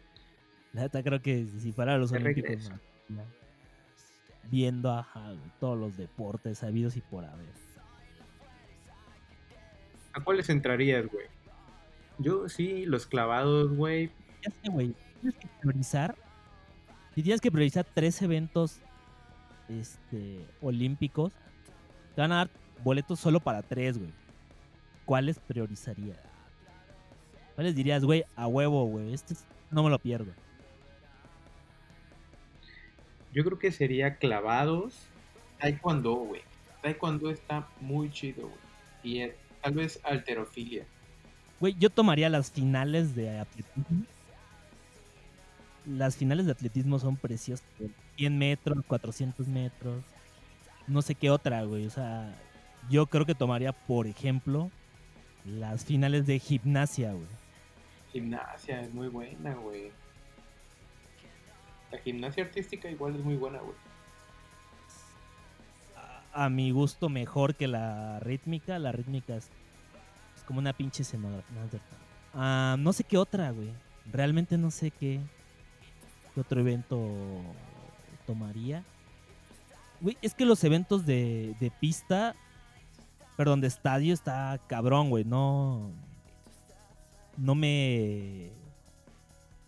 La 0.73 0.81
neta 0.85 1.03
creo 1.03 1.21
que 1.21 1.47
si 1.61 1.73
fuera 1.73 1.97
a 1.97 1.99
los 1.99 2.13
Olímpicos, 2.13 2.49
regreso. 2.49 2.71
no, 3.11 3.17
no. 3.17 3.25
viendo 4.45 4.91
ajá, 4.91 5.33
güey, 5.33 5.53
todos 5.61 5.79
los 5.79 5.99
deportes 5.99 6.57
sabidos 6.61 6.97
y 6.97 7.03
por 7.03 7.27
haber. 7.27 7.45
¿A 10.15 10.25
cuáles 10.25 10.49
entrarías, 10.49 11.07
güey? 11.09 11.27
Yo 12.19 12.49
sí, 12.49 12.87
los 12.87 13.07
clavados, 13.07 13.75
güey. 13.77 14.11
Ya 14.43 14.51
sé, 14.51 14.71
güey, 14.71 14.95
tienes 15.21 15.39
que 15.39 15.49
priorizar. 15.61 16.17
Si 17.15 17.23
tienes 17.23 17.41
que 17.41 17.51
priorizar 17.51 17.87
tres 17.95 18.21
eventos 18.23 18.79
este, 19.69 20.47
olímpicos, 20.61 21.33
te 22.15 22.21
van 22.21 22.33
a 22.33 22.37
dar 22.37 22.51
boletos 22.85 23.19
solo 23.21 23.41
para 23.41 23.63
tres, 23.63 23.99
güey. 23.99 24.13
¿Cuáles 25.05 25.39
priorizarías? 25.39 26.19
¿Cuáles 27.55 27.75
dirías, 27.75 28.05
güey, 28.05 28.25
a 28.35 28.47
huevo, 28.47 28.85
güey? 28.87 29.13
Este 29.15 29.35
es- 29.35 29.45
no 29.71 29.83
me 29.83 29.91
lo 29.91 29.99
pierdo. 29.99 30.33
Yo 33.33 33.45
creo 33.45 33.59
que 33.59 33.73
sería 33.73 34.17
clavados. 34.17 35.09
Taekwondo, 35.59 36.15
güey. 36.15 36.43
Taekwondo 36.83 37.31
está 37.31 37.69
muy 37.81 38.11
chido, 38.11 38.49
güey. 38.49 38.61
Y 39.03 39.31
tal 39.63 39.75
vez 39.75 40.01
alterofilia. 40.05 40.87
Güey, 41.61 41.75
yo 41.79 41.91
tomaría 41.91 42.29
las 42.29 42.51
finales 42.51 43.15
de 43.15 43.39
atletismo. 43.39 43.85
Las 45.87 46.17
finales 46.17 46.47
de 46.47 46.53
atletismo 46.53 46.99
son 46.99 47.17
preciosas. 47.17 47.67
güey. 47.79 47.91
100 48.17 48.39
metros, 48.39 48.85
400 48.87 49.47
metros. 49.47 50.03
No 50.87 51.03
sé 51.03 51.15
qué 51.15 51.31
otra, 51.31 51.63
güey. 51.65 51.87
O 51.87 51.91
sea, 51.91 52.35
yo 52.91 53.07
creo 53.07 53.25
que 53.27 53.35
tomaría, 53.35 53.73
por 53.73 54.07
ejemplo, 54.07 54.71
las 55.45 55.85
finales 55.85 56.27
de 56.27 56.39
gimnasia, 56.39 57.13
güey. 57.13 57.27
Gimnasia 58.13 58.83
es 58.83 58.93
muy 58.93 59.09
buena, 59.09 59.55
güey. 59.55 59.93
La 61.91 61.99
gimnasia 61.99 62.45
artística 62.45 62.91
igual 62.91 63.17
es 63.17 63.25
muy 63.25 63.37
buena, 63.37 63.59
güey. 63.61 63.77
A, 66.35 66.45
a 66.45 66.51
mi 66.51 66.71
gusto, 66.71 67.09
mejor 67.09 67.55
que 67.55 67.69
la 67.69 68.21
rítmica. 68.21 68.79
La 68.79 68.93
rítmica 68.93 69.37
es 69.37 69.51
como 70.47 70.61
una 70.61 70.73
pinche 70.73 71.03
escenografía. 71.03 71.57
Ah, 72.35 72.77
no 72.79 72.93
sé 72.93 73.05
qué 73.05 73.19
otra, 73.19 73.51
güey. 73.51 73.71
Realmente 74.13 74.57
no 74.57 74.71
sé 74.71 74.91
qué, 74.91 75.21
otro 76.37 76.61
evento 76.61 76.99
tomaría. 78.27 78.85
Güey, 80.01 80.17
es 80.23 80.35
que 80.35 80.45
los 80.45 80.63
eventos 80.65 81.07
de, 81.07 81.57
de 81.59 81.71
pista, 81.71 82.35
perdón, 83.37 83.61
de 83.61 83.69
estadio 83.69 84.15
está 84.15 84.61
cabrón, 84.69 85.11
güey. 85.11 85.25
No, 85.25 85.91
no 87.37 87.55
me, 87.55 88.51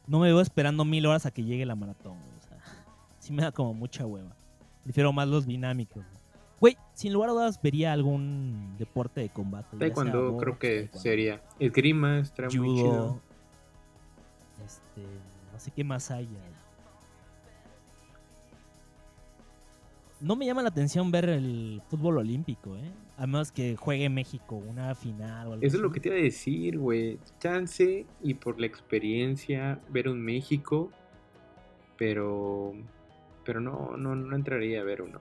no 0.06 0.20
me 0.20 0.28
veo 0.28 0.40
esperando 0.40 0.84
mil 0.84 1.06
horas 1.06 1.26
a 1.26 1.30
que 1.30 1.44
llegue 1.44 1.66
la 1.66 1.74
maratón. 1.74 2.18
O 2.18 2.48
sea, 2.48 2.58
sí 3.18 3.32
me 3.32 3.42
da 3.42 3.52
como 3.52 3.74
mucha 3.74 4.06
hueva. 4.06 4.36
Prefiero 4.84 5.12
más 5.12 5.26
los 5.28 5.46
dinámicos. 5.46 6.04
güey. 6.04 6.17
Güey, 6.60 6.76
sin 6.94 7.12
lugar 7.12 7.30
a 7.30 7.32
dudas 7.32 7.60
vería 7.62 7.92
algún 7.92 8.76
deporte 8.78 9.20
de 9.20 9.28
combate. 9.28 9.76
Taekwondo 9.76 10.32
box, 10.32 10.42
creo 10.42 10.58
que 10.58 10.68
taekwondo, 10.68 10.98
sería. 10.98 11.42
Esgrima 11.58 12.18
estará 12.18 12.48
muy 12.48 12.76
chido. 12.76 12.90
judo, 12.90 13.20
este, 14.64 15.02
no 15.52 15.60
sé 15.60 15.70
qué 15.70 15.84
más 15.84 16.10
haya. 16.10 16.38
no 20.20 20.36
me 20.36 20.46
llama 20.46 20.62
la 20.62 20.68
atención 20.68 21.10
ver 21.10 21.28
el 21.28 21.80
fútbol 21.88 22.18
olímpico, 22.18 22.76
¿eh? 22.76 22.90
A 23.16 23.26
menos 23.26 23.52
que 23.52 23.76
juegue 23.76 24.08
México 24.08 24.56
una 24.56 24.94
final 24.94 25.48
o 25.48 25.52
algo 25.54 25.66
Eso 25.66 25.76
es 25.76 25.82
lo 25.82 25.90
que 25.90 26.00
te 26.00 26.08
iba 26.08 26.18
a 26.18 26.20
decir, 26.20 26.78
güey. 26.78 27.18
Chance 27.38 28.06
y 28.22 28.34
por 28.34 28.60
la 28.60 28.66
experiencia 28.66 29.80
ver 29.88 30.08
un 30.08 30.20
México, 30.20 30.90
pero 31.96 32.74
pero 33.44 33.60
no 33.60 33.96
no 33.96 34.14
no 34.14 34.36
entraría 34.36 34.80
a 34.80 34.84
ver 34.84 35.02
uno. 35.02 35.20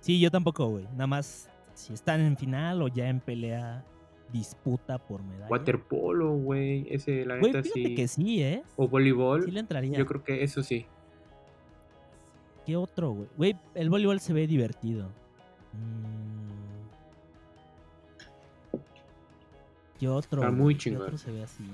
Sí, 0.00 0.20
yo 0.20 0.30
tampoco, 0.30 0.66
güey. 0.68 0.84
Nada 0.92 1.06
más 1.06 1.48
si 1.74 1.92
están 1.92 2.20
en 2.20 2.36
final 2.36 2.82
o 2.82 2.88
ya 2.88 3.08
en 3.08 3.20
pelea, 3.20 3.84
disputa 4.32 4.98
por 4.98 5.22
medalla. 5.22 5.48
Waterpolo, 5.48 6.32
güey, 6.36 6.86
ese 6.90 7.24
la 7.24 7.38
Güey, 7.38 7.52
neta 7.52 7.68
sí. 7.68 7.94
que 7.94 8.08
sí, 8.08 8.42
¿eh? 8.42 8.62
O 8.76 8.88
voleibol. 8.88 9.44
Sí 9.44 9.50
le 9.50 9.60
entraría. 9.60 9.96
Yo 9.98 10.06
creo 10.06 10.22
que 10.24 10.42
eso 10.42 10.62
sí. 10.62 10.86
¿Qué 12.66 12.76
otro, 12.76 13.10
güey? 13.12 13.28
Güey, 13.36 13.56
el 13.74 13.88
voleibol 13.90 14.20
se 14.20 14.32
ve 14.32 14.46
divertido. 14.46 15.08
Mm. 15.72 16.48
¿Qué 19.98 20.08
otro? 20.08 20.42
Está 20.42 20.52
muy 20.52 20.74
¿Qué 20.74 20.80
chingón. 20.80 21.02
otro 21.02 21.18
se 21.18 21.32
ve 21.32 21.42
así? 21.42 21.64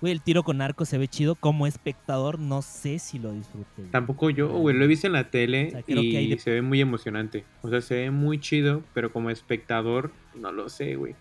Güey, 0.00 0.12
el 0.12 0.20
tiro 0.20 0.42
con 0.42 0.60
arco 0.60 0.84
se 0.84 0.98
ve 0.98 1.08
chido. 1.08 1.34
Como 1.36 1.66
espectador, 1.66 2.38
no 2.38 2.60
sé 2.62 2.98
si 2.98 3.18
lo 3.18 3.32
disfruté. 3.32 3.68
güey. 3.78 3.90
Tampoco 3.90 4.28
yo, 4.30 4.48
güey, 4.48 4.76
lo 4.76 4.84
he 4.84 4.88
visto 4.88 5.06
en 5.06 5.14
la 5.14 5.30
tele 5.30 5.68
O 5.68 5.70
sea, 5.70 5.82
creo 5.82 6.02
y 6.02 6.10
que 6.10 6.16
hay 6.18 6.30
de- 6.30 6.38
se 6.38 6.50
ve 6.50 6.60
muy 6.62 6.80
emocionante. 6.80 7.44
O 7.62 7.70
sea, 7.70 7.80
se 7.80 7.94
ve 7.94 8.10
muy 8.10 8.38
chido, 8.38 8.82
pero 8.92 9.10
como 9.12 9.30
espectador, 9.30 10.12
no 10.34 10.52
lo 10.52 10.68
sé, 10.68 10.96
güey. 10.96 11.14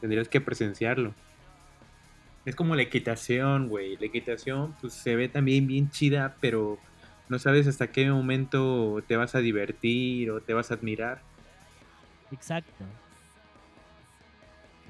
Tendrías 0.00 0.28
que 0.28 0.40
presenciarlo. 0.40 1.14
Es 2.44 2.56
como 2.56 2.74
la 2.76 2.82
equitación, 2.82 3.68
güey. 3.68 3.96
La 3.96 4.06
equitación, 4.06 4.74
pues 4.80 4.92
se 4.92 5.16
ve 5.16 5.28
también 5.28 5.66
bien 5.66 5.90
chida, 5.90 6.36
pero 6.40 6.78
no 7.28 7.38
sabes 7.38 7.66
hasta 7.68 7.86
qué 7.90 8.10
momento 8.10 9.02
te 9.06 9.16
vas 9.16 9.34
a 9.34 9.38
divertir 9.38 10.30
o 10.30 10.40
te 10.40 10.52
vas 10.52 10.70
a 10.70 10.74
admirar. 10.74 11.22
Exacto. 12.32 12.84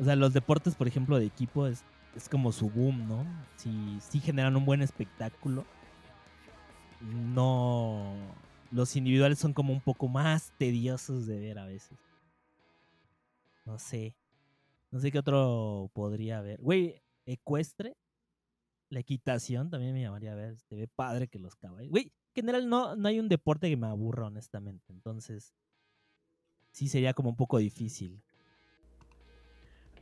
O 0.01 0.05
sea, 0.05 0.17
los 0.17 0.33
deportes, 0.33 0.75
por 0.75 0.89
ejemplo, 0.89 1.19
de 1.19 1.27
equipo 1.27 1.67
es, 1.67 1.85
es 2.17 2.29
como 2.29 2.53
su 2.53 2.69
boom, 2.69 3.07
¿no? 3.09 3.25
Si, 3.57 3.99
si 4.01 4.21
generan 4.21 4.57
un 4.57 4.65
buen 4.65 4.83
espectáculo. 4.83 5.65
No. 7.01 8.15
Los 8.71 8.97
individuales 8.97 9.39
son 9.39 9.53
como 9.53 9.73
un 9.73 9.81
poco 9.81 10.09
más 10.09 10.53
tediosos 10.59 11.27
de 11.27 11.39
ver 11.39 11.59
a 11.59 11.67
veces. 11.67 11.99
No 13.65 13.79
sé. 13.79 14.17
No 14.91 15.01
sé 15.01 15.11
qué 15.11 15.19
otro 15.19 15.91
podría 15.95 16.39
haber. 16.39 16.61
Güey, 16.61 17.03
ecuestre. 17.27 17.97
La 18.89 19.01
equitación 19.01 19.71
también 19.71 19.95
me 19.95 20.03
llamaría 20.03 20.33
a 20.33 20.37
ver. 20.37 20.59
Se 20.59 20.77
ve 20.77 20.87
padre 20.89 21.29
que 21.29 21.39
los 21.39 21.57
caballos. 21.57 21.91
Güey, 21.91 22.05
en 22.05 22.35
general 22.35 22.69
no, 22.69 22.95
no 22.97 23.09
hay 23.09 23.19
un 23.19 23.29
deporte 23.29 23.71
que 23.71 23.77
me 23.77 23.87
aburra, 23.87 24.27
honestamente. 24.27 24.93
Entonces, 24.93 25.55
sí 26.73 26.89
sería 26.89 27.15
como 27.15 27.31
un 27.31 27.37
poco 27.37 27.59
difícil. 27.59 28.23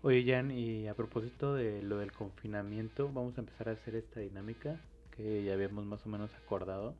Oye, 0.02 0.24
Jan, 0.26 0.50
y 0.50 0.88
a 0.88 0.94
propósito 0.94 1.54
de 1.54 1.82
lo 1.82 1.98
del 1.98 2.12
confinamiento, 2.12 3.10
vamos 3.12 3.36
a 3.36 3.40
empezar 3.42 3.68
a 3.68 3.72
hacer 3.72 3.96
esta 3.96 4.20
dinámica 4.20 4.80
que 5.14 5.44
ya 5.44 5.52
habíamos 5.52 5.84
más 5.84 6.04
o 6.06 6.08
menos 6.08 6.32
acordado. 6.34 6.94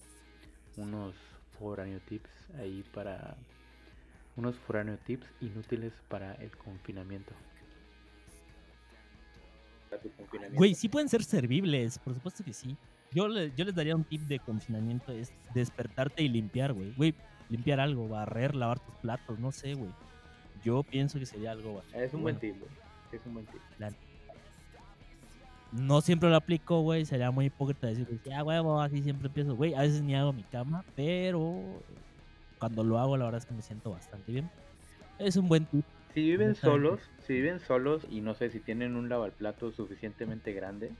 Unos 0.76 1.14
foráneo 1.58 2.00
tips 2.00 2.30
ahí 2.58 2.84
para. 2.92 3.36
Unos 4.36 4.56
foráneo 4.56 4.98
tips 4.98 5.26
inútiles 5.40 5.92
para 6.08 6.34
el 6.34 6.54
confinamiento. 6.56 7.34
Güey, 10.52 10.74
sí 10.74 10.88
pueden 10.88 11.08
ser 11.08 11.24
servibles, 11.24 11.98
por 11.98 12.14
supuesto 12.14 12.44
que 12.44 12.52
sí. 12.52 12.76
Yo, 13.12 13.26
le- 13.28 13.52
yo 13.56 13.64
les 13.64 13.74
daría 13.74 13.96
un 13.96 14.04
tip 14.04 14.22
de 14.22 14.38
confinamiento, 14.38 15.10
es 15.12 15.32
despertarte 15.54 16.22
y 16.22 16.28
limpiar, 16.28 16.72
güey. 16.72 16.92
Güey, 16.94 17.14
limpiar 17.48 17.80
algo, 17.80 18.08
barrer, 18.08 18.54
lavar 18.54 18.78
tus 18.78 18.94
platos, 18.96 19.38
no 19.40 19.50
sé, 19.52 19.74
güey. 19.74 19.90
Yo 20.62 20.82
pienso 20.84 21.18
que 21.18 21.26
sería 21.26 21.50
algo 21.50 21.74
bastante 21.74 22.04
Es 22.06 22.14
un 22.14 22.22
bueno. 22.22 22.38
buen 22.38 22.52
tip, 22.52 22.60
güey. 22.60 22.79
Es 23.12 23.20
un 23.26 23.34
buen 23.34 23.46
tip. 23.46 23.60
No 25.72 26.00
siempre 26.00 26.28
lo 26.28 26.36
aplico, 26.36 26.80
güey, 26.80 27.04
sería 27.04 27.30
muy 27.30 27.46
hipócrita 27.46 27.86
decir, 27.86 28.06
ya, 28.24 28.42
huevo, 28.42 28.80
así 28.80 29.02
siempre 29.02 29.28
empiezo. 29.28 29.54
Güey, 29.54 29.74
a 29.74 29.82
veces 29.82 30.02
ni 30.02 30.16
hago 30.16 30.32
mi 30.32 30.42
cama, 30.42 30.84
pero 30.96 31.62
cuando 32.58 32.82
lo 32.82 32.98
hago, 32.98 33.16
la 33.16 33.26
verdad 33.26 33.38
es 33.38 33.46
que 33.46 33.54
me 33.54 33.62
siento 33.62 33.90
bastante 33.90 34.32
bien. 34.32 34.50
Es 35.18 35.36
un 35.36 35.48
buen 35.48 35.66
tip. 35.66 35.84
Si 36.14 36.22
viven 36.22 36.56
solos, 36.56 37.00
si 37.24 37.34
viven 37.34 37.60
solos 37.60 38.02
y 38.10 38.20
no 38.20 38.34
sé 38.34 38.50
si 38.50 38.58
tienen 38.58 38.96
un 38.96 39.08
lavaplato 39.08 39.70
suficientemente 39.70 40.52
grande, 40.52 40.90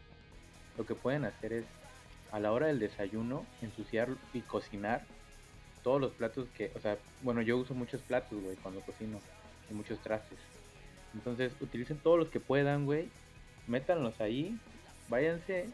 lo 0.79 0.87
que 0.87 0.95
pueden 0.95 1.25
hacer 1.25 1.53
es 1.53 1.65
a 2.31 2.39
la 2.39 2.53
hora 2.53 2.69
del 2.69 2.79
desayuno 2.79 3.45
ensuciar 3.61 4.09
y 4.33 4.41
cocinar 4.41 5.03
todos 5.83 6.01
los 6.01 6.13
platos 6.13 6.47
que, 6.57 6.71
o 6.77 6.81
sea, 6.81 6.97
bueno, 7.23 7.43
yo 7.43 7.59
uso 7.59 7.75
muchos 7.75 8.01
platos, 8.03 8.41
güey, 8.41 8.57
cuando 8.57 8.81
cocino 8.83 9.19
y 9.69 9.75
muchos 9.75 9.99
trastes. 9.99 10.39
Entonces, 11.15 11.53
utilicen 11.61 11.99
todos 11.99 12.19
los 12.19 12.29
que 12.29 12.41
puedan, 12.41 12.87
güey. 12.87 13.09
Métanlos 13.67 14.21
ahí. 14.21 14.59
Váyanse 15.09 15.69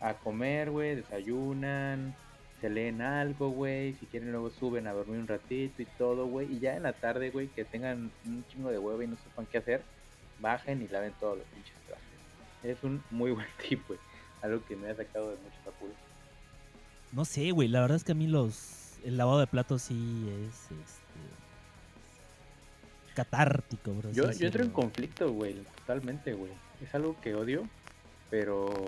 a 0.00 0.14
comer, 0.14 0.70
güey, 0.70 0.96
desayunan, 0.96 2.14
se 2.60 2.68
leen 2.68 3.00
algo, 3.00 3.50
güey. 3.50 3.94
Si 3.94 4.06
quieren 4.06 4.32
luego 4.32 4.50
suben 4.50 4.86
a 4.86 4.92
dormir 4.92 5.20
un 5.20 5.28
ratito 5.28 5.80
y 5.80 5.86
todo, 5.96 6.26
güey. 6.26 6.52
Y 6.52 6.58
ya 6.58 6.76
en 6.76 6.82
la 6.82 6.92
tarde, 6.92 7.30
güey, 7.30 7.48
que 7.48 7.64
tengan 7.64 8.10
un 8.26 8.44
chingo 8.48 8.70
de 8.70 8.78
huevo 8.78 9.00
y 9.02 9.06
no 9.06 9.16
sepan 9.16 9.46
qué 9.46 9.58
hacer, 9.58 9.82
bajen 10.40 10.82
y 10.82 10.88
laven 10.88 11.12
todos 11.20 11.38
los 11.38 11.46
pinches 11.46 11.74
trastes. 11.86 12.78
Es 12.78 12.84
un 12.84 13.02
muy 13.10 13.30
buen 13.32 13.46
tip, 13.66 13.86
güey. 13.86 13.98
Algo 14.42 14.64
que 14.66 14.76
me 14.76 14.88
ha 14.88 14.94
sacado 14.94 15.30
de 15.30 15.36
muchos 15.36 15.66
apuros. 15.66 15.96
No 17.12 17.24
sé, 17.24 17.50
güey, 17.52 17.68
la 17.68 17.80
verdad 17.80 17.96
es 17.96 18.04
que 18.04 18.12
a 18.12 18.16
mí 18.16 18.26
los... 18.26 18.78
El 19.04 19.16
lavado 19.16 19.40
de 19.40 19.46
platos 19.48 19.82
sí 19.82 20.30
es, 20.46 20.70
este... 20.70 21.01
Catártico, 23.14 23.92
bro. 23.94 24.10
Yo, 24.12 24.30
yo 24.30 24.46
entro 24.46 24.62
en 24.64 24.70
conflicto, 24.70 25.32
güey, 25.32 25.62
totalmente, 25.80 26.32
güey. 26.34 26.52
Es 26.80 26.94
algo 26.94 27.20
que 27.20 27.34
odio, 27.34 27.68
pero 28.30 28.86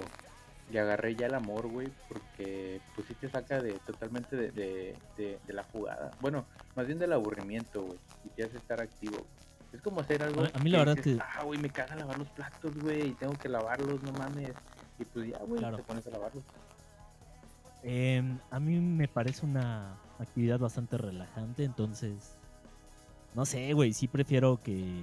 le 0.70 0.80
agarré 0.80 1.14
ya 1.14 1.26
el 1.26 1.34
amor, 1.34 1.66
güey, 1.68 1.92
porque 2.08 2.80
pues 2.94 3.06
sí 3.06 3.14
te 3.14 3.28
saca 3.28 3.60
de 3.60 3.72
totalmente 3.86 4.34
de, 4.36 4.50
de, 4.52 4.96
de- 5.16 5.38
de 5.46 5.52
la 5.52 5.62
jugada. 5.64 6.12
Bueno, 6.20 6.46
más 6.74 6.86
bien 6.86 6.98
del 6.98 7.12
aburrimiento, 7.12 7.82
güey, 7.82 7.98
y 8.24 8.28
te 8.30 8.44
hace 8.44 8.56
estar 8.56 8.80
activo. 8.80 9.26
Es 9.72 9.82
como 9.82 10.00
hacer 10.00 10.22
algo. 10.22 10.42
A- 10.42 10.50
a 10.54 10.58
mí 10.60 10.70
la 10.70 10.78
verdad 10.78 10.96
dices, 10.96 11.16
que- 11.18 11.22
Ah, 11.22 11.42
güey, 11.44 11.60
me 11.60 11.68
caga 11.70 11.94
lavar 11.96 12.16
los 12.18 12.28
platos, 12.30 12.72
güey, 12.80 13.08
y 13.08 13.14
tengo 13.14 13.34
que 13.34 13.48
lavarlos, 13.48 14.02
no 14.02 14.12
mames. 14.12 14.52
Y 14.98 15.04
pues 15.04 15.28
ya, 15.28 15.38
güey, 15.40 15.58
Claro. 15.60 15.76
te 15.76 15.82
pones 15.82 16.06
a 16.06 16.10
lavarlos. 16.10 16.44
Em, 17.82 18.38
a 18.50 18.58
mí 18.60 18.78
me 18.80 19.08
parece 19.08 19.44
una 19.44 19.96
actividad 20.18 20.58
bastante 20.58 20.96
relajante, 20.96 21.64
entonces... 21.64 22.38
No 23.34 23.44
sé, 23.44 23.72
güey, 23.72 23.92
sí 23.92 24.08
prefiero 24.08 24.58
que... 24.62 25.02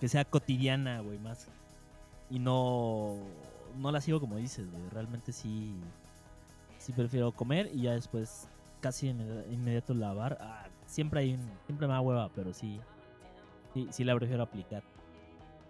Que 0.00 0.08
sea 0.08 0.24
cotidiana, 0.24 1.00
güey, 1.00 1.18
más. 1.18 1.48
Y 2.30 2.38
no... 2.38 3.16
No 3.76 3.92
la 3.92 4.00
sigo 4.00 4.20
como 4.20 4.36
dices, 4.36 4.70
güey. 4.70 4.88
Realmente 4.90 5.32
sí... 5.32 5.74
Sí 6.78 6.92
prefiero 6.92 7.32
comer 7.32 7.70
y 7.74 7.82
ya 7.82 7.92
después 7.92 8.48
casi 8.80 9.08
inmedi- 9.08 9.52
inmediato 9.52 9.92
lavar. 9.92 10.38
Ah, 10.40 10.66
siempre 10.86 11.20
hay 11.20 11.34
un... 11.34 11.50
Siempre 11.66 11.86
me 11.86 11.92
da 11.92 12.00
hueva, 12.00 12.30
pero 12.34 12.54
sí... 12.54 12.80
Sí, 13.74 13.88
sí 13.90 14.04
la 14.04 14.14
prefiero 14.14 14.42
aplicar. 14.42 14.82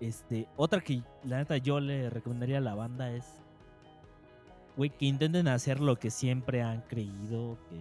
Este, 0.00 0.46
otra 0.56 0.80
que 0.80 1.02
la 1.24 1.38
neta 1.38 1.56
yo 1.56 1.80
le 1.80 2.08
recomendaría 2.10 2.58
a 2.58 2.60
la 2.60 2.76
banda 2.76 3.10
es 3.10 3.24
güey, 4.76 4.90
que 4.90 5.06
intenten 5.06 5.48
hacer 5.48 5.80
lo 5.80 5.96
que 5.96 6.08
siempre 6.12 6.62
han 6.62 6.82
creído 6.82 7.58
que, 7.68 7.80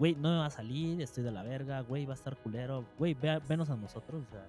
güey, 0.00 0.14
no 0.14 0.30
me 0.30 0.38
va 0.38 0.46
a 0.46 0.50
salir, 0.50 1.00
estoy 1.02 1.22
de 1.22 1.30
la 1.30 1.42
verga, 1.42 1.82
güey, 1.82 2.06
va 2.06 2.14
a 2.14 2.16
estar 2.16 2.34
culero, 2.38 2.86
güey, 2.98 3.12
vea- 3.12 3.38
venos 3.40 3.68
a 3.68 3.76
nosotros, 3.76 4.24
o 4.26 4.30
sea, 4.32 4.46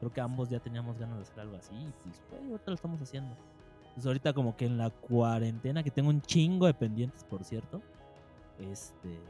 creo 0.00 0.10
que 0.10 0.20
ambos 0.22 0.48
ya 0.48 0.58
teníamos 0.58 0.98
ganas 0.98 1.18
de 1.18 1.22
hacer 1.24 1.40
algo 1.40 1.56
así, 1.56 1.74
y 1.74 1.92
pues, 2.02 2.22
güey, 2.30 2.50
ahorita 2.50 2.70
lo 2.70 2.74
estamos 2.74 3.00
haciendo. 3.02 3.36
Pues 3.94 4.06
ahorita 4.06 4.32
como 4.32 4.56
que 4.56 4.64
en 4.64 4.78
la 4.78 4.88
cuarentena, 4.88 5.82
que 5.82 5.90
tengo 5.90 6.08
un 6.08 6.22
chingo 6.22 6.66
de 6.66 6.72
pendientes, 6.72 7.24
por 7.24 7.44
cierto, 7.44 7.82
este, 8.58 9.20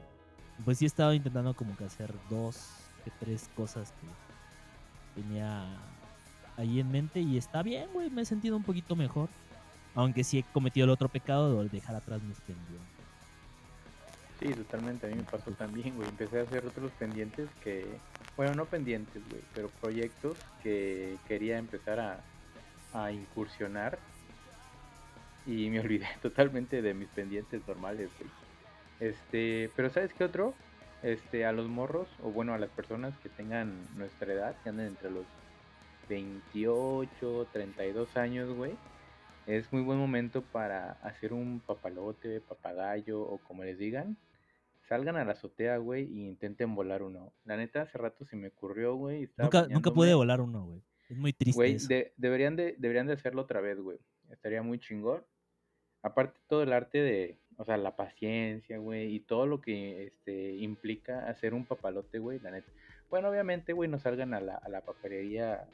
pues 0.65 0.79
sí 0.79 0.85
he 0.85 0.87
estado 0.87 1.13
intentando 1.13 1.53
como 1.55 1.77
que 1.77 1.85
hacer 1.85 2.15
dos, 2.31 2.69
que 3.05 3.11
tres 3.19 3.51
cosas 3.57 3.93
que 4.01 5.21
tenía 5.21 5.67
ahí 6.57 6.79
en 6.81 6.91
mente 6.91 7.21
y 7.21 7.37
está 7.37 7.63
bien, 7.63 7.89
güey, 7.93 8.09
me 8.11 8.23
he 8.23 8.25
sentido 8.25 8.57
un 8.57 8.63
poquito 8.63 8.95
mejor. 8.97 9.29
Aunque 9.95 10.25
sí 10.25 10.39
he 10.39 10.43
cometido 10.53 10.85
el 10.85 10.91
otro 10.91 11.09
pecado 11.09 11.63
de 11.63 11.69
dejar 11.71 11.97
atrás 11.97 12.23
mis 12.23 12.39
pendientes. 12.41 12.96
Sí, 14.41 14.53
totalmente. 14.53 15.07
A 15.07 15.11
mí 15.11 15.17
me 15.17 15.23
pasó 15.23 15.51
también, 15.53 15.95
güey. 15.97 16.09
Empecé 16.09 16.41
a 16.41 16.43
hacer 16.43 16.65
otros 16.67 16.93
pendientes 16.93 17.49
que, 17.63 17.87
bueno, 18.37 18.55
no 18.55 18.67
pendientes, 18.67 19.23
güey, 19.31 19.43
pero 19.55 19.69
proyectos 19.81 20.37
que 20.63 21.17
quería 21.27 21.59
empezar 21.59 22.01
a, 22.01 22.21
a 22.93 23.13
incursionar 23.13 23.99
y 25.47 25.71
me 25.71 25.81
olvidé 25.81 26.09
totalmente 26.23 26.83
de 26.83 26.95
mis 26.95 27.09
pendientes 27.09 27.67
normales, 27.67 28.11
güey. 28.19 28.31
Este, 29.01 29.71
pero 29.77 29.91
¿sabes 29.91 30.13
qué 30.15 30.25
otro? 30.25 30.55
Este, 31.03 31.45
a 31.45 31.53
los 31.53 31.69
morros, 31.69 32.09
o 32.23 32.31
bueno, 32.31 32.55
a 32.55 32.59
las 32.59 32.71
personas 32.71 33.17
que 33.19 33.29
tengan 33.29 33.73
nuestra 33.97 34.33
edad, 34.33 34.57
que 34.63 34.71
anden 34.71 34.89
entre 34.89 35.11
los 35.11 35.27
28, 36.09 37.49
32 37.53 38.17
años, 38.17 38.55
güey. 38.55 38.73
es 39.47 39.71
muy 39.73 39.83
buen 39.83 39.99
momento 39.99 40.43
para 40.43 40.93
hacer 41.03 41.33
un 41.33 41.61
papalote, 41.61 42.41
papagayo 42.41 43.21
o 43.21 43.39
como 43.39 43.65
les 43.65 43.79
digan. 43.79 44.17
Salgan 44.89 45.17
a 45.17 45.25
la 45.25 45.33
azotea, 45.33 45.79
güey, 45.79 46.05
y 46.05 46.27
intenten 46.27 46.75
volar 46.75 47.03
uno. 47.03 47.33
La 47.45 47.57
neta, 47.57 47.83
hace 47.83 47.99
rato 47.99 48.25
se 48.25 48.37
me 48.37 48.49
ocurrió, 48.49 48.95
güey. 48.95 49.29
Nunca, 49.37 49.67
nunca 49.69 49.91
pude 49.91 50.15
volar 50.15 50.41
uno, 50.41 50.65
güey. 50.65 50.83
Es 51.09 51.17
muy 51.17 51.33
triste 51.33 51.57
Güey, 51.57 51.77
de- 51.89 52.13
deberían, 52.17 52.57
de, 52.57 52.75
deberían 52.79 53.07
de 53.07 53.15
hacerlo 53.15 53.43
otra 53.43 53.61
vez, 53.61 53.81
güey. 53.81 53.99
Estaría 54.31 54.63
muy 54.63 54.79
chingón. 54.79 55.25
Aparte 56.03 56.39
todo 56.49 56.63
el 56.63 56.73
arte 56.73 56.99
de, 56.99 57.39
o 57.57 57.65
sea, 57.65 57.77
la 57.77 57.97
paciencia, 57.97 58.79
güey, 58.79 59.15
y 59.15 59.21
todo 59.21 59.47
lo 59.47 59.61
que 59.61 60.07
este, 60.07 60.55
implica 60.57 61.29
hacer 61.29 61.53
un 61.53 61.65
papalote, 61.65 62.19
güey, 62.19 62.39
la 62.41 62.53
neta. 62.53 62.71
Bueno, 63.11 63.29
obviamente, 63.29 63.73
güey, 63.73 63.89
no 63.91 63.99
salgan 63.99 64.35
a 64.35 64.41
la, 64.41 64.55
a 64.57 64.69
la 64.69 64.83
papelería 64.83 65.69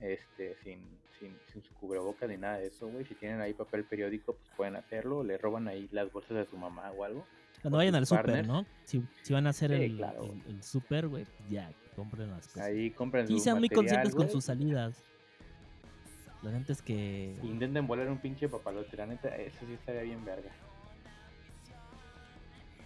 este, 0.00 0.56
sin, 0.62 0.80
sin, 1.18 1.36
sin 1.52 1.62
su 1.62 1.74
cubreboca 1.74 2.26
ni 2.26 2.36
nada 2.36 2.58
de 2.58 2.68
eso, 2.68 2.88
güey. 2.88 3.04
Si 3.06 3.14
tienen 3.16 3.40
ahí 3.40 3.54
papel 3.54 3.84
periódico, 3.84 4.34
pues 4.34 4.48
pueden 4.56 4.76
hacerlo. 4.76 5.24
Le 5.24 5.38
roban 5.38 5.66
ahí 5.68 5.88
las 5.90 6.12
bolsas 6.12 6.36
de 6.36 6.46
su 6.46 6.56
mamá 6.56 6.92
o 6.92 7.04
algo. 7.04 7.26
Cuando 7.62 7.78
vayan 7.78 7.94
al 7.94 8.06
súper, 8.06 8.24
partners. 8.26 8.48
¿no? 8.48 8.66
Si, 8.84 9.02
si 9.22 9.32
van 9.32 9.46
a 9.46 9.50
hacer 9.50 9.70
Sí, 9.76 9.82
el, 9.84 9.96
claro, 9.96 10.22
el, 10.22 10.28
güey. 10.28 10.42
el 10.48 10.62
súper, 10.62 11.08
güey, 11.08 11.26
ya, 11.50 11.70
compren 11.94 12.30
las 12.30 12.46
cosas. 12.46 12.62
Ahí 12.62 12.90
compren 12.90 13.26
su 13.26 13.38
sean 13.38 13.58
muy 13.58 13.68
conscientes 13.68 14.14
con 14.14 14.30
sus 14.30 14.44
salidas. 14.44 15.02
La 16.42 16.52
gente 16.52 16.72
es 16.72 16.82
que... 16.82 17.36
Intenten 17.42 17.86
volar 17.86 18.08
un 18.08 18.18
pinche 18.18 18.48
papalote, 18.48 18.96
la 18.96 19.06
neta, 19.06 19.34
eso 19.36 19.58
sí 19.66 19.72
estaría 19.72 20.02
bien 20.02 20.24
verga. 20.24 20.50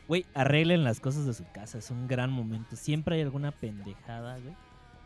Güey, 0.08 0.26
arreglen 0.34 0.82
las 0.82 0.98
cosas 0.98 1.26
de 1.26 1.34
su 1.34 1.44
casa. 1.52 1.78
Es 1.78 1.90
un 1.90 2.08
gran 2.08 2.32
momento. 2.32 2.74
Siempre 2.74 3.16
hay 3.16 3.22
alguna 3.22 3.52
pendejada, 3.52 4.38
güey. 4.38 4.54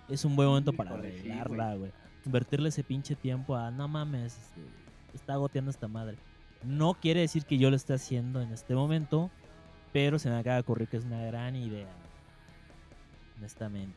Es 0.08 0.24
un 0.24 0.36
buen 0.36 0.48
momento 0.48 0.72
para 0.72 0.92
sí, 0.92 1.30
arreglarla, 1.30 1.74
güey. 1.74 1.92
Invertirle 2.24 2.70
ese 2.70 2.84
pinche 2.84 3.14
tiempo 3.14 3.54
a, 3.56 3.70
no 3.70 3.86
mames, 3.86 4.38
este, 4.38 4.60
está 5.12 5.36
goteando 5.36 5.70
esta 5.70 5.88
madre. 5.88 6.16
No 6.62 6.94
quiere 6.94 7.20
decir 7.20 7.44
que 7.44 7.58
yo 7.58 7.68
lo 7.68 7.76
esté 7.76 7.92
haciendo 7.92 8.40
en 8.40 8.50
este 8.52 8.74
momento, 8.74 9.30
pero 9.94 10.18
se 10.18 10.28
me 10.28 10.36
acaba 10.36 10.56
de 10.56 10.62
ocurrir 10.62 10.88
que 10.88 10.96
es 10.96 11.04
una 11.04 11.22
gran 11.24 11.54
idea. 11.54 11.86
Honestamente. 13.38 13.94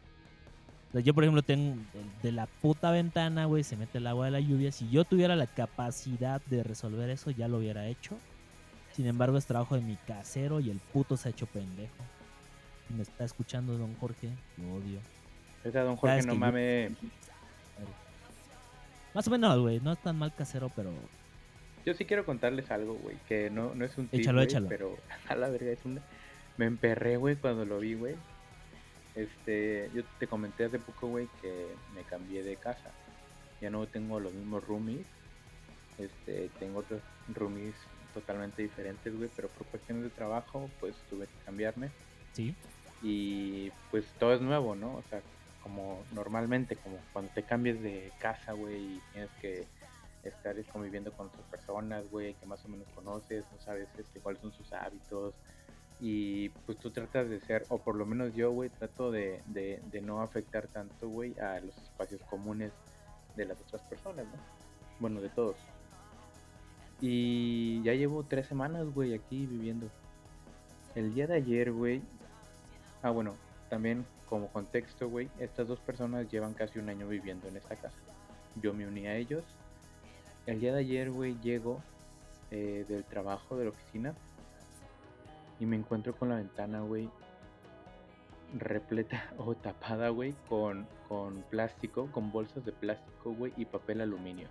O 0.89 0.91
sea, 0.93 1.01
yo, 1.01 1.13
por 1.13 1.23
ejemplo, 1.23 1.41
tengo 1.41 1.75
de, 1.93 2.05
de 2.23 2.31
la 2.31 2.45
puta 2.45 2.91
ventana, 2.91 3.45
güey, 3.45 3.63
se 3.63 3.75
mete 3.75 3.97
el 3.97 4.05
agua 4.07 4.25
de 4.25 4.31
la 4.31 4.39
lluvia. 4.39 4.71
Si 4.71 4.89
yo 4.89 5.03
tuviera 5.05 5.35
la 5.35 5.47
capacidad 5.47 6.39
de 6.45 6.63
resolver 6.63 7.09
eso, 7.09 7.31
ya 7.31 7.47
lo 7.47 7.57
hubiera 7.57 7.87
hecho. 7.87 8.15
Sin 8.95 9.05
embargo, 9.07 9.37
es 9.37 9.45
trabajo 9.45 9.75
de 9.75 9.81
mi 9.81 9.95
casero 9.95 10.59
y 10.59 10.69
el 10.69 10.77
puto 10.93 11.17
se 11.17 11.27
ha 11.29 11.31
hecho 11.31 11.45
pendejo. 11.47 11.93
Si 12.87 12.93
me 12.93 13.01
está 13.03 13.25
escuchando 13.25 13.77
don 13.77 13.95
Jorge, 13.95 14.29
lo 14.57 14.75
odio. 14.75 14.99
Esa 15.63 15.81
don 15.81 15.95
Jorge 15.97 16.21
no 16.25 16.33
yo- 16.33 16.39
mames. 16.39 16.91
Más 19.13 19.27
o 19.27 19.31
menos, 19.31 19.59
güey, 19.59 19.79
no 19.81 19.91
es 19.93 19.99
tan 19.99 20.17
mal 20.17 20.33
casero, 20.33 20.71
pero 20.75 20.91
Yo 21.87 21.93
sí 21.93 22.03
quiero 22.03 22.25
contarles 22.25 22.69
algo, 22.69 22.95
güey, 22.95 23.15
que 23.29 23.49
no, 23.49 23.73
no 23.73 23.85
es 23.85 23.97
un 23.97 24.09
tip, 24.09 24.19
Échalo, 24.19 24.39
güey, 24.39 24.47
échalo. 24.47 24.67
pero 24.67 24.97
a 25.29 25.37
la 25.37 25.47
verga 25.47 25.71
es 25.71 25.85
una... 25.85 26.01
Me 26.57 26.65
emperré, 26.65 27.15
güey, 27.15 27.37
cuando 27.37 27.63
lo 27.63 27.79
vi, 27.79 27.93
güey. 27.93 28.13
Este, 29.15 29.89
yo 29.93 30.03
te 30.19 30.27
comenté 30.27 30.65
hace 30.65 30.79
poco, 30.79 31.07
güey, 31.07 31.29
que 31.41 31.67
me 31.95 32.01
cambié 32.01 32.43
de 32.43 32.57
casa. 32.57 32.91
Ya 33.61 33.69
no 33.69 33.85
tengo 33.87 34.19
los 34.19 34.33
mismos 34.33 34.67
roomies. 34.67 35.07
Este, 35.97 36.49
tengo 36.59 36.79
otros 36.79 36.99
roomies 37.33 37.75
totalmente 38.13 38.63
diferentes, 38.63 39.15
güey, 39.15 39.29
pero 39.33 39.47
por 39.47 39.65
cuestiones 39.67 40.03
de 40.03 40.09
trabajo, 40.09 40.69
pues 40.81 40.93
tuve 41.09 41.25
que 41.25 41.45
cambiarme. 41.45 41.89
sí. 42.33 42.53
y 43.01 43.71
pues 43.91 44.03
todo 44.19 44.33
es 44.33 44.41
nuevo, 44.41 44.75
¿no? 44.75 44.93
O 44.95 45.03
sea, 45.09 45.21
como 45.63 46.03
normalmente, 46.11 46.75
como 46.75 46.97
cuando 47.13 47.31
te 47.31 47.43
cambies 47.43 47.81
de 47.81 48.11
casa, 48.19 48.51
güey, 48.51 48.75
y 48.75 49.01
tienes 49.13 49.31
que 49.39 49.63
estar 50.23 50.55
conviviendo 50.65 51.11
con 51.11 51.27
otras 51.27 51.45
personas, 51.45 52.09
güey, 52.09 52.33
que 52.35 52.45
más 52.45 52.63
o 52.65 52.67
menos 52.67 52.87
conoces, 52.95 53.45
no 53.51 53.59
sabes 53.59 53.87
este, 53.97 54.19
cuáles 54.19 54.41
son 54.41 54.51
sus 54.51 54.71
hábitos, 54.73 55.33
y 55.99 56.49
pues 56.49 56.77
tú 56.77 56.91
tratas 56.91 57.29
de 57.29 57.39
ser, 57.39 57.65
o 57.69 57.79
por 57.79 57.95
lo 57.95 58.05
menos 58.05 58.33
yo, 58.35 58.51
güey, 58.51 58.69
trato 58.69 59.11
de, 59.11 59.41
de 59.47 60.01
no 60.01 60.21
afectar 60.21 60.67
tanto, 60.67 61.09
güey, 61.09 61.37
a 61.39 61.59
los 61.59 61.75
espacios 61.77 62.21
comunes 62.29 62.71
de 63.35 63.45
las 63.45 63.59
otras 63.61 63.81
personas, 63.83 64.25
¿no? 64.25 64.33
Bueno, 64.99 65.21
de 65.21 65.29
todos. 65.29 65.55
Y 66.99 67.81
ya 67.83 67.93
llevo 67.93 68.23
tres 68.23 68.47
semanas, 68.47 68.87
güey, 68.93 69.13
aquí 69.13 69.45
viviendo. 69.45 69.89
El 70.95 71.13
día 71.13 71.27
de 71.27 71.35
ayer, 71.35 71.71
güey. 71.71 72.01
Ah, 73.03 73.11
bueno, 73.11 73.35
también 73.69 74.05
como 74.27 74.47
contexto, 74.49 75.07
güey, 75.07 75.29
estas 75.39 75.67
dos 75.67 75.79
personas 75.79 76.29
llevan 76.31 76.53
casi 76.53 76.79
un 76.79 76.89
año 76.89 77.07
viviendo 77.07 77.47
en 77.47 77.57
esta 77.57 77.75
casa. 77.75 77.97
Yo 78.55 78.73
me 78.73 78.87
uní 78.87 79.07
a 79.07 79.15
ellos. 79.15 79.43
El 80.47 80.59
día 80.59 80.73
de 80.73 80.79
ayer, 80.79 81.11
güey, 81.11 81.37
llego 81.41 81.81
eh, 82.51 82.85
del 82.87 83.03
trabajo, 83.03 83.57
de 83.57 83.65
la 83.65 83.69
oficina. 83.71 84.15
Y 85.59 85.65
me 85.65 85.75
encuentro 85.75 86.15
con 86.15 86.29
la 86.29 86.35
ventana, 86.37 86.81
güey, 86.81 87.09
repleta 88.57 89.23
o 89.37 89.55
tapada, 89.55 90.09
güey, 90.09 90.33
con, 90.49 90.87
con 91.07 91.41
plástico, 91.49 92.07
con 92.11 92.31
bolsas 92.31 92.63
de 92.65 92.71
plástico, 92.71 93.33
güey, 93.33 93.53
y 93.57 93.65
papel 93.65 94.01
aluminio. 94.01 94.47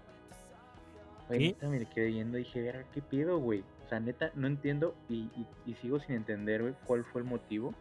Güey, 1.28 1.38
¿Qué? 1.40 1.46
neta 1.48 1.68
me 1.68 1.84
quedé 1.86 2.06
viendo 2.08 2.38
y 2.38 2.42
dije, 2.44 2.62
"Verga, 2.62 2.84
¿qué 2.92 3.02
pido, 3.02 3.38
güey? 3.38 3.64
O 3.84 3.88
sea, 3.88 3.98
neta, 4.00 4.30
no 4.34 4.46
entiendo 4.46 4.94
y, 5.08 5.30
y- 5.36 5.46
y 5.64 5.74
sigo 5.74 5.98
sin 6.00 6.14
entender, 6.16 6.62
güey, 6.62 6.74
cuál 6.86 7.04
fue 7.04 7.22
el 7.22 7.26
motivo, 7.26 7.72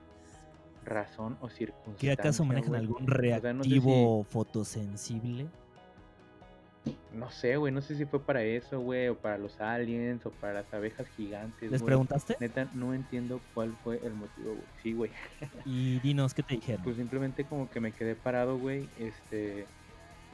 razón 0.84 1.38
o 1.42 1.50
circunstancia. 1.50 2.00
¿Que 2.00 2.12
acaso 2.12 2.46
manejan 2.46 2.76
algún 2.76 3.04
O 3.04 3.16
sea, 3.42 3.54
no 3.54 3.64
sé 3.64 3.70
reactivo 3.70 4.24
fotosensible? 4.24 5.48
No 7.14 7.32
sé, 7.32 7.56
güey, 7.56 7.74
no 7.74 7.82
sé 7.82 7.96
si 7.96 8.06
fue 8.06 8.20
para 8.20 8.44
eso, 8.44 8.80
güey, 8.82 9.08
o 9.08 9.16
para 9.16 9.38
los 9.38 9.60
aliens, 9.62 10.26
o 10.26 10.32
para 10.32 10.54
las 10.54 10.74
abejas 10.74 11.08
gigantes, 11.16 11.72
¿Les 11.72 11.82
preguntaste? 11.82 12.36
Neta, 12.40 12.68
no 12.74 12.94
entiendo 12.94 13.40
cuál 13.54 13.74
fue 13.84 14.00
el 14.04 14.14
motivo, 14.14 14.50
güey. 14.52 14.64
Sí, 14.84 14.94
güey. 14.94 15.12
Y 15.66 16.00
dinos, 16.00 16.34
¿qué 16.34 16.44
te 16.44 16.56
dijeron? 16.56 16.84
Pues 16.84 16.98
simplemente 16.98 17.46
como 17.46 17.70
que 17.70 17.80
me 17.80 17.92
quedé 17.92 18.16
parado, 18.16 18.58
güey. 18.58 18.88
Este. 19.00 19.66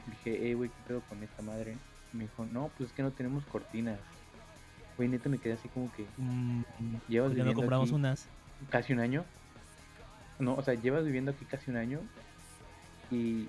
Dije, 0.06 0.38
hey, 0.42 0.54
güey, 0.54 0.70
¿qué 0.70 0.76
pedo 0.88 1.00
con 1.08 1.22
esta 1.22 1.42
madre? 1.42 1.76
Me 2.12 2.24
dijo, 2.24 2.44
no, 2.52 2.70
pues 2.76 2.90
es 2.90 2.96
que 2.96 3.02
no 3.02 3.12
tenemos 3.12 3.44
cortinas. 3.44 4.00
Güey, 4.96 5.08
neta 5.08 5.28
me 5.28 5.38
quedé 5.38 5.54
así 5.54 5.68
como 5.68 5.90
que. 5.92 6.04
Mm, 6.18 6.62
Llevas 7.08 7.30
¿Por 7.30 7.36
qué 7.38 7.44
no 7.44 7.54
compramos 7.54 7.88
aquí 7.88 7.94
unas? 7.94 8.26
casi 8.68 8.92
un 8.92 8.98
año. 8.98 9.24
No, 10.40 10.54
o 10.54 10.62
sea, 10.62 10.74
llevas 10.74 11.04
viviendo 11.04 11.30
aquí 11.30 11.44
casi 11.44 11.70
un 11.70 11.76
año. 11.76 12.00
Y 13.10 13.46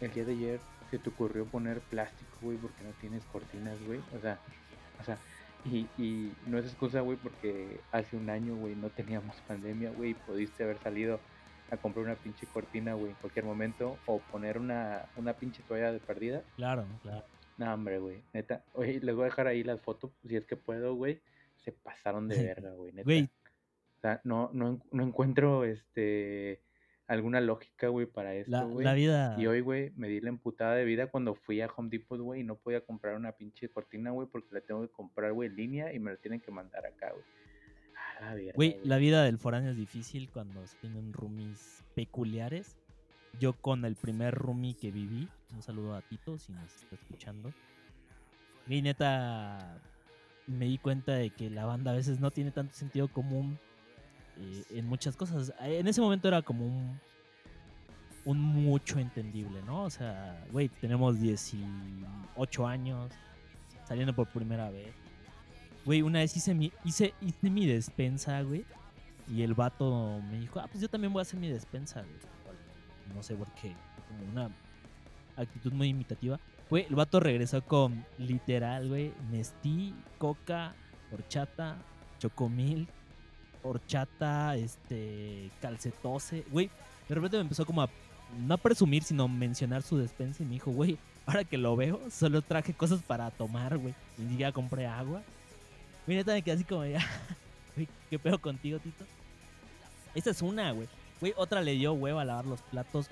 el 0.00 0.12
día 0.12 0.24
de 0.24 0.32
ayer 0.32 0.60
se 0.90 0.98
te 0.98 1.08
ocurrió 1.10 1.44
poner 1.46 1.80
plástico, 1.80 2.36
güey, 2.42 2.56
porque 2.56 2.82
no 2.84 2.90
tienes 3.00 3.24
cortinas, 3.26 3.78
güey. 3.86 4.00
O 4.16 4.20
sea, 4.20 4.38
o 5.00 5.04
sea, 5.04 5.18
y, 5.64 5.86
y 5.98 6.32
no 6.46 6.58
es 6.58 6.66
excusa, 6.66 7.00
güey, 7.00 7.16
porque 7.16 7.80
hace 7.92 8.16
un 8.16 8.30
año, 8.30 8.54
güey, 8.56 8.74
no 8.74 8.90
teníamos 8.90 9.36
pandemia, 9.48 9.90
güey, 9.90 10.14
pudiste 10.14 10.64
haber 10.64 10.78
salido 10.78 11.20
a 11.70 11.76
comprar 11.76 12.04
una 12.04 12.14
pinche 12.14 12.46
cortina, 12.46 12.94
güey, 12.94 13.10
en 13.10 13.16
cualquier 13.16 13.44
momento, 13.44 13.98
o 14.06 14.20
poner 14.20 14.58
una, 14.58 15.06
una 15.16 15.32
pinche 15.32 15.62
toalla 15.66 15.92
de 15.92 15.98
perdida. 15.98 16.42
Claro, 16.56 16.86
claro. 17.02 17.24
No, 17.58 17.72
hombre, 17.72 17.98
güey, 17.98 18.22
neta. 18.32 18.62
Oye, 18.74 19.00
les 19.00 19.14
voy 19.14 19.22
a 19.22 19.26
dejar 19.26 19.46
ahí 19.46 19.64
las 19.64 19.80
fotos, 19.80 20.10
si 20.26 20.36
es 20.36 20.44
que 20.44 20.56
puedo, 20.56 20.94
güey. 20.94 21.20
Se 21.64 21.72
pasaron 21.72 22.28
de 22.28 22.36
verga, 22.44 22.70
güey, 22.72 22.92
neta. 22.92 23.04
Güey, 23.04 23.24
O 23.24 24.00
sea, 24.00 24.20
no, 24.24 24.50
no, 24.52 24.80
no 24.92 25.02
encuentro 25.02 25.64
este 25.64 26.60
alguna 27.06 27.40
lógica, 27.40 27.88
güey, 27.88 28.06
para 28.06 28.34
esto, 28.34 28.50
la, 28.50 28.64
güey. 28.64 28.84
la 28.84 28.94
vida... 28.94 29.36
Y 29.38 29.46
hoy, 29.46 29.60
güey, 29.60 29.92
me 29.96 30.08
di 30.08 30.20
la 30.20 30.28
emputada 30.28 30.74
de 30.74 30.84
vida 30.84 31.06
cuando 31.06 31.34
fui 31.34 31.60
a 31.60 31.68
Home 31.76 31.88
Depot, 31.90 32.20
güey, 32.20 32.40
y 32.40 32.44
no 32.44 32.56
podía 32.56 32.80
comprar 32.80 33.16
una 33.16 33.32
pinche 33.32 33.68
cortina, 33.68 34.10
güey, 34.10 34.28
porque 34.28 34.54
la 34.54 34.60
tengo 34.60 34.82
que 34.82 34.88
comprar, 34.88 35.32
güey, 35.32 35.48
en 35.48 35.56
línea 35.56 35.92
y 35.92 35.98
me 35.98 36.12
la 36.12 36.16
tienen 36.16 36.40
que 36.40 36.50
mandar 36.50 36.84
acá, 36.86 37.12
güey. 37.12 37.24
Güey, 38.54 38.80
la 38.82 38.96
vida 38.96 39.24
del 39.24 39.38
foráneo 39.38 39.72
es 39.72 39.76
difícil 39.76 40.30
cuando 40.30 40.66
se 40.66 40.76
tienen 40.78 41.12
roomies 41.12 41.84
peculiares. 41.94 42.76
Yo 43.38 43.52
con 43.52 43.84
el 43.84 43.94
primer 43.94 44.34
roomie 44.34 44.74
que 44.74 44.90
viví, 44.90 45.28
un 45.54 45.62
saludo 45.62 45.94
a 45.94 46.00
Tito 46.00 46.38
si 46.38 46.52
nos 46.52 46.74
está 46.74 46.94
escuchando. 46.94 47.52
Y 48.66 48.80
neta, 48.80 49.78
me 50.46 50.64
di 50.64 50.78
cuenta 50.78 51.12
de 51.12 51.30
que 51.30 51.50
la 51.50 51.66
banda 51.66 51.90
a 51.90 51.94
veces 51.94 52.18
no 52.18 52.30
tiene 52.30 52.50
tanto 52.50 52.74
sentido 52.74 53.08
común 53.08 53.58
eh, 54.38 54.64
en 54.70 54.86
muchas 54.86 55.16
cosas. 55.16 55.52
Eh, 55.62 55.78
En 55.78 55.86
ese 55.88 56.00
momento 56.00 56.28
era 56.28 56.42
como 56.42 56.66
un, 58.24 58.40
mucho 58.40 58.98
entendible, 58.98 59.62
¿no? 59.62 59.84
O 59.84 59.90
sea, 59.90 60.44
güey, 60.50 60.68
tenemos 60.68 61.20
18 61.20 62.66
años, 62.66 63.12
saliendo 63.84 64.14
por 64.14 64.28
primera 64.28 64.70
vez. 64.70 64.94
Güey, 65.84 66.02
una 66.02 66.18
vez 66.18 66.36
hice 66.36 66.54
mi, 66.54 66.72
hice, 66.84 67.14
hice 67.20 67.50
mi 67.50 67.66
despensa, 67.66 68.42
güey. 68.42 68.64
Y 69.28 69.42
el 69.42 69.54
vato 69.54 70.20
me 70.30 70.40
dijo, 70.40 70.60
ah, 70.60 70.66
pues 70.70 70.80
yo 70.80 70.88
también 70.88 71.12
voy 71.12 71.20
a 71.20 71.22
hacer 71.22 71.38
mi 71.38 71.48
despensa, 71.48 72.02
güey. 72.02 73.14
No 73.14 73.22
sé 73.22 73.34
por 73.34 73.48
qué. 73.54 73.74
Como 74.08 74.30
una 74.32 74.50
actitud 75.36 75.72
muy 75.72 75.88
imitativa. 75.88 76.38
Güey, 76.68 76.86
el 76.88 76.96
vato 76.96 77.20
regresó 77.20 77.62
con 77.62 78.04
literal, 78.18 78.88
güey. 78.88 79.12
Nestí, 79.30 79.94
coca, 80.18 80.74
horchata, 81.12 81.76
chocomil, 82.18 82.88
horchata, 83.66 84.56
este, 84.56 85.50
calcetose. 85.60 86.44
Güey, 86.50 86.70
de 87.08 87.14
repente 87.14 87.36
me 87.36 87.42
empezó 87.42 87.66
como 87.66 87.82
a, 87.82 87.88
no 88.38 88.54
a 88.54 88.58
presumir, 88.58 89.02
sino 89.02 89.28
mencionar 89.28 89.82
su 89.82 89.98
despensa. 89.98 90.42
Y 90.42 90.46
me 90.46 90.52
dijo, 90.52 90.70
güey, 90.70 90.98
ahora 91.26 91.44
que 91.44 91.58
lo 91.58 91.76
veo, 91.76 92.00
solo 92.10 92.42
traje 92.42 92.72
cosas 92.74 93.02
para 93.02 93.30
tomar, 93.30 93.76
güey. 93.78 93.94
Ni 94.18 94.30
siquiera 94.30 94.52
compré 94.52 94.86
agua. 94.86 95.22
Mira, 96.06 96.22
me 96.24 96.42
quedé 96.42 96.54
así 96.54 96.64
como 96.64 96.84
ya. 96.84 97.04
Güey, 97.74 97.88
¿qué 98.08 98.18
pedo 98.18 98.40
contigo, 98.40 98.78
Tito? 98.78 99.04
Esta 100.14 100.30
es 100.30 100.40
una, 100.40 100.72
güey. 100.72 100.88
Güey, 101.20 101.34
otra 101.36 101.60
le 101.60 101.72
dio 101.72 101.92
hueva 101.92 102.22
a 102.22 102.24
lavar 102.24 102.46
los 102.46 102.62
platos. 102.62 103.08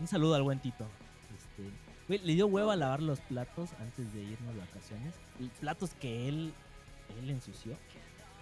Un 0.00 0.08
saludo 0.08 0.34
al 0.34 0.42
buen 0.42 0.60
Tito. 0.60 0.86
Este, 1.34 1.70
güey, 2.08 2.18
le 2.20 2.34
dio 2.34 2.46
hueva 2.46 2.72
a 2.72 2.76
lavar 2.76 3.02
los 3.02 3.20
platos 3.20 3.68
antes 3.78 4.12
de 4.14 4.22
irnos 4.22 4.54
de 4.54 4.60
vacaciones. 4.60 5.12
Y 5.38 5.44
platos 5.60 5.90
que 6.00 6.28
él, 6.28 6.54
él 7.20 7.30
ensució. 7.30 7.76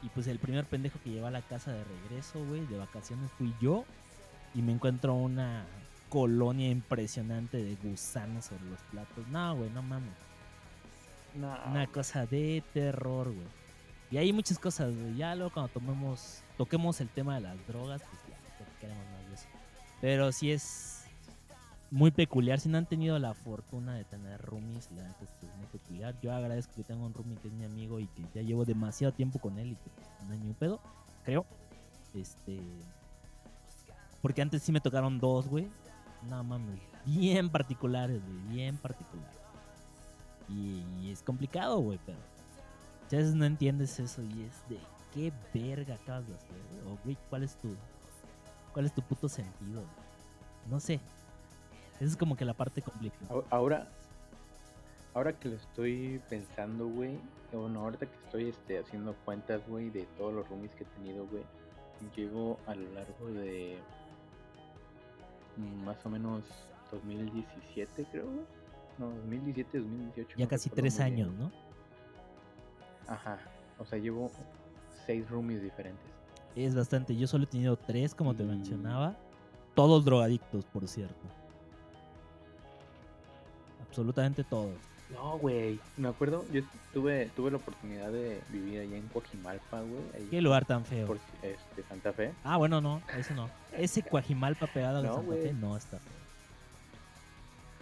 Y 0.02 0.08
pues 0.08 0.26
el 0.26 0.38
primer 0.38 0.64
pendejo 0.64 0.98
que 1.02 1.10
lleva 1.10 1.28
a 1.28 1.32
la 1.32 1.42
casa 1.42 1.72
de 1.72 1.84
regreso, 1.84 2.44
güey, 2.46 2.66
de 2.66 2.78
vacaciones 2.78 3.30
fui 3.32 3.52
yo. 3.60 3.84
Y 4.54 4.62
me 4.62 4.72
encuentro 4.72 5.14
una 5.14 5.64
colonia 6.08 6.68
impresionante 6.68 7.58
de 7.58 7.76
gusanos 7.76 8.46
sobre 8.46 8.64
los 8.64 8.80
platos. 8.90 9.26
No, 9.28 9.56
güey, 9.56 9.70
no 9.70 9.82
mames. 9.82 10.12
No, 11.34 11.56
Una 11.70 11.86
cosa 11.86 12.26
de 12.26 12.62
terror, 12.74 13.26
güey. 13.32 13.46
Y 14.10 14.16
hay 14.16 14.32
muchas 14.32 14.58
cosas, 14.58 14.92
güey. 14.94 15.16
Ya 15.16 15.34
luego 15.34 15.52
cuando 15.52 15.72
tomemos, 15.72 16.42
toquemos 16.56 17.00
el 17.00 17.08
tema 17.08 17.36
de 17.36 17.42
las 17.42 17.66
drogas, 17.68 18.02
pues 18.02 18.20
ya 18.28 18.80
queremos 18.80 19.04
más 19.12 19.28
de 19.28 19.34
eso. 19.34 19.46
Pero 20.00 20.32
sí 20.32 20.50
es 20.50 20.99
muy 21.90 22.10
peculiar. 22.10 22.60
Si 22.60 22.68
no 22.68 22.78
han 22.78 22.86
tenido 22.86 23.18
la 23.18 23.34
fortuna 23.34 23.94
de 23.94 24.04
tener 24.04 24.40
roomies, 24.40 24.90
la 24.92 25.08
es 25.10 25.56
muy 25.56 25.66
peculiar. 25.66 26.14
Yo 26.20 26.32
agradezco 26.32 26.74
que 26.74 26.84
tengo 26.84 27.04
un 27.04 27.14
roomie 27.14 27.36
que 27.38 27.48
es 27.48 27.54
mi 27.54 27.64
amigo 27.64 27.98
y 27.98 28.06
que 28.08 28.24
ya 28.34 28.42
llevo 28.42 28.64
demasiado 28.64 29.12
tiempo 29.12 29.38
con 29.38 29.58
él 29.58 29.72
y 29.72 29.74
que 29.76 29.90
no 30.26 30.32
hay 30.32 30.38
ni 30.38 30.48
un 30.48 30.54
pedo, 30.54 30.80
creo. 31.24 31.44
Este. 32.14 32.60
Porque 34.22 34.42
antes 34.42 34.62
sí 34.62 34.72
me 34.72 34.80
tocaron 34.80 35.18
dos, 35.18 35.48
güey. 35.48 35.68
No 36.28 36.44
mames, 36.44 36.78
bien 37.06 37.48
particulares, 37.48 38.20
güey, 38.22 38.54
bien 38.54 38.76
particulares. 38.76 39.40
Y, 40.48 41.10
es 41.10 41.22
complicado, 41.22 41.78
güey, 41.78 41.98
pero 42.04 42.18
veces 43.10 43.34
no 43.34 43.44
entiendes 43.44 43.98
eso 43.98 44.22
y 44.22 44.42
es 44.42 44.68
de 44.68 44.78
qué 45.12 45.32
verga 45.52 45.94
acabas 45.94 46.28
de 46.28 46.34
hacer, 46.34 46.62
güey? 46.70 46.94
O, 46.94 46.98
güey, 47.02 47.18
¿cuál 47.28 47.42
es 47.42 47.56
tu, 47.56 47.74
cuál 48.72 48.86
es 48.86 48.94
tu 48.94 49.02
puto 49.02 49.28
sentido? 49.28 49.84
No 50.68 50.78
sé. 50.78 51.00
Esa 52.00 52.08
es 52.08 52.16
como 52.16 52.34
que 52.34 52.46
la 52.46 52.54
parte 52.54 52.80
complicada. 52.80 53.44
Ahora, 53.50 53.88
ahora 55.12 55.32
que 55.38 55.50
lo 55.50 55.56
estoy 55.56 56.20
pensando, 56.30 56.88
güey, 56.88 57.18
bueno, 57.52 57.80
ahorita 57.80 58.06
que 58.06 58.16
estoy 58.24 58.48
este, 58.48 58.78
haciendo 58.78 59.14
cuentas, 59.24 59.60
güey, 59.68 59.90
de 59.90 60.06
todos 60.16 60.32
los 60.32 60.48
roomies 60.48 60.74
que 60.74 60.84
he 60.84 60.86
tenido, 60.86 61.26
güey, 61.26 61.42
llevo 62.16 62.58
a 62.66 62.74
lo 62.74 62.90
largo 62.92 63.26
de 63.26 63.78
mm, 65.58 65.84
más 65.84 66.04
o 66.06 66.08
menos 66.08 66.44
2017, 66.90 68.06
creo, 68.10 68.24
güey. 68.24 68.46
No, 68.98 69.10
2017, 69.10 69.78
2018. 69.78 70.36
Ya 70.38 70.44
no 70.44 70.48
casi 70.48 70.70
tres 70.70 71.00
años. 71.00 71.30
¿no? 71.34 71.50
Ajá, 73.08 73.38
o 73.78 73.84
sea, 73.84 73.98
llevo 73.98 74.30
seis 75.06 75.28
roomies 75.28 75.62
diferentes. 75.62 76.04
Es 76.54 76.74
bastante. 76.74 77.16
Yo 77.16 77.26
solo 77.26 77.44
he 77.44 77.46
tenido 77.46 77.76
tres, 77.76 78.14
como 78.14 78.34
te 78.34 78.44
mencionaba. 78.44 79.16
Todos 79.74 80.04
drogadictos, 80.04 80.64
por 80.66 80.88
cierto. 80.88 81.39
Absolutamente 83.90 84.44
todos. 84.44 84.70
No, 85.12 85.36
güey, 85.38 85.80
me 85.96 86.08
acuerdo, 86.08 86.44
yo 86.52 86.62
tuve, 86.94 87.28
tuve 87.34 87.50
la 87.50 87.56
oportunidad 87.56 88.12
de 88.12 88.40
vivir 88.50 88.78
allá 88.78 88.96
en 88.96 89.08
Coajimalpa, 89.08 89.80
güey, 89.80 90.28
Qué 90.30 90.40
lugar 90.40 90.64
tan 90.64 90.84
feo. 90.84 91.08
por 91.08 91.18
este, 91.42 91.82
Santa 91.88 92.12
Fe. 92.12 92.32
Ah, 92.44 92.56
bueno, 92.56 92.80
no, 92.80 93.02
eso 93.18 93.34
no. 93.34 93.50
Ese 93.76 94.04
Cuajimalpa 94.04 94.68
pegado 94.68 95.00
a 95.00 95.02
No, 95.02 95.16
Santa 95.16 95.32
Fe 95.32 95.52
no 95.54 95.76
está 95.76 95.98
feo. 95.98 96.20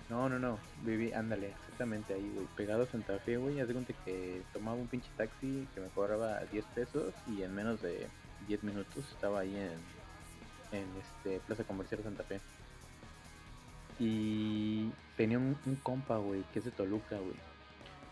No, 0.09 0.31
no, 0.31 0.39
no, 0.39 0.59
viví, 0.85 1.13
ándale, 1.13 1.49
exactamente 1.51 2.15
ahí, 2.15 2.33
güey, 2.35 2.47
pegado 2.57 2.85
a 2.85 2.87
Santa 2.87 3.19
Fe, 3.19 3.37
güey, 3.37 3.61
haz 3.61 3.69
de 3.69 3.75
cuenta 3.75 3.93
que 4.07 4.41
tomaba 4.55 4.79
un 4.79 4.87
pinche 4.87 5.11
taxi 5.19 5.69
que 5.75 5.83
me 5.83 5.89
cobraba 5.89 6.41
10 6.51 6.65
pesos 6.75 7.13
y 7.27 7.43
en 7.43 7.55
menos 7.55 7.83
de 7.83 8.07
10 8.47 8.65
minutos 8.65 9.05
estaba 9.13 9.41
ahí 9.41 9.55
en, 9.55 10.79
en 10.79 10.87
este 10.97 11.41
Plaza 11.47 11.65
Comercial 11.65 12.03
Santa 12.03 12.23
Fe. 12.23 12.41
Y 13.99 14.91
tenía 15.17 15.39
un, 15.39 15.57
un 15.67 15.77
compa, 15.77 16.19
güey, 16.19 16.43
que 16.53 16.61
es 16.61 16.65
de 16.65 16.71
Toluca, 16.71 17.19
güey. 17.19 17.35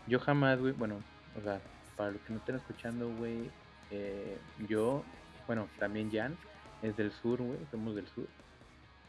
Yo 0.07 0.19
jamás, 0.19 0.59
güey, 0.59 0.73
bueno, 0.73 0.99
o 1.37 1.41
sea, 1.41 1.61
para 1.95 2.11
los 2.11 2.21
que 2.21 2.33
no 2.33 2.39
estén 2.39 2.55
escuchando, 2.55 3.13
güey, 3.15 3.49
eh, 3.91 4.37
yo, 4.67 5.03
bueno, 5.45 5.67
también 5.79 6.11
Jan 6.11 6.37
es 6.81 6.95
del 6.97 7.11
sur, 7.11 7.41
güey, 7.41 7.57
somos 7.71 7.95
del 7.95 8.07
sur. 8.07 8.27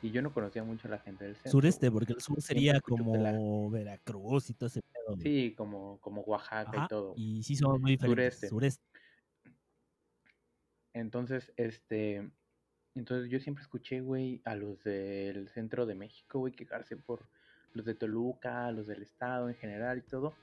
Y 0.01 0.13
yo 0.13 0.23
no 0.23 0.33
conocía 0.33 0.63
mucho 0.63 0.87
a 0.87 0.93
la 0.93 0.99
gente 0.99 1.25
del 1.25 1.35
centro. 1.35 1.51
Sureste, 1.51 1.91
porque 1.91 2.13
el 2.13 2.21
sur 2.21 2.41
sería 2.41 2.81
como 2.81 3.69
Veracruz 3.71 4.49
y 4.51 4.55
todo 4.55 4.69
ese 4.69 4.81
pedo. 4.81 5.17
güey. 5.17 5.23
Sí, 5.23 5.55
como, 5.57 5.99
como 6.01 6.21
Oaxaca 6.23 6.71
Ajá, 6.73 6.85
y 6.85 6.89
todo. 6.89 7.15
Y 7.17 7.43
sí 7.43 7.57
somos 7.57 7.81
muy 7.81 7.93
diferentes. 7.93 8.35
Sureste. 8.35 8.49
Sureste. 8.49 8.83
Entonces, 10.95 11.53
este, 11.57 12.31
entonces 12.99 13.31
yo 13.31 13.39
siempre 13.39 13.63
escuché, 13.63 14.01
güey, 14.01 14.41
a 14.45 14.55
los 14.55 14.83
del 14.83 15.49
centro 15.49 15.87
de 15.87 15.95
México, 15.95 16.41
güey, 16.41 16.53
quejarse 16.53 16.97
por 16.97 17.27
los 17.75 17.87
de 17.87 17.95
Toluca, 17.95 18.71
los 18.73 18.87
del 18.87 19.03
estado 19.03 19.49
en 19.49 19.55
general 19.55 19.99
y 19.99 20.03
todo. 20.03 20.35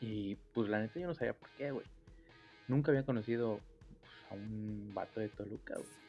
Y 0.00 0.36
pues 0.54 0.68
la 0.68 0.78
neta 0.78 1.00
yo 1.00 1.08
no 1.08 1.14
sabía 1.14 1.34
por 1.34 1.50
qué, 1.50 1.72
güey. 1.72 1.86
Nunca 2.68 2.92
había 2.92 3.04
conocido 3.04 3.60
pues, 4.00 4.12
a 4.30 4.34
un 4.34 4.92
vato 4.94 5.20
de 5.20 5.28
Toluca, 5.28 5.74
güey. 5.74 6.00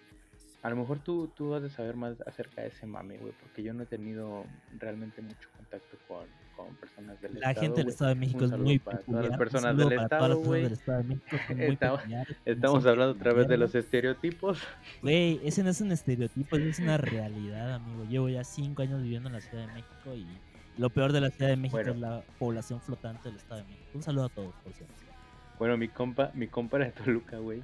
A 0.61 0.69
lo 0.69 0.75
mejor 0.75 0.99
tú, 0.99 1.27
tú 1.35 1.55
has 1.55 1.63
de 1.63 1.71
saber 1.71 1.95
más 1.95 2.21
acerca 2.27 2.61
de 2.61 2.67
ese 2.67 2.85
mame, 2.85 3.17
güey, 3.17 3.33
porque 3.41 3.63
yo 3.63 3.73
no 3.73 3.83
he 3.83 3.87
tenido 3.87 4.45
realmente 4.77 5.23
mucho 5.23 5.49
contacto 5.57 5.97
con, 6.07 6.27
con 6.55 6.75
personas 6.75 7.19
del 7.21 7.33
La 7.39 7.51
estado. 7.51 7.61
gente 7.61 7.81
del. 7.81 7.89
Estado 7.89 8.09
de 8.09 8.15
México 8.15 8.45
es 8.45 8.51
muy 8.51 8.79
para 8.79 8.97
peculiar. 8.99 9.25
las 9.29 9.37
personas 9.37 9.77
del 9.77 9.89
todas 9.89 10.03
estado, 10.03 10.27
las 10.27 10.37
personas 10.37 10.47
güey. 10.47 10.61
del 10.63 10.73
Estado 10.73 11.99
Estamos- 11.99 12.01
Estamos 12.45 12.85
hablando 12.85 13.13
otra 13.13 13.33
vez 13.33 13.47
de 13.47 13.57
los 13.57 13.73
estereotipos. 13.75 14.59
Güey, 15.01 15.39
ese 15.43 15.63
no 15.63 15.69
es 15.69 15.81
un 15.81 15.91
estereotipo, 15.91 16.55
es 16.57 16.79
una 16.79 16.97
realidad, 16.97 17.73
amigo. 17.75 18.05
Llevo 18.05 18.29
ya 18.29 18.43
cinco 18.43 18.81
años 18.81 19.01
viviendo 19.01 19.29
en 19.29 19.33
la 19.33 19.41
Ciudad 19.41 19.67
de 19.67 19.73
México 19.73 20.13
y 20.15 20.25
lo 20.77 20.89
peor 20.89 21.11
de 21.11 21.21
la 21.21 21.29
Ciudad 21.29 21.49
de 21.49 21.57
México 21.57 21.77
Bueno. 21.77 21.91
es 21.93 21.99
la 21.99 22.23
población 22.39 22.81
flotante 22.81 23.29
del 23.29 23.37
Estado 23.37 23.61
de 23.61 23.67
México. 23.67 23.89
Un 23.93 24.03
saludo 24.03 24.25
a 24.25 24.29
todos, 24.29 24.53
por 24.63 24.73
cierto. 24.73 24.93
Bueno, 25.59 25.77
mi 25.77 25.87
compa, 25.89 26.31
mi 26.33 26.47
compa 26.47 26.77
era 26.77 26.85
de 26.87 26.91
Toluca, 26.93 27.37
güey. 27.37 27.61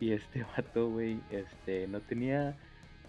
Y 0.00 0.10
este 0.12 0.42
vato, 0.56 0.90
güey, 0.90 1.18
este, 1.30 1.86
no 1.86 2.00
tenía 2.00 2.54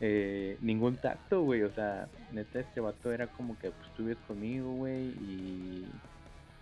eh, 0.02 0.58
ningún 0.62 0.98
tacto, 0.98 1.42
güey. 1.42 1.64
O 1.64 1.72
sea, 1.74 2.08
neta, 2.32 2.60
este 2.60 2.80
vato 2.82 3.12
era 3.12 3.28
como 3.28 3.58
que, 3.60 3.72
pues, 3.72 3.90
tú 3.96 4.04
vives 4.04 4.18
conmigo, 4.28 4.72
güey, 4.74 5.08
y, 5.10 5.86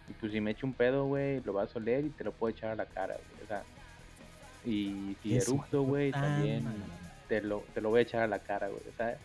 y 0.09 0.13
pues 0.19 0.31
si 0.31 0.41
me 0.41 0.51
echo 0.51 0.67
un 0.67 0.73
pedo, 0.73 1.05
güey, 1.05 1.41
lo 1.41 1.53
vas 1.53 1.75
a 1.75 1.79
oler 1.79 2.05
y 2.05 2.09
te 2.09 2.23
lo 2.23 2.31
puedo 2.31 2.51
echar 2.51 2.71
a 2.71 2.75
la 2.75 2.85
cara, 2.85 3.15
güey. 3.15 3.43
O 3.43 3.47
sea, 3.47 3.63
y 4.65 5.15
si 5.21 5.35
eructo, 5.35 5.83
güey, 5.83 6.11
también 6.11 6.65
te 7.27 7.41
lo, 7.41 7.63
te 7.73 7.81
lo 7.81 7.89
voy 7.89 7.99
a 7.99 8.03
echar 8.03 8.21
a 8.21 8.27
la 8.27 8.39
cara, 8.39 8.67
güey. 8.67 8.81
O 8.87 8.95
sea, 8.97 9.17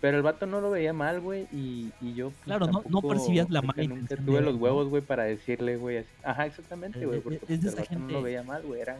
pero 0.00 0.16
el 0.16 0.22
vato 0.22 0.46
no 0.46 0.60
lo 0.60 0.70
veía 0.70 0.92
mal, 0.92 1.20
güey, 1.20 1.46
y, 1.52 1.90
y 2.00 2.14
yo 2.14 2.30
pues, 2.30 2.42
Claro, 2.44 2.66
no- 2.66 2.72
no 2.72 2.82
tampoco 2.82 3.08
percibías 3.08 3.48
la 3.50 3.62
mala 3.62 3.82
Nunca 3.84 4.16
tuve 4.16 4.40
los 4.40 4.54
¿no? 4.54 4.60
huevos, 4.60 4.88
güey, 4.88 5.02
para 5.02 5.24
decirle, 5.24 5.76
güey, 5.76 5.98
así. 5.98 6.08
Ajá, 6.22 6.46
exactamente, 6.46 7.04
güey, 7.06 7.20
porque 7.20 7.36
es 7.36 7.40
pues, 7.46 7.64
el 7.64 7.74
vato 7.80 7.94
no 7.94 7.98
lo 8.00 8.06
gente- 8.08 8.22
veía 8.22 8.42
mal, 8.42 8.62
güey, 8.62 8.80
era, 8.80 8.98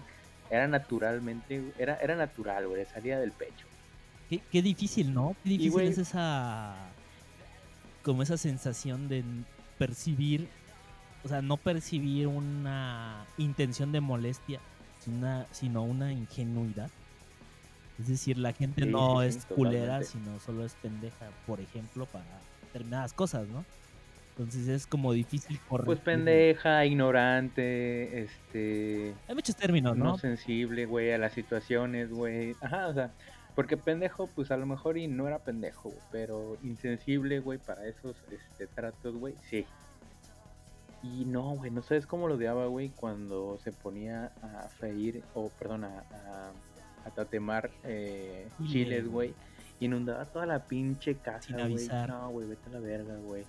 era 0.51 0.67
naturalmente, 0.69 1.63
era, 1.79 1.97
era 1.97 2.17
natural, 2.17 2.67
güey, 2.69 2.85
salía 2.87 3.19
del 3.19 3.33
pecho. 3.33 3.66
Qué, 4.29 4.41
qué 4.51 4.63
difícil, 4.63 5.13
¿no? 5.15 5.37
Qué 5.43 5.51
difícil 5.51 5.81
es 5.83 5.99
esa. 5.99 6.75
Como 8.03 8.23
esa 8.23 8.37
sensación 8.37 9.09
de 9.09 9.25
percibir. 9.79 10.49
O 11.25 11.29
sea, 11.29 11.43
no 11.43 11.57
percibir 11.57 12.29
una 12.29 13.25
intención 13.37 13.91
de 13.91 14.01
molestia, 14.01 14.61
sino 15.01 15.17
una, 15.19 15.47
sino 15.51 15.83
una 15.83 16.13
ingenuidad. 16.13 16.91
Es 17.99 18.09
decir, 18.09 18.39
la 18.39 18.53
gente 18.53 18.85
Sí, 18.85 18.91
no 18.91 19.23
sí, 19.23 19.29
es 19.29 19.45
culera, 19.47 20.01
totalmente. 20.01 20.07
sino 20.13 20.39
solo 20.41 20.65
es 20.65 20.75
pendeja, 20.75 21.27
por 21.47 21.61
ejemplo, 21.61 22.07
para 22.07 22.27
determinadas 22.63 23.13
cosas, 23.13 23.49
¿no? 23.49 23.65
Entonces 24.37 24.69
es 24.69 24.87
como 24.87 25.13
difícil 25.15 25.59
corregir. 25.67 25.87
Pues 25.87 26.01
pendeja, 26.01 26.85
ignorante, 26.85 28.21
este, 28.23 29.15
Hay 29.29 29.35
muchos 29.35 29.57
términos, 29.57 29.97
no, 29.97 30.05
¿no? 30.05 30.19
sensible, 30.19 30.85
güey, 30.85 31.11
a 31.13 31.19
las 31.19 31.33
situaciones, 31.33 32.11
güey. 32.11 32.55
Ajá, 32.61 32.89
o 32.89 32.95
sea, 32.95 33.11
porque 33.57 33.79
pendejo, 33.79 34.29
pues 34.29 34.51
a 34.51 34.59
lo 34.59 34.67
mejor 34.67 34.99
y 34.99 35.09
no 35.09 35.27
era 35.27 35.39
pendejo, 35.39 35.91
pero 36.13 36.59
insensible, 36.63 37.41
güey, 37.41 37.59
para 37.59 37.87
esos 37.87 38.15
este, 38.31 38.67
tratos, 38.67 39.17
güey, 39.17 39.35
sí. 39.49 39.65
Y 41.03 41.25
no, 41.25 41.57
güey, 41.57 41.71
no 41.71 41.81
sabes 41.81 42.07
cómo 42.07 42.29
lo 42.29 42.35
odiaba, 42.35 42.67
güey, 42.67 42.91
cuando 42.91 43.59
se 43.65 43.73
ponía 43.73 44.31
a 44.43 44.69
freír, 44.69 45.23
o 45.35 45.49
perdón, 45.59 45.85
a, 45.85 45.89
a, 45.89 46.53
a 47.07 47.11
tatemar 47.13 47.71
eh, 47.85 48.47
Chile, 48.59 48.71
chiles, 48.71 49.09
güey. 49.09 49.35
Inundaba 49.81 50.27
toda 50.27 50.45
la 50.45 50.67
pinche 50.67 51.15
casa, 51.15 51.57
güey. 51.67 51.89
No, 51.89 52.31
güey, 52.31 52.49
vete 52.49 52.69
a 52.69 52.73
la 52.75 52.81
verga, 52.81 53.17
güey. 53.17 53.45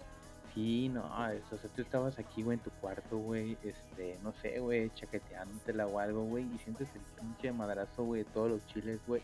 Sí, 0.54 0.88
no, 0.88 1.02
eso, 1.30 1.56
o 1.56 1.58
sea, 1.58 1.70
tú 1.76 1.82
estabas 1.82 2.18
aquí, 2.18 2.44
güey, 2.44 2.58
en 2.58 2.64
tu 2.64 2.72
cuarto, 2.72 3.18
güey, 3.18 3.58
este, 3.62 4.18
no 4.24 4.32
sé, 4.42 4.60
güey, 4.60 4.90
chaqueteándotela 4.96 5.86
o 5.86 6.00
algo, 6.00 6.24
güey, 6.24 6.46
y 6.56 6.58
sientes 6.60 6.88
el 6.96 7.02
pinche 7.20 7.52
madrazo, 7.52 8.06
güey, 8.06 8.24
de 8.24 8.30
todos 8.32 8.50
los 8.50 8.66
chiles, 8.68 9.00
güey. 9.06 9.22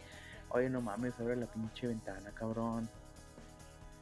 Oye, 0.53 0.69
no 0.69 0.81
mames, 0.81 1.19
abre 1.19 1.35
la 1.35 1.47
pinche 1.47 1.87
ventana, 1.87 2.31
cabrón. 2.35 2.87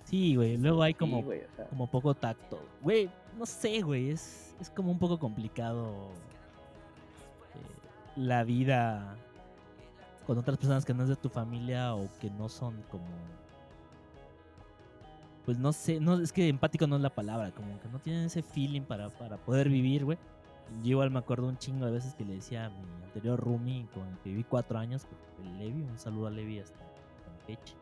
Sí, 0.05 0.35
güey. 0.35 0.57
Luego 0.57 0.83
hay 0.83 0.91
Sí, 0.91 0.99
como, 0.99 1.23
güey, 1.23 1.39
o 1.41 1.55
sea, 1.55 1.65
como 1.67 1.87
poco 1.87 2.13
tacto. 2.13 2.59
Güey, 2.81 3.09
no 3.37 3.45
sé, 3.45 3.81
güey. 3.81 4.09
Es, 4.11 4.53
es 4.59 4.69
como 4.69 4.91
un 4.91 4.99
poco 4.99 5.17
complicado 5.17 6.09
eh, 7.55 8.17
la 8.17 8.43
vida 8.43 9.15
con 10.27 10.37
otras 10.37 10.57
personas 10.57 10.83
que 10.83 10.93
no 10.93 11.03
es 11.03 11.09
de 11.09 11.15
tu 11.15 11.29
familia 11.29 11.95
o 11.95 12.09
que 12.19 12.29
no 12.31 12.49
son 12.49 12.75
como. 12.91 13.05
Pues 15.45 15.57
no 15.57 15.71
sé, 15.73 15.99
no, 15.99 16.19
es 16.19 16.31
que 16.31 16.47
empático 16.49 16.85
no 16.85 16.97
es 16.97 17.01
la 17.01 17.09
palabra, 17.09 17.51
como 17.51 17.79
que 17.79 17.87
no 17.89 17.99
tienen 17.99 18.25
ese 18.25 18.43
feeling 18.43 18.81
para, 18.81 19.09
para 19.09 19.37
poder 19.37 19.69
vivir, 19.69 20.05
güey. 20.05 20.17
Yo 20.83 20.91
igual 20.91 21.11
me 21.11 21.19
acuerdo 21.19 21.47
un 21.47 21.57
chingo 21.57 21.85
de 21.85 21.91
veces 21.91 22.13
que 22.15 22.25
le 22.25 22.35
decía 22.35 22.65
a 22.65 22.69
mi 22.69 23.03
anterior 23.05 23.39
roomie 23.39 23.85
con 23.93 24.07
el 24.07 24.17
que 24.19 24.29
viví 24.29 24.43
cuatro 24.43 24.79
años, 24.79 25.03
fue 25.35 25.45
Levi, 25.57 25.81
un 25.81 25.99
saludo 25.99 26.27
a 26.27 26.31
Levi 26.31 26.59
hasta 26.59 26.77
Campeche. 27.25 27.73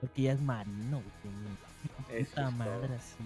Porque 0.00 0.22
ya 0.22 0.32
es 0.32 0.40
marino, 0.40 1.02
güey. 1.02 2.24
Puta 2.26 2.50
madre, 2.52 2.94
así. 2.94 3.24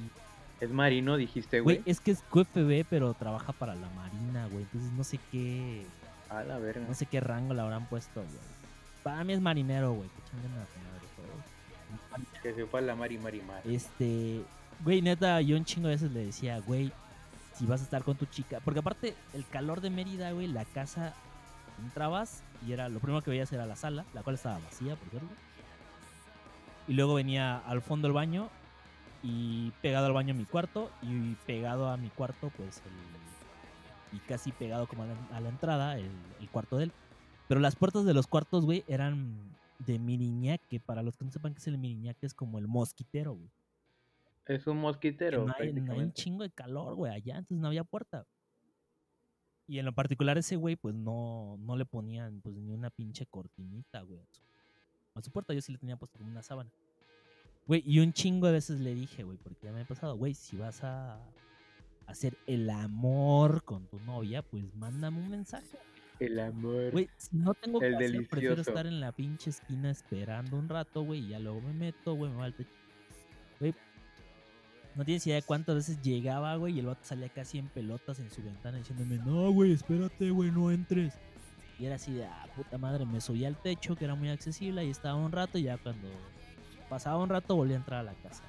es 0.60 0.70
marino, 0.70 1.16
dijiste, 1.16 1.60
Güey, 1.60 1.78
güey. 1.78 1.90
es 1.90 2.00
que 2.00 2.12
es 2.12 2.22
QFB, 2.30 2.86
pero 2.88 3.12
trabaja 3.14 3.52
para 3.52 3.74
la 3.74 3.88
marina, 3.90 4.46
güey. 4.48 4.62
Entonces 4.62 4.92
no 4.92 5.04
sé 5.04 5.18
qué, 5.30 5.84
A 6.30 6.42
la 6.44 6.58
verga. 6.58 6.86
no 6.88 6.94
sé 6.94 7.06
qué 7.06 7.20
rango 7.20 7.52
le 7.54 7.60
habrán 7.60 7.86
puesto, 7.86 8.20
güey. 8.20 8.52
Para 9.02 9.22
mí 9.24 9.32
es 9.34 9.40
marinero, 9.40 9.92
güey. 9.92 10.08
Que 10.08 10.30
chinguen 10.30 10.52
a 10.52 10.64
su 10.64 10.78
madre 10.78 11.06
todos. 11.16 12.42
Que 12.42 12.54
se 12.54 12.66
fue 12.66 12.80
a 12.80 12.82
la 12.82 12.94
mari 12.94 13.18
mari 13.18 13.40
mar. 13.42 13.60
Este, 13.64 14.42
güey, 14.84 15.02
neta, 15.02 15.40
yo 15.42 15.56
un 15.56 15.64
chingo 15.64 15.88
de 15.88 15.94
veces 15.94 16.12
le 16.12 16.24
decía, 16.26 16.60
güey, 16.60 16.92
si 17.54 17.66
vas 17.66 17.80
a 17.80 17.84
estar 17.84 18.02
con 18.02 18.16
tu 18.16 18.26
chica. 18.26 18.60
Porque 18.64 18.80
aparte, 18.80 19.14
el 19.34 19.46
calor 19.46 19.80
de 19.80 19.90
Mérida, 19.90 20.32
güey, 20.32 20.46
la 20.46 20.64
casa, 20.64 21.14
entrabas 21.82 22.42
y 22.66 22.72
era 22.72 22.88
lo 22.88 23.00
primero 23.00 23.22
que 23.22 23.30
veías 23.30 23.52
era 23.52 23.66
la 23.66 23.76
sala, 23.76 24.04
la 24.14 24.22
cual 24.22 24.36
estaba 24.36 24.58
vacía, 24.58 24.96
por 24.96 25.08
cierto. 25.08 25.28
Y 26.88 26.94
luego 26.94 27.14
venía 27.14 27.58
al 27.58 27.82
fondo 27.82 28.08
el 28.08 28.12
baño 28.12 28.48
y 29.22 29.70
pegado 29.82 30.06
al 30.06 30.12
baño 30.12 30.34
mi 30.34 30.44
cuarto 30.44 30.90
y 31.00 31.34
pegado 31.46 31.88
a 31.88 31.96
mi 31.96 32.08
cuarto, 32.10 32.50
pues 32.56 32.82
el. 32.86 34.16
Y 34.16 34.20
casi 34.20 34.52
pegado 34.52 34.86
como 34.86 35.04
a 35.04 35.06
la, 35.06 35.48
a 35.48 35.48
entrada, 35.48 35.96
el, 35.96 36.10
el 36.40 36.50
cuarto 36.50 36.76
de 36.76 36.84
él. 36.84 36.92
Pero 37.48 37.60
las 37.60 37.76
puertas 37.76 38.04
de 38.04 38.12
los 38.12 38.26
cuartos, 38.26 38.64
güey, 38.64 38.84
eran 38.86 39.56
de 39.78 39.98
miriñaque. 39.98 40.80
Para 40.80 41.02
los 41.02 41.16
que 41.16 41.24
no 41.24 41.30
sepan 41.30 41.54
qué 41.54 41.60
es 41.60 41.66
el 41.66 41.78
miriñaque, 41.78 42.26
es 42.26 42.34
como 42.34 42.58
el 42.58 42.68
mosquitero, 42.68 43.32
güey. 43.32 43.50
Es 44.46 44.66
un 44.66 44.78
mosquitero, 44.78 45.46
no 45.46 45.54
hay, 45.58 45.72
no 45.72 45.92
hay 45.92 46.00
un 46.00 46.12
chingo 46.12 46.42
de 46.42 46.50
calor, 46.50 46.94
güey, 46.94 47.12
allá, 47.12 47.38
entonces 47.38 47.58
no 47.58 47.68
había 47.68 47.84
puerta. 47.84 48.26
Y 49.68 49.78
en 49.78 49.84
lo 49.84 49.92
particular 49.94 50.36
ese 50.36 50.56
güey, 50.56 50.76
pues 50.76 50.94
no, 50.94 51.56
no 51.60 51.76
le 51.76 51.84
ponían 51.84 52.40
pues 52.40 52.56
ni 52.56 52.72
una 52.72 52.90
pinche 52.90 53.26
cortinita, 53.26 54.02
güey. 54.02 54.20
A 54.20 54.26
su, 54.26 54.40
a 55.14 55.22
su 55.22 55.30
puerta 55.30 55.54
yo 55.54 55.60
sí 55.60 55.72
le 55.72 55.78
tenía 55.78 55.96
puesto 55.96 56.18
como 56.18 56.30
una 56.30 56.42
sábana. 56.42 56.70
Güey, 57.66 57.82
y 57.86 58.00
un 58.00 58.12
chingo 58.12 58.48
de 58.48 58.54
veces 58.54 58.80
le 58.80 58.94
dije, 58.94 59.22
güey, 59.22 59.38
porque 59.38 59.66
ya 59.66 59.72
me 59.72 59.82
ha 59.82 59.84
pasado, 59.84 60.16
güey, 60.16 60.34
si 60.34 60.56
vas 60.56 60.82
a 60.82 61.20
hacer 62.06 62.36
el 62.46 62.68
amor 62.68 63.62
con 63.64 63.86
tu 63.86 64.00
novia, 64.00 64.42
pues 64.42 64.74
mándame 64.74 65.20
un 65.20 65.30
mensaje. 65.30 65.78
El 66.18 66.38
amor. 66.40 66.90
Güey, 66.90 67.08
si 67.16 67.36
no 67.36 67.54
tengo 67.54 67.78
que 67.80 67.86
El 67.86 67.94
hacer, 67.94 68.28
prefiero 68.28 68.60
estar 68.60 68.86
en 68.86 69.00
la 69.00 69.12
pinche 69.12 69.50
esquina 69.50 69.90
esperando 69.90 70.56
un 70.56 70.68
rato, 70.68 71.02
güey, 71.02 71.20
y 71.20 71.28
ya 71.28 71.38
luego 71.38 71.60
me 71.60 71.72
meto, 71.72 72.14
güey, 72.14 72.30
me 72.30 72.38
va 72.38 72.44
al 72.46 72.54
techo. 72.54 72.70
Güey, 73.60 73.74
no 74.94 75.04
tienes 75.04 75.26
idea 75.26 75.36
de 75.36 75.42
cuántas 75.42 75.74
veces 75.74 76.00
llegaba, 76.02 76.54
güey, 76.56 76.76
y 76.76 76.80
el 76.80 76.86
vato 76.86 77.00
salía 77.04 77.28
casi 77.28 77.58
en 77.58 77.68
pelotas 77.68 78.18
en 78.20 78.30
su 78.30 78.42
ventana 78.42 78.78
diciéndome, 78.78 79.16
no, 79.18 79.50
güey, 79.50 79.72
espérate, 79.72 80.30
güey, 80.30 80.50
no 80.50 80.70
entres. 80.70 81.14
Y 81.78 81.86
era 81.86 81.96
así 81.96 82.12
de, 82.12 82.26
ah, 82.26 82.46
puta 82.54 82.78
madre, 82.78 83.06
me 83.06 83.20
subía 83.20 83.48
al 83.48 83.56
techo, 83.56 83.96
que 83.96 84.04
era 84.04 84.14
muy 84.14 84.28
accesible, 84.28 84.84
y 84.84 84.90
estaba 84.90 85.14
un 85.16 85.32
rato, 85.32 85.58
y 85.58 85.64
ya 85.64 85.78
cuando 85.78 86.08
pasaba 86.88 87.22
un 87.22 87.28
rato 87.28 87.56
volví 87.56 87.72
a 87.72 87.76
entrar 87.76 88.00
a 88.00 88.04
la 88.04 88.14
casa. 88.14 88.44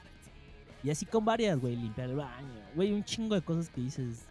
Y 0.83 0.89
así 0.89 1.05
con 1.05 1.23
varias, 1.23 1.59
güey, 1.59 1.75
limpiar 1.75 2.09
el 2.09 2.17
baño, 2.17 2.61
güey, 2.75 2.91
un 2.91 3.03
chingo 3.03 3.35
de 3.35 3.41
cosas 3.41 3.69
que 3.69 3.79
dices, 3.81 4.27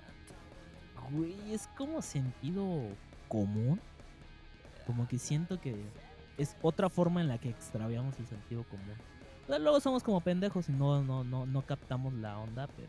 güey, 1.10 1.34
es 1.52 1.68
como 1.76 2.02
sentido 2.02 2.88
común. 3.28 3.80
Como 4.86 5.06
que 5.06 5.18
siento 5.18 5.60
que 5.60 5.76
es 6.36 6.56
otra 6.60 6.88
forma 6.88 7.20
en 7.20 7.28
la 7.28 7.38
que 7.38 7.48
extraviamos 7.48 8.18
el 8.18 8.26
sentido 8.26 8.64
común. 8.64 8.96
Luego 9.48 9.80
somos 9.80 10.02
como 10.02 10.20
pendejos 10.20 10.68
y 10.68 10.72
no, 10.72 11.02
no, 11.02 11.24
no, 11.24 11.46
no 11.46 11.62
captamos 11.62 12.12
la 12.14 12.38
onda, 12.38 12.66
pero. 12.76 12.88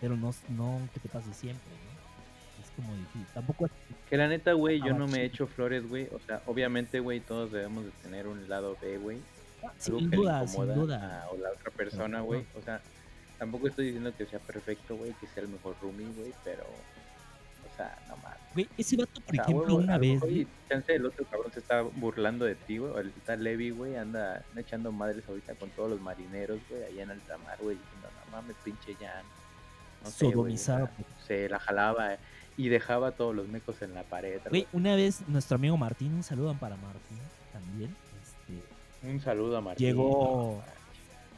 Pero 0.00 0.16
no, 0.16 0.34
no 0.50 0.80
que 0.92 1.00
te 1.00 1.08
pase 1.08 1.32
siempre, 1.32 1.70
¿no? 1.70 2.64
Es 2.64 2.70
como 2.74 2.92
difícil. 2.96 3.26
Tampoco 3.32 3.66
es 3.66 3.72
Que 4.10 4.16
la 4.16 4.26
neta, 4.28 4.52
güey, 4.52 4.78
yo 4.80 4.94
Ah, 4.94 4.98
no 4.98 5.06
me 5.06 5.24
hecho 5.24 5.46
flores, 5.46 5.88
güey. 5.88 6.08
O 6.12 6.18
sea, 6.26 6.42
obviamente, 6.46 6.98
güey, 7.00 7.20
todos 7.20 7.52
debemos 7.52 7.84
de 7.84 7.90
tener 8.02 8.26
un 8.26 8.48
lado 8.48 8.76
B, 8.82 8.98
güey. 8.98 9.18
algo 9.62 9.74
sin 9.78 10.10
duda, 10.10 10.46
sin 10.48 10.74
duda. 10.74 11.22
a- 11.24 11.30
o 11.30 11.36
la 11.38 11.50
otra 11.50 11.70
persona, 11.70 12.20
güey. 12.20 12.44
O 12.58 12.62
sea, 12.62 12.80
tampoco 13.38 13.68
estoy 13.68 13.86
diciendo 13.86 14.12
que 14.18 14.26
sea 14.26 14.40
perfecto, 14.40 14.96
güey, 14.96 15.12
que 15.20 15.28
sea 15.28 15.44
el 15.44 15.48
mejor 15.50 15.76
roomie, 15.80 16.12
güey, 16.16 16.32
pero, 16.42 16.64
o 17.72 17.76
sea, 17.76 17.98
no 18.08 18.16
mames. 18.18 18.38
Güey, 18.54 18.68
ese 18.76 18.96
vato, 18.96 19.20
por 19.20 19.30
O 19.30 19.34
sea, 19.34 19.42
ejemplo, 19.44 19.74
una 19.76 19.94
a 19.94 19.98
vez. 19.98 20.22
y 20.24 20.46
chance 20.68 20.94
el 20.94 21.06
otro 21.06 21.24
cabrón 21.24 21.50
se 21.52 21.60
está 21.60 21.80
burlando 21.82 22.44
de 22.44 22.54
ti, 22.54 22.78
güey. 22.78 22.92
Ahorita 22.92 23.36
Levi, 23.36 23.70
güey, 23.70 23.96
anda, 23.96 24.44
echando 24.56 24.92
madres 24.92 25.24
ahorita 25.28 25.54
con 25.54 25.70
todos 25.70 25.90
los 25.90 26.00
marineros, 26.00 26.58
güey, 26.68 26.84
allá 26.84 27.02
en 27.04 27.10
alta 27.12 27.38
mar, 27.38 27.56
güey, 27.60 27.76
diciendo, 27.76 28.08
no 28.26 28.32
mames, 28.36 28.56
pinche 28.64 28.94
Jan. 28.94 29.24
No 30.04 30.10
sé, 30.10 30.26
o 30.26 30.30
Sodomizado 30.32 30.86
sea, 30.86 30.96
por- 30.96 31.06
se 31.26 31.48
la 31.48 31.58
jalaba 31.60 32.16
y 32.58 32.68
dejaba 32.68 33.12
todos 33.12 33.34
los 33.34 33.48
mecos 33.48 33.80
en 33.82 33.94
la 33.94 34.02
pared. 34.02 34.40
Güey, 34.50 34.66
una 34.72 34.94
vez 34.96 35.26
nuestro 35.28 35.54
amigo 35.54 35.76
Martín, 35.78 36.12
un 36.12 36.22
saludo 36.22 36.54
para 36.54 36.76
Martín 36.76 37.18
también. 37.52 37.94
Este, 38.22 39.08
Un 39.08 39.20
saludo 39.20 39.56
a 39.56 39.60
Martín. 39.62 39.86
llegó. 39.86 40.62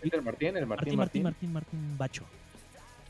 ¿Es 0.03 0.13
el 0.13 0.23
Martín? 0.23 0.57
¿El 0.57 0.67
Martín, 0.67 0.97
Martín? 0.97 1.23
Martín, 1.23 1.53
Martín, 1.53 1.53
Martín 1.53 1.99
Bacho. 1.99 2.25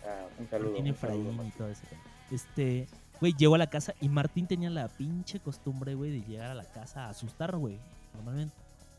Ah, 0.07 0.27
un 0.39 0.49
saludo. 0.51 0.71
Martín 0.73 0.87
Efraín 0.89 1.27
y 1.29 1.33
Martín. 1.33 1.53
todo 1.57 1.69
ese. 1.69 1.83
Este, 2.31 2.87
güey, 3.21 3.35
llegó 3.35 3.55
a 3.55 3.59
la 3.59 3.69
casa 3.69 3.95
y 4.01 4.09
Martín 4.09 4.47
tenía 4.47 4.71
la 4.71 4.89
pinche 4.89 5.41
costumbre, 5.41 5.95
güey, 5.95 6.11
de 6.11 6.27
llegar 6.27 6.51
a 6.51 6.55
la 6.55 6.65
casa 6.65 7.07
a 7.07 7.11
asustar, 7.11 7.57
güey. 7.57 7.79
Normalmente. 8.15 8.55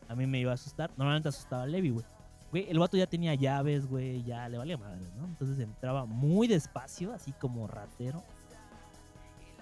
A 0.07 0.15
mí 0.15 0.27
me 0.27 0.39
iba 0.39 0.51
a 0.51 0.55
asustar. 0.55 0.91
Normalmente 0.97 1.29
asustaba 1.29 1.63
a 1.63 1.67
Levi, 1.67 1.89
güey. 1.89 2.05
Güey, 2.51 2.69
el 2.69 2.79
vato 2.79 2.95
ya 2.95 3.07
tenía 3.07 3.33
llaves, 3.33 3.87
güey, 3.87 4.23
ya 4.23 4.47
le 4.47 4.57
valía 4.57 4.77
madre, 4.77 5.03
¿no? 5.17 5.25
Entonces 5.25 5.59
entraba 5.59 6.05
muy 6.05 6.47
despacio, 6.47 7.13
así 7.13 7.31
como 7.33 7.67
ratero. 7.67 8.23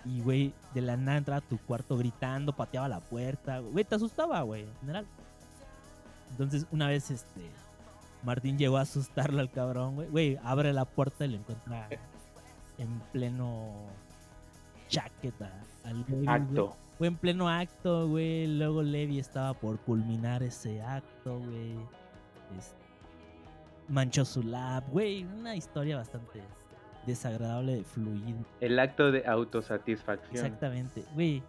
Y, 0.06 0.22
güey, 0.22 0.54
de 0.74 0.82
la 0.82 0.98
nada 0.98 1.18
entraba 1.18 1.38
a 1.38 1.50
tu 1.50 1.58
cuarto 1.60 1.98
gritando, 1.98 2.54
pateaba 2.54 2.90
la 2.90 3.00
puerta. 3.00 3.60
Güey, 3.60 3.86
te 3.86 3.96
asustaba, 3.96 4.42
güey, 4.42 4.64
en 4.64 4.76
general. 4.82 5.08
Entonces, 6.32 6.68
una 6.72 6.88
vez, 6.88 7.10
este, 7.10 7.50
Martín 8.24 8.58
llegó 8.58 8.78
a 8.78 8.82
asustarlo 8.82 9.40
al 9.40 9.50
cabrón, 9.50 9.96
güey. 9.96 10.10
Güey, 10.10 10.40
abre 10.44 10.74
la 10.74 10.86
puerta 10.86 11.26
y 11.26 11.30
lo 11.30 11.38
encuentra 11.38 11.88
en 12.78 13.00
pleno 13.12 13.72
chaqueta 14.94 15.52
al 15.84 15.98
Levi, 16.02 16.14
güey. 16.14 16.28
Acto. 16.28 16.76
Fue 16.98 17.08
en 17.08 17.18
pleno 17.18 17.50
acto, 17.50 18.08
güey. 18.08 18.48
Luego 18.48 18.84
Levi 18.84 19.20
estaba 19.20 19.54
por 19.54 19.80
culminar 19.80 20.44
ese 20.44 20.82
acto, 20.82 21.40
güey. 21.40 21.76
Manchó 23.90 24.24
su 24.26 24.44
lab, 24.44 24.84
güey. 24.92 25.24
Una 25.26 25.56
historia 25.56 25.98
bastante 25.98 26.42
desagradable 27.06 27.78
de 27.78 27.84
fluido. 27.84 28.46
El 28.62 28.80
acto 28.80 29.12
de 29.12 29.26
autosatisfacción. 29.26 30.34
Exactamente, 30.46 31.04
güey. 31.14 31.44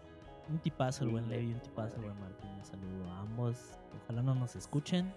Un 0.48 0.58
tipazo 0.58 1.04
el 1.04 1.10
buen 1.10 1.28
Levi, 1.28 1.52
un 1.52 1.60
tipazo 1.60 1.96
el 1.96 2.02
buen 2.02 2.20
Martín. 2.20 2.50
Un 2.50 2.64
saludo 2.64 3.10
a 3.12 3.20
ambos. 3.20 3.78
Ojalá 4.02 4.22
no 4.22 4.34
nos 4.34 4.56
escuchen. 4.56 5.12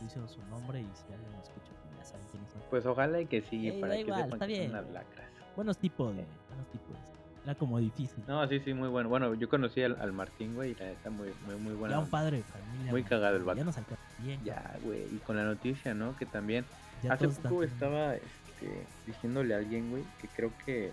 Dicen 0.00 0.28
su 0.28 0.40
nombre 0.46 0.80
y 0.80 0.84
si 0.94 1.12
alguien 1.12 1.32
nos 1.32 1.44
escucha, 1.44 1.70
pues 1.82 1.96
ya 1.98 2.04
saben 2.04 2.26
quiénes 2.30 2.50
son. 2.50 2.60
Pues 2.68 2.84
ojalá 2.84 3.20
y 3.20 3.26
que 3.26 3.40
sí, 3.40 3.68
Ey, 3.68 3.80
para 3.80 3.94
que 3.94 4.00
igual, 4.00 4.24
sepan 4.24 4.32
está 4.34 4.46
que 4.46 4.54
son 4.54 4.60
bien. 4.60 4.70
unas 4.70 4.90
lacras. 4.90 5.28
Buenos 5.56 5.78
tipos, 5.78 6.12
güey. 6.14 6.26
Buenos 6.48 6.66
tipos. 6.68 6.96
Era 7.44 7.54
como 7.54 7.78
difícil. 7.78 8.24
No, 8.26 8.46
sí, 8.48 8.60
sí, 8.60 8.72
muy 8.72 8.88
bueno. 8.88 9.10
Bueno, 9.10 9.34
yo 9.34 9.48
conocí 9.50 9.82
al, 9.82 10.00
al 10.00 10.12
Martín, 10.12 10.54
güey, 10.54 10.70
y 10.70 10.74
la 10.74 10.86
neta 10.86 11.10
muy, 11.10 11.28
muy, 11.46 11.56
muy 11.56 11.74
buena. 11.74 11.96
ya 11.96 12.00
un 12.00 12.08
padre 12.08 12.38
de 12.38 12.42
familia. 12.42 12.90
Muy 12.90 13.02
cagado 13.04 13.36
el 13.36 13.44
vato. 13.44 13.58
Ya 13.58 13.64
nos 13.64 13.76
bien. 14.18 14.40
Ya, 14.44 14.76
güey, 14.82 15.02
y 15.14 15.18
con 15.18 15.36
la 15.36 15.44
noticia, 15.44 15.92
¿no? 15.92 16.16
Que 16.16 16.24
también 16.24 16.64
ya 17.02 17.12
hace 17.12 17.26
están 17.26 17.50
poco 17.50 17.62
estaba 17.62 18.14
este, 18.14 18.86
diciéndole 19.06 19.54
a 19.54 19.58
alguien, 19.58 19.90
güey, 19.90 20.04
que 20.22 20.28
creo 20.28 20.52
que 20.64 20.92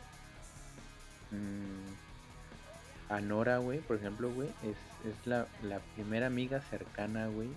mm, 1.32 3.14
a 3.14 3.22
Nora, 3.22 3.60
güey, 3.60 3.80
por 3.80 3.96
ejemplo, 3.96 4.30
güey, 4.34 4.50
es, 4.64 4.78
es 5.10 5.28
la, 5.28 5.48
la 5.64 5.80
primera 5.96 6.28
amiga 6.28 6.60
cercana, 6.70 7.28
güey, 7.28 7.50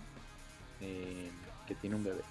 eh, 0.81 1.31
que 1.67 1.75
tiene 1.75 1.97
un 1.97 2.05
bebé. 2.05 2.23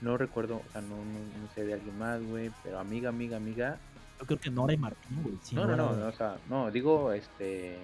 No 0.00 0.16
recuerdo, 0.16 0.56
o 0.56 0.72
sea, 0.72 0.80
no, 0.80 0.96
no, 0.96 1.18
no 1.40 1.48
sé 1.54 1.64
de 1.64 1.74
alguien 1.74 1.98
más, 1.98 2.22
güey, 2.22 2.50
pero 2.62 2.78
amiga, 2.78 3.08
amiga, 3.08 3.36
amiga. 3.36 3.78
Yo 4.18 4.26
creo 4.26 4.38
que 4.38 4.50
Nora 4.50 4.72
y 4.72 4.76
Martín, 4.76 5.22
güey. 5.22 5.36
sin 5.42 5.56
no, 5.58 5.66
no, 5.66 5.76
no, 5.76 5.94
dudas. 5.94 6.14
o 6.14 6.16
sea, 6.16 6.38
no, 6.48 6.70
digo, 6.70 7.12
este, 7.12 7.78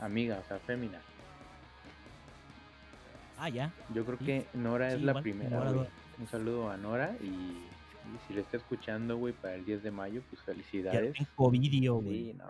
amiga, 0.00 0.40
o 0.44 0.48
sea, 0.48 0.58
fémina. 0.60 1.00
Ah, 3.38 3.48
ya. 3.48 3.72
Yo 3.94 4.04
creo 4.04 4.18
Sí. 4.18 4.24
que 4.24 4.46
Nora 4.54 4.90
Sí, 4.90 4.96
es 4.96 5.02
la 5.02 5.20
primera, 5.20 5.70
güey. 5.70 5.86
Un 6.18 6.26
saludo 6.28 6.70
a 6.70 6.76
Nora 6.78 7.14
y, 7.22 7.26
y 7.26 7.66
si 8.26 8.32
le 8.34 8.40
está 8.40 8.56
escuchando, 8.56 9.18
güey, 9.18 9.34
para 9.34 9.54
el 9.54 9.64
10 9.66 9.82
de 9.82 9.90
mayo, 9.90 10.22
pues 10.30 10.40
Ya 10.40 10.46
felicidades. 10.46 11.14
Covidio, 11.34 11.98
Sí, 12.00 12.04
güey. 12.06 12.32
no. 12.34 12.44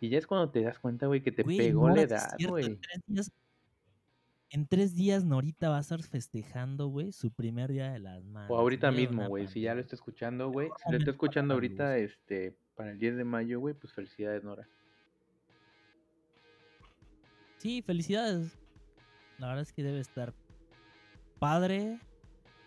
Y 0.00 0.08
ya 0.10 0.18
es 0.18 0.26
cuando 0.26 0.50
te 0.50 0.60
das 0.62 0.78
cuenta, 0.78 1.06
güey, 1.06 1.22
que 1.22 1.32
te 1.32 1.44
Güey, 1.44 1.56
pegó 1.58 1.88
la 1.88 2.02
edad, 2.02 2.34
cierto, 2.36 2.54
güey. 2.54 2.64
En 2.66 2.80
tres 2.80 3.00
días, 3.06 3.30
En 4.54 4.66
tres 4.66 4.94
días 4.94 5.24
Norita 5.24 5.70
va 5.70 5.78
a 5.78 5.80
estar 5.80 6.02
festejando, 6.02 6.88
güey, 6.88 7.10
su 7.12 7.30
primer 7.30 7.72
día 7.72 7.90
de 7.90 7.98
las 7.98 8.22
madres. 8.22 8.50
O 8.50 8.58
ahorita 8.58 8.90
mismo, 8.90 9.26
güey, 9.26 9.48
si 9.48 9.62
ya 9.62 9.74
lo 9.74 9.80
está 9.80 9.96
escuchando, 9.96 10.50
güey. 10.50 10.68
Si 10.84 10.92
lo 10.92 10.98
está 10.98 11.10
escuchando 11.10 11.54
ahorita, 11.54 11.96
este, 11.96 12.54
para 12.76 12.90
el 12.90 12.98
10 12.98 13.16
de 13.16 13.24
mayo, 13.24 13.60
güey, 13.60 13.74
pues 13.74 13.94
felicidades, 13.94 14.44
Nora. 14.44 14.68
Sí, 17.56 17.80
felicidades. 17.80 18.58
La 19.38 19.46
verdad 19.46 19.62
es 19.62 19.72
que 19.72 19.82
debe 19.82 20.00
estar 20.00 20.34
padre. 21.38 21.98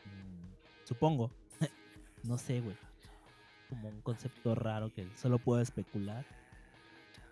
mm, 0.05 0.85
Supongo. 0.85 1.29
no 2.23 2.39
sé, 2.39 2.61
güey. 2.61 2.75
Como 3.69 3.89
un 3.89 4.01
concepto 4.01 4.55
raro 4.55 4.91
que 4.91 5.07
solo 5.17 5.37
puedo 5.37 5.61
especular. 5.61 6.25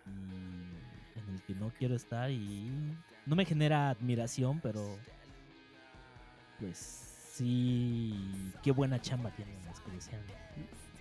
Y 0.05 1.19
en 1.19 1.33
el 1.33 1.41
que 1.41 1.55
no 1.55 1.71
quiero 1.71 1.95
estar 1.95 2.29
y 2.29 2.69
no 3.25 3.35
me 3.35 3.45
genera 3.45 3.89
admiración, 3.89 4.59
pero 4.61 4.97
pues 6.59 6.77
sí, 7.33 8.53
qué 8.61 8.71
buena 8.71 9.01
chamba 9.01 9.31
tienen 9.31 9.63
que 9.85 9.91
decían. 9.91 10.21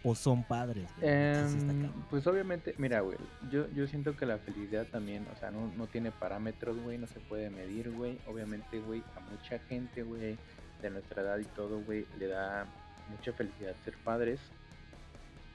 O 0.04 0.16
son 0.16 0.42
padres, 0.42 0.90
cabrón. 1.00 1.92
pues 2.10 2.26
obviamente, 2.26 2.74
mira, 2.76 3.00
güey, 3.00 3.16
yo, 3.52 3.70
yo 3.70 3.86
siento 3.86 4.16
que 4.16 4.26
la 4.26 4.38
felicidad 4.38 4.84
también, 4.86 5.24
o 5.32 5.38
sea, 5.38 5.52
no, 5.52 5.72
no 5.76 5.86
tiene 5.86 6.10
parámetros, 6.10 6.76
güey, 6.82 6.98
no 6.98 7.06
se 7.06 7.20
puede 7.20 7.50
medir, 7.50 7.92
güey. 7.92 8.18
Obviamente, 8.26 8.80
güey, 8.80 9.04
a 9.16 9.20
mucha 9.30 9.60
gente, 9.60 10.02
güey, 10.02 10.36
de 10.80 10.90
nuestra 10.90 11.22
edad 11.22 11.38
y 11.38 11.44
todo, 11.44 11.80
güey, 11.82 12.04
le 12.18 12.26
da 12.26 12.66
mucha 13.10 13.32
felicidad 13.32 13.76
ser 13.84 13.96
padres. 13.98 14.40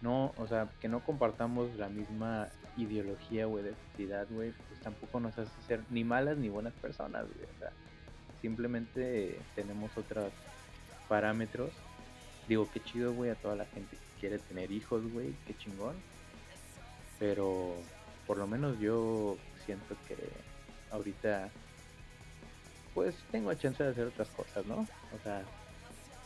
No, 0.01 0.33
o 0.37 0.47
sea, 0.47 0.69
que 0.79 0.87
no 0.87 1.03
compartamos 1.03 1.75
la 1.75 1.89
misma 1.89 2.47
ideología, 2.77 3.45
güey, 3.45 3.63
de 3.63 3.73
felicidad, 3.73 4.27
güey, 4.29 4.51
pues 4.51 4.79
tampoco 4.81 5.19
nos 5.19 5.37
hace 5.37 5.51
ser 5.67 5.81
ni 5.89 6.03
malas 6.03 6.37
ni 6.37 6.49
buenas 6.49 6.73
personas, 6.73 7.25
güey. 7.25 7.45
O 7.55 7.59
sea, 7.59 7.71
simplemente 8.41 9.39
tenemos 9.55 9.89
otros 9.97 10.31
parámetros. 11.07 11.71
Digo, 12.47 12.69
qué 12.71 12.79
chido, 12.79 13.13
güey, 13.13 13.31
a 13.31 13.35
toda 13.35 13.55
la 13.55 13.65
gente 13.65 13.95
que 13.95 14.19
quiere 14.19 14.39
tener 14.39 14.71
hijos, 14.71 15.11
güey, 15.11 15.33
qué 15.47 15.57
chingón. 15.57 15.95
Pero 17.19 17.73
por 18.27 18.37
lo 18.37 18.45
menos 18.45 18.79
yo 18.79 19.35
siento 19.65 19.95
que 20.07 20.15
ahorita, 20.91 21.49
pues 22.93 23.15
tengo 23.31 23.53
chance 23.55 23.83
de 23.83 23.89
hacer 23.89 24.07
otras 24.07 24.27
cosas, 24.29 24.65
¿no? 24.67 24.87
O 25.15 25.23
sea, 25.23 25.41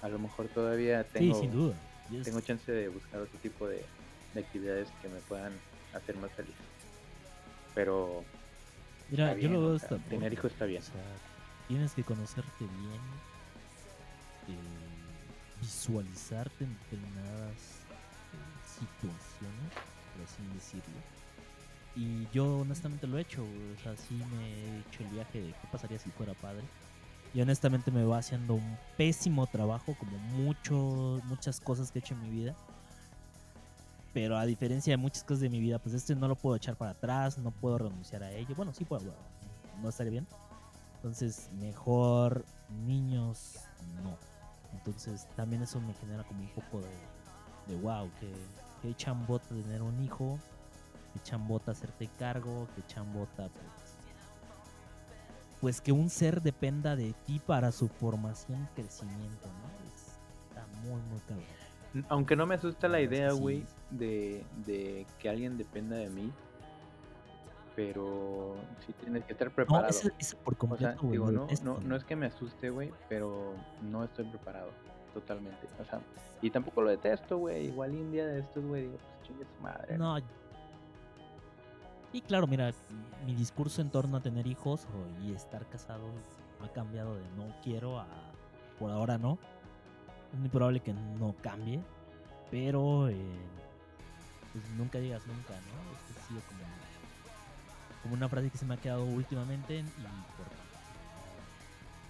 a 0.01 0.09
lo 0.09 0.19
mejor 0.19 0.47
todavía 0.49 1.03
tengo, 1.05 1.35
sí, 1.35 1.41
sin 1.41 1.51
duda. 1.51 1.75
Tengo 2.19 2.41
chance 2.41 2.71
de 2.71 2.89
buscar 2.89 3.21
otro 3.21 3.39
tipo 3.39 3.67
de, 3.67 3.83
de 4.33 4.39
actividades 4.39 4.89
que 5.01 5.09
me 5.09 5.19
puedan 5.21 5.53
hacer 5.93 6.15
más 6.17 6.31
feliz. 6.31 6.55
Pero 7.73 8.23
Mira, 9.09 9.37
yo 9.37 9.49
lo 9.49 9.61
veo 9.61 9.75
esta 9.75 9.97
tener 9.97 10.09
forma, 10.09 10.27
hijos 10.27 10.51
está 10.51 10.65
bien. 10.65 10.81
O 10.81 10.85
sea, 10.85 11.03
tienes 11.67 11.93
que 11.93 12.03
conocerte 12.03 12.65
bien, 12.65 13.01
eh, 14.47 15.61
visualizarte 15.61 16.63
en 16.63 16.77
determinadas 16.79 17.55
eh, 17.55 18.79
situaciones, 18.79 19.71
por 20.13 20.25
así 20.25 20.43
decirlo. 20.53 20.99
Y 21.95 22.27
yo 22.33 22.59
honestamente 22.59 23.05
lo 23.05 23.17
he 23.17 23.21
hecho, 23.21 23.43
o 23.43 23.83
sea, 23.83 23.95
sí 23.97 24.15
me 24.15 24.47
he 24.47 24.79
hecho 24.79 25.03
el 25.03 25.09
viaje 25.09 25.41
de 25.41 25.47
qué 25.47 25.67
pasaría 25.71 25.99
si 25.99 26.09
fuera 26.11 26.33
padre. 26.33 26.63
Y 27.33 27.41
honestamente 27.41 27.91
me 27.91 28.03
va 28.03 28.17
haciendo 28.17 28.55
un 28.55 28.77
pésimo 28.97 29.47
trabajo, 29.47 29.95
como 29.97 30.17
mucho, 30.17 31.21
muchas 31.25 31.59
cosas 31.59 31.91
que 31.91 31.99
he 31.99 32.01
hecho 32.01 32.13
en 32.13 32.21
mi 32.23 32.29
vida. 32.29 32.55
Pero 34.13 34.37
a 34.37 34.45
diferencia 34.45 34.91
de 34.91 34.97
muchas 34.97 35.23
cosas 35.23 35.41
de 35.41 35.49
mi 35.49 35.59
vida, 35.59 35.79
pues 35.79 35.95
este 35.95 36.15
no 36.15 36.27
lo 36.27 36.35
puedo 36.35 36.57
echar 36.57 36.75
para 36.75 36.91
atrás, 36.91 37.37
no 37.37 37.51
puedo 37.51 37.77
renunciar 37.77 38.23
a 38.23 38.31
ello. 38.31 38.53
Bueno, 38.55 38.73
sí 38.73 38.83
puedo, 38.83 39.13
no 39.81 39.89
estaría 39.89 40.11
bien. 40.11 40.27
Entonces, 40.95 41.49
mejor 41.53 42.45
niños, 42.85 43.55
no. 44.03 44.17
Entonces, 44.73 45.27
también 45.35 45.61
eso 45.63 45.79
me 45.79 45.93
genera 45.93 46.23
como 46.23 46.41
un 46.41 46.49
poco 46.49 46.81
de, 46.81 47.73
de 47.73 47.81
wow, 47.81 48.09
que, 48.19 48.31
que 48.81 48.93
chambota 48.95 49.47
tener 49.47 49.81
un 49.81 50.03
hijo, 50.03 50.37
que 51.13 51.19
chambota 51.21 51.71
hacerte 51.71 52.09
cargo, 52.19 52.67
que 52.75 52.85
chambota, 52.87 53.49
pues, 53.49 53.80
pues 55.61 55.79
que 55.79 55.91
un 55.91 56.09
ser 56.09 56.41
dependa 56.41 56.95
de 56.95 57.13
ti 57.25 57.39
para 57.45 57.71
su 57.71 57.87
formación 57.87 58.63
y 58.63 58.81
crecimiento, 58.81 59.47
¿no? 59.47 59.87
Es- 59.87 60.17
está 60.49 60.65
muy, 60.83 60.99
muy 61.03 61.19
cabrón. 61.27 62.05
Aunque 62.09 62.35
no 62.35 62.45
me 62.45 62.55
asusta 62.55 62.87
la 62.87 62.99
idea, 63.01 63.31
güey, 63.33 63.63
de, 63.91 64.43
de 64.65 65.05
que 65.19 65.29
alguien 65.29 65.57
dependa 65.57 65.95
de 65.97 66.09
mí. 66.09 66.31
Pero 67.75 68.55
sí 68.85 68.93
tienes 69.01 69.23
que 69.23 69.31
estar 69.33 69.47
No, 69.47 69.53
preparado. 69.55 69.87
ese, 69.89 70.11
ese 70.19 70.35
por 70.35 70.53
o 70.53 70.57
sea, 70.57 70.59
completo, 70.95 70.97
güey. 71.01 71.11
digo, 71.11 71.31
no, 71.31 71.47
no, 71.63 71.79
no 71.79 71.95
es 71.95 72.03
que 72.03 72.15
me 72.17 72.25
asuste, 72.25 72.69
güey, 72.69 72.91
pero 73.07 73.53
no 73.81 74.03
estoy 74.03 74.25
preparado 74.25 74.69
totalmente. 75.13 75.67
O 75.81 75.85
sea, 75.85 76.01
y 76.41 76.49
tampoco 76.49 76.81
lo 76.81 76.89
detesto, 76.89 77.37
güey. 77.37 77.67
Igual 77.67 77.93
India 77.93 78.25
de 78.25 78.39
estos, 78.41 78.63
güey, 78.65 78.83
digo, 78.83 78.97
pues 78.97 79.27
chingue 79.27 79.45
su 79.45 79.63
madre. 79.63 79.97
No. 79.97 80.17
Y 82.13 82.21
claro, 82.21 82.47
mira, 82.47 82.73
mi 83.25 83.33
discurso 83.35 83.81
en 83.81 83.89
torno 83.89 84.17
a 84.17 84.21
tener 84.21 84.45
hijos 84.47 84.85
y 85.23 85.33
estar 85.33 85.65
casado 85.67 86.07
ha 86.61 86.67
cambiado 86.69 87.15
de 87.15 87.23
no 87.37 87.45
quiero 87.63 87.99
a 87.99 88.07
por 88.79 88.91
ahora 88.91 89.17
no. 89.17 89.37
Es 90.33 90.39
muy 90.39 90.49
probable 90.49 90.79
que 90.81 90.93
no 90.93 91.35
cambie, 91.41 91.81
pero 92.49 93.07
eh, 93.09 93.15
pues 94.51 94.63
nunca 94.77 94.99
digas 94.99 95.21
nunca, 95.27 95.53
¿no? 95.53 95.91
Esto 95.93 96.21
ha 96.21 96.27
sido 96.27 96.41
como, 96.41 96.59
como 98.03 98.13
una 98.15 98.27
frase 98.29 98.49
que 98.49 98.57
se 98.57 98.65
me 98.65 98.73
ha 98.75 98.77
quedado 98.77 99.05
últimamente 99.05 99.79
y 99.79 99.83
por- 99.83 100.61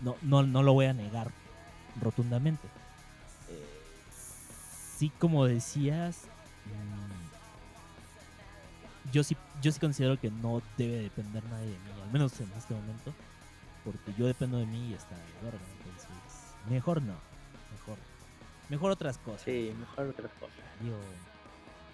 no, 0.01 0.15
no, 0.23 0.41
no 0.43 0.63
lo 0.63 0.73
voy 0.73 0.85
a 0.87 0.93
negar 0.93 1.29
rotundamente. 2.01 2.67
Eh, 3.49 3.65
sí, 4.97 5.11
como 5.19 5.45
decías, 5.45 6.21
mm, 6.65 7.30
yo 9.11 9.23
sí, 9.23 9.35
yo 9.61 9.71
sí 9.71 9.79
considero 9.79 10.19
que 10.19 10.29
no 10.31 10.61
debe 10.77 10.97
depender 11.01 11.43
nadie 11.45 11.67
de 11.67 11.79
mí, 11.79 12.01
al 12.03 12.11
menos 12.11 12.39
en 12.39 12.51
este 12.57 12.73
momento, 12.73 13.13
porque 13.83 14.13
yo 14.17 14.27
dependo 14.27 14.57
de 14.57 14.65
mí 14.65 14.89
y 14.89 14.93
está 14.93 15.15
de 15.15 15.43
verga, 15.43 15.59
entonces 15.79 16.09
mejor 16.69 17.01
no, 17.01 17.15
mejor, 17.71 17.97
mejor 18.69 18.91
otras 18.91 19.17
cosas. 19.17 19.41
Sí, 19.41 19.73
mejor 19.79 20.07
otras 20.07 20.31
cosas. 20.33 20.55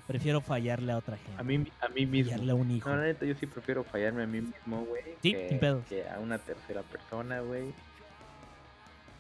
Prefiero 0.07 0.39
fallarle 0.39 0.93
a 0.93 0.97
otra 0.97 1.17
gente, 1.17 1.39
A 1.39 1.43
mí, 1.43 1.67
a 1.81 1.89
mí 1.89 2.05
mismo. 2.05 2.31
fallarle 2.31 2.51
a 2.51 2.55
un 2.55 2.71
hijo. 2.71 2.89
No, 2.89 2.95
la 2.95 3.03
neta, 3.03 3.25
yo 3.25 3.35
sí 3.35 3.45
prefiero 3.45 3.83
fallarme 3.83 4.23
a 4.23 4.27
mí 4.27 4.39
mismo, 4.39 4.85
güey. 4.85 5.03
Sí, 5.21 5.33
que, 5.33 5.49
sin 5.49 5.59
pedos. 5.59 5.85
que 5.85 6.07
a 6.07 6.19
una 6.19 6.37
tercera 6.39 6.81
persona, 6.83 7.41
güey. 7.41 7.73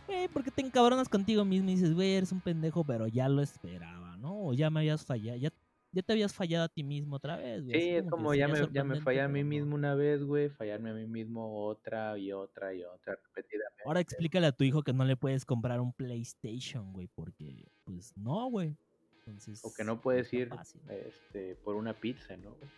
Güey, 0.07 0.29
porque 0.29 0.49
te 0.49 0.61
encabronas 0.61 1.09
contigo 1.09 1.43
mismo 1.43 1.69
y 1.69 1.73
dices, 1.75 1.93
güey, 1.93 2.13
eres 2.13 2.31
un 2.31 2.39
pendejo, 2.39 2.85
pero 2.85 3.07
ya 3.07 3.27
lo 3.27 3.41
esperaba, 3.41 4.15
¿no? 4.15 4.45
O 4.45 4.53
ya 4.53 4.69
me 4.69 4.79
habías 4.79 5.05
fallado, 5.05 5.37
ya, 5.37 5.51
ya 5.91 6.01
te 6.01 6.13
habías 6.13 6.33
fallado 6.33 6.65
a 6.65 6.69
ti 6.69 6.83
mismo 6.83 7.15
otra 7.15 7.37
vez, 7.37 7.63
güey. 7.63 7.81
Sí, 7.81 7.89
es 7.89 8.09
como 8.09 8.33
ya 8.33 8.47
me, 8.47 8.67
ya 8.71 8.83
me 8.83 9.01
fallé 9.01 9.21
a 9.21 9.27
mí 9.27 9.43
mismo 9.43 9.75
una 9.75 9.95
vez, 9.95 10.23
güey. 10.23 10.49
Fallarme 10.49 10.91
a 10.91 10.93
mí 10.93 11.07
mismo 11.07 11.65
otra 11.65 12.17
y 12.17 12.31
otra 12.31 12.73
y 12.73 12.83
otra 12.83 13.15
repetidamente. 13.15 13.83
Ahora 13.85 13.99
explícale 13.99 14.47
a 14.47 14.51
tu 14.51 14.63
hijo 14.63 14.83
que 14.83 14.93
no 14.93 15.05
le 15.05 15.15
puedes 15.15 15.45
comprar 15.45 15.79
un 15.79 15.93
PlayStation, 15.93 16.91
güey, 16.93 17.07
porque, 17.15 17.67
pues, 17.83 18.15
no, 18.17 18.49
güey. 18.49 18.75
Entonces, 19.19 19.63
O 19.63 19.73
que 19.73 19.83
no 19.83 20.01
puedes 20.01 20.31
ir 20.33 20.49
fácil, 20.49 20.81
este, 20.89 21.55
por 21.55 21.75
una 21.75 21.93
pizza, 21.93 22.37
¿no? 22.37 22.51
güey? 22.51 22.69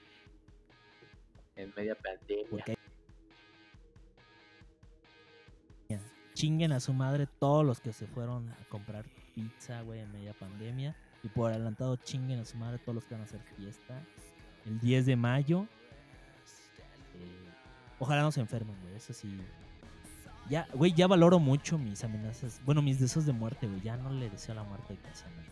En 1.55 1.73
media 1.75 1.95
pandemia. 1.95 2.63
Hay- 2.67 2.75
chinguen 6.33 6.71
a 6.71 6.79
su 6.79 6.93
madre 6.93 7.27
todos 7.27 7.65
los 7.65 7.81
que 7.81 7.91
se 7.91 8.07
fueron 8.07 8.47
a 8.49 8.55
comprar 8.69 9.03
pizza, 9.35 9.81
güey, 9.81 9.99
en 9.99 10.09
media 10.13 10.33
pandemia. 10.33 10.95
Y 11.23 11.27
por 11.27 11.51
adelantado 11.51 11.95
chinguen 11.97 12.39
a 12.39 12.45
su 12.45 12.57
madre 12.57 12.77
todos 12.79 12.95
los 12.95 13.05
que 13.05 13.13
van 13.15 13.21
a 13.21 13.25
hacer 13.25 13.41
fiesta. 13.57 14.01
El 14.65 14.79
10 14.79 15.05
de 15.05 15.15
mayo. 15.15 15.67
Eh, 17.15 17.49
ojalá 17.99 18.21
no 18.21 18.31
se 18.31 18.39
enfermen, 18.41 18.75
güey, 18.81 18.95
eso 18.95 19.13
sí. 19.13 19.39
Ya, 20.49 20.67
güey, 20.73 20.93
ya 20.93 21.07
valoro 21.07 21.39
mucho 21.39 21.77
mis 21.77 22.03
amenazas. 22.03 22.59
Bueno, 22.65 22.81
mis 22.81 22.99
deseos 22.99 23.25
de 23.25 23.33
muerte, 23.33 23.67
güey. 23.67 23.81
Ya 23.81 23.97
no 23.97 24.09
le 24.11 24.29
deseo 24.29 24.55
la 24.55 24.63
muerte 24.63 24.97
casi 25.03 25.25
a 25.25 25.29
nadie. 25.29 25.49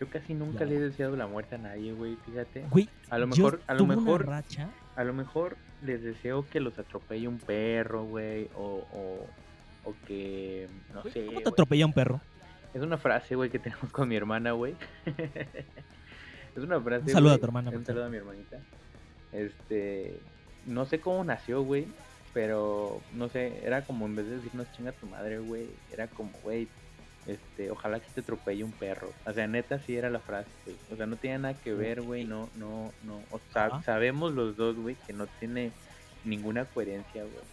Yo 0.00 0.08
casi 0.10 0.34
nunca 0.34 0.60
Ya. 0.60 0.66
le 0.66 0.76
he 0.76 0.80
deseado 0.80 1.16
la 1.16 1.26
muerte 1.26 1.54
a 1.54 1.58
nadie, 1.58 1.92
güey, 1.92 2.16
fíjate. 2.26 2.66
Güey, 2.70 2.88
A 3.10 3.18
lo 3.18 3.26
mejor, 3.28 3.62
a 3.66 3.74
lo 3.74 3.86
mejor, 3.86 4.26
racha. 4.26 4.68
a 4.96 5.04
lo 5.04 5.12
mejor 5.14 5.56
les 5.82 6.02
deseo 6.02 6.48
que 6.48 6.60
los 6.60 6.78
atropelle 6.78 7.28
un 7.28 7.38
perro, 7.38 8.04
güey, 8.04 8.48
o, 8.56 8.84
o, 8.92 9.26
o 9.88 9.94
que, 10.06 10.68
no 10.92 11.02
Güey, 11.02 11.12
sé, 11.14 11.26
¿Cómo 11.26 11.40
te 11.40 11.48
atropella 11.48 11.86
un 11.86 11.92
perro? 11.92 12.20
Es 12.74 12.82
una 12.82 12.98
frase, 12.98 13.36
güey, 13.36 13.50
que 13.50 13.58
tenemos 13.58 13.90
con 13.92 14.08
mi 14.08 14.16
hermana, 14.16 14.52
güey. 14.52 14.74
es 16.56 16.62
una 16.62 16.80
frase. 16.80 17.04
Un 17.04 17.10
saludo 17.10 17.34
a 17.34 17.38
tu 17.38 17.44
hermana, 17.46 17.70
Un 17.70 17.86
saludo 17.86 18.04
a 18.06 18.08
mi 18.08 18.16
hermanita. 18.16 18.58
Este. 19.32 20.18
No 20.66 20.84
sé 20.84 21.00
cómo 21.00 21.22
nació, 21.24 21.62
güey. 21.62 21.86
Pero, 22.32 23.00
no 23.12 23.28
sé, 23.28 23.64
era 23.64 23.82
como 23.82 24.06
en 24.06 24.16
vez 24.16 24.26
de 24.26 24.36
decirnos 24.36 24.66
chinga 24.72 24.90
tu 24.90 25.06
madre, 25.06 25.38
güey. 25.38 25.68
Era 25.92 26.08
como, 26.08 26.32
güey, 26.42 26.66
este, 27.28 27.70
ojalá 27.70 28.00
que 28.00 28.10
te 28.10 28.20
atropelle 28.22 28.64
un 28.64 28.72
perro. 28.72 29.12
O 29.24 29.32
sea, 29.32 29.46
neta, 29.46 29.78
sí 29.78 29.96
era 29.96 30.10
la 30.10 30.18
frase, 30.18 30.50
güey. 30.64 30.76
O 30.90 30.96
sea, 30.96 31.06
no 31.06 31.14
tenía 31.14 31.38
nada 31.38 31.54
que 31.54 31.72
ver, 31.72 32.02
güey. 32.02 32.24
No, 32.24 32.48
no, 32.56 32.92
no. 33.04 33.20
O 33.30 33.40
sabemos 33.82 34.32
los 34.34 34.56
dos, 34.56 34.74
güey, 34.76 34.96
que 35.06 35.12
no 35.12 35.28
tiene 35.38 35.70
ninguna 36.24 36.64
coherencia, 36.64 37.22
güey. 37.22 37.44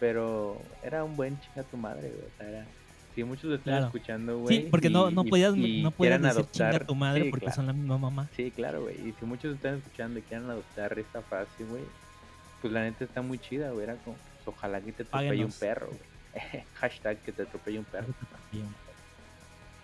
pero 0.00 0.60
era 0.82 1.04
un 1.04 1.14
buen 1.16 1.38
chinga 1.40 1.62
tu 1.62 1.76
madre, 1.76 2.08
güey. 2.08 2.24
O 2.24 2.36
sea, 2.36 2.48
era. 2.48 2.66
Si 3.14 3.24
muchos 3.24 3.44
lo 3.44 3.56
están 3.56 3.72
Claro. 3.72 3.86
escuchando, 3.86 4.38
güey. 4.38 4.56
Sí, 4.62 4.68
porque 4.70 4.88
no, 4.88 5.10
y- 5.10 5.14
no 5.14 5.24
podías, 5.24 5.56
y 5.56 5.82
no 5.82 5.90
podías 5.90 6.18
quieran 6.20 6.22
decir 6.34 6.50
chinga 6.52 6.68
adoptar- 6.70 6.86
tu 6.86 6.94
madre 6.94 7.24
sí, 7.24 7.30
porque 7.30 7.46
claro. 7.46 7.56
son 7.56 7.66
la 7.66 7.72
misma 7.72 7.98
mamá. 7.98 8.28
Sí, 8.36 8.50
claro, 8.52 8.82
güey. 8.82 8.96
Y 9.08 9.14
si 9.18 9.24
muchos 9.26 9.54
están 9.56 9.74
escuchando 9.78 10.18
y 10.18 10.22
quieren 10.22 10.48
adoptar 10.48 10.96
esta 10.98 11.20
frase, 11.22 11.64
güey, 11.68 11.82
pues 12.60 12.72
la 12.72 12.82
neta 12.82 13.04
está 13.04 13.20
muy 13.22 13.38
chida, 13.38 13.70
güey. 13.70 13.82
Era 13.84 13.96
como, 13.96 14.16
pues, 14.16 14.48
ojalá 14.56 14.80
que 14.80 14.92
te 14.92 15.02
atropelle 15.02 15.44
un 15.44 15.52
perro, 15.52 15.88
güey. 15.88 16.00
Hashtag 16.74 17.18
que 17.18 17.32
te 17.32 17.42
atropelle 17.42 17.78
un 17.80 17.84
perro. 17.84 18.14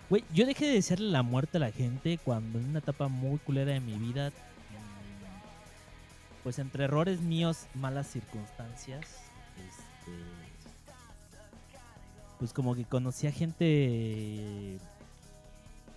Güey, 0.09 0.23
yo 0.33 0.45
dejé 0.45 0.65
de 0.67 0.73
desearle 0.75 1.09
la 1.11 1.21
muerte 1.21 1.57
a 1.57 1.59
la 1.59 1.71
gente 1.71 2.17
cuando 2.23 2.59
en 2.59 2.69
una 2.69 2.79
etapa 2.79 3.09
muy 3.09 3.39
culera 3.39 3.73
de 3.73 3.81
mi 3.81 3.97
vida, 3.97 4.29
mm, 4.29 4.33
pues 6.43 6.59
entre 6.59 6.85
errores 6.85 7.19
míos, 7.19 7.65
malas 7.75 8.07
circunstancias, 8.07 9.05
este, 9.57 10.11
pues 12.39 12.53
como 12.53 12.75
que 12.75 12.85
conocí 12.85 13.27
a 13.27 13.31
gente, 13.31 14.79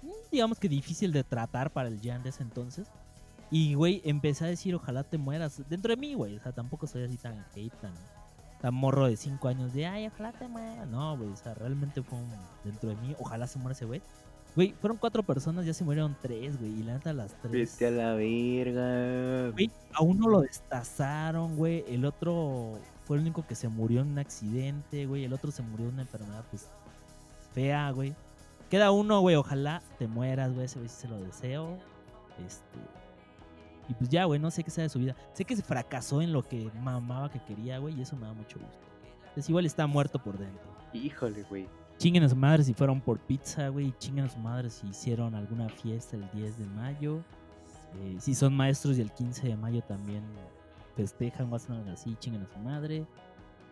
mm, 0.02 0.32
digamos 0.32 0.58
que 0.58 0.68
difícil 0.68 1.12
de 1.12 1.24
tratar 1.24 1.70
para 1.70 1.88
el 1.88 2.00
Jan 2.00 2.22
de 2.22 2.30
ese 2.30 2.42
entonces. 2.42 2.86
Y, 3.50 3.74
güey, 3.74 4.00
empecé 4.04 4.44
a 4.44 4.48
decir, 4.48 4.74
ojalá 4.74 5.02
te 5.02 5.18
mueras. 5.18 5.60
Dentro 5.68 5.90
de 5.90 6.00
mí, 6.00 6.14
güey. 6.14 6.36
O 6.36 6.40
sea, 6.40 6.52
tampoco 6.52 6.86
soy 6.86 7.02
así 7.02 7.16
tan 7.16 7.44
hate, 7.54 7.74
tan, 7.80 7.92
tan 8.60 8.72
morro 8.72 9.06
de 9.06 9.16
5 9.16 9.48
años 9.48 9.72
de, 9.72 9.86
ay, 9.86 10.06
ojalá 10.06 10.32
te 10.32 10.46
mueras. 10.46 10.86
No, 10.88 11.16
güey. 11.16 11.30
O 11.30 11.36
sea, 11.36 11.54
realmente 11.54 12.02
fue 12.02 12.18
un, 12.18 12.28
dentro 12.64 12.90
de 12.90 12.96
mí, 12.96 13.14
ojalá 13.18 13.46
se 13.48 13.58
muera 13.58 13.72
ese 13.72 13.86
güey. 13.86 14.00
Güey, 14.54 14.74
fueron 14.80 14.98
cuatro 14.98 15.22
personas, 15.22 15.64
ya 15.64 15.72
se 15.72 15.84
murieron 15.84 16.16
tres, 16.20 16.58
güey. 16.58 16.80
Y 16.80 16.82
la 16.82 16.94
neta, 16.94 17.12
las 17.12 17.34
tres. 17.40 17.52
Vete 17.52 17.86
a 17.86 17.90
la 17.90 18.14
verga. 18.14 19.50
Güey, 19.50 19.70
a 19.92 20.02
uno 20.02 20.28
lo 20.28 20.40
destazaron, 20.40 21.56
güey. 21.56 21.84
El 21.88 22.04
otro 22.04 22.78
fue 23.10 23.16
el 23.16 23.22
único 23.22 23.44
que 23.44 23.56
se 23.56 23.66
murió 23.66 24.02
en 24.02 24.12
un 24.12 24.18
accidente, 24.20 25.04
güey. 25.04 25.24
El 25.24 25.32
otro 25.32 25.50
se 25.50 25.64
murió 25.64 25.86
de 25.86 25.94
una 25.94 26.02
enfermedad, 26.02 26.44
pues, 26.48 26.68
fea, 27.52 27.90
güey. 27.90 28.14
Queda 28.70 28.92
uno, 28.92 29.18
güey. 29.18 29.34
Ojalá 29.34 29.82
te 29.98 30.06
mueras, 30.06 30.54
güey. 30.54 30.66
Ese 30.66 30.78
güey 30.78 30.88
sí 30.88 30.94
se 30.94 31.08
lo 31.08 31.20
deseo. 31.20 31.76
Este. 32.46 32.78
Y 33.88 33.94
pues 33.94 34.10
ya, 34.10 34.26
güey, 34.26 34.38
no 34.38 34.52
sé 34.52 34.62
qué 34.62 34.70
sea 34.70 34.84
de 34.84 34.90
su 34.90 35.00
vida. 35.00 35.16
Sé 35.32 35.44
que 35.44 35.56
se 35.56 35.62
fracasó 35.64 36.22
en 36.22 36.32
lo 36.32 36.44
que 36.44 36.70
mamaba 36.82 37.32
que 37.32 37.40
quería, 37.40 37.78
güey. 37.78 37.98
Y 37.98 38.02
eso 38.02 38.14
me 38.14 38.28
da 38.28 38.32
mucho 38.32 38.60
gusto. 38.60 38.78
Entonces, 39.22 39.48
igual 39.48 39.66
está 39.66 39.88
muerto 39.88 40.22
por 40.22 40.38
dentro. 40.38 40.70
Híjole, 40.92 41.42
güey. 41.42 41.66
Chinguen 41.98 42.22
a 42.22 42.28
su 42.28 42.36
madre 42.36 42.62
si 42.62 42.74
fueron 42.74 43.00
por 43.00 43.18
pizza, 43.18 43.70
güey. 43.70 43.92
Chinguen 43.98 44.26
a 44.26 44.28
su 44.28 44.38
madre 44.38 44.70
si 44.70 44.86
hicieron 44.86 45.34
alguna 45.34 45.68
fiesta 45.68 46.14
el 46.14 46.30
10 46.30 46.58
de 46.58 46.66
mayo. 46.66 47.24
Eh, 48.02 48.18
si 48.20 48.36
son 48.36 48.54
maestros 48.54 48.98
y 48.98 49.00
el 49.00 49.10
15 49.10 49.48
de 49.48 49.56
mayo 49.56 49.82
también 49.82 50.22
festejan 50.96 51.52
algo 51.52 51.90
así, 51.92 52.16
chinguen 52.18 52.42
a 52.42 52.52
su 52.52 52.58
madre. 52.58 53.06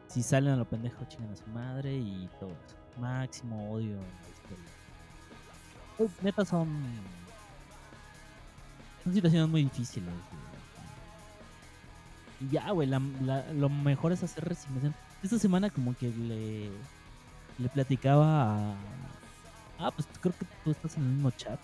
Si 0.08 0.22
salen 0.22 0.54
a 0.54 0.56
lo 0.56 0.64
pendejo, 0.64 1.04
chinguen 1.06 1.32
a 1.32 1.36
su 1.36 1.46
madre 1.48 1.94
y 1.96 2.28
todo 2.40 2.50
eso. 2.50 2.76
Máximo 3.00 3.70
odio 3.72 3.92
en 3.92 4.00
la 4.00 4.28
historia. 4.28 4.72
Pues, 5.96 6.10
neta 6.22 6.44
son. 6.44 6.68
Son 9.04 9.12
situaciones 9.14 9.48
muy 9.48 9.64
difíciles. 9.64 10.08
Y 12.40 12.48
ya, 12.50 12.70
güey, 12.70 12.88
la- 12.88 13.02
la- 13.24 13.52
lo 13.52 13.68
mejor 13.68 14.12
es 14.12 14.22
hacer 14.22 14.44
resignación. 14.44 14.94
Esta 15.22 15.38
semana 15.38 15.70
como 15.70 15.96
que 15.96 16.08
le, 16.10 16.70
le 17.58 17.68
platicaba 17.68 18.72
a... 18.72 18.74
Ah, 19.80 19.90
pues 19.90 20.06
creo 20.20 20.32
que 20.38 20.46
tú 20.64 20.70
estás 20.70 20.96
en 20.96 21.02
el 21.04 21.08
mismo 21.10 21.30
chat. 21.32 21.58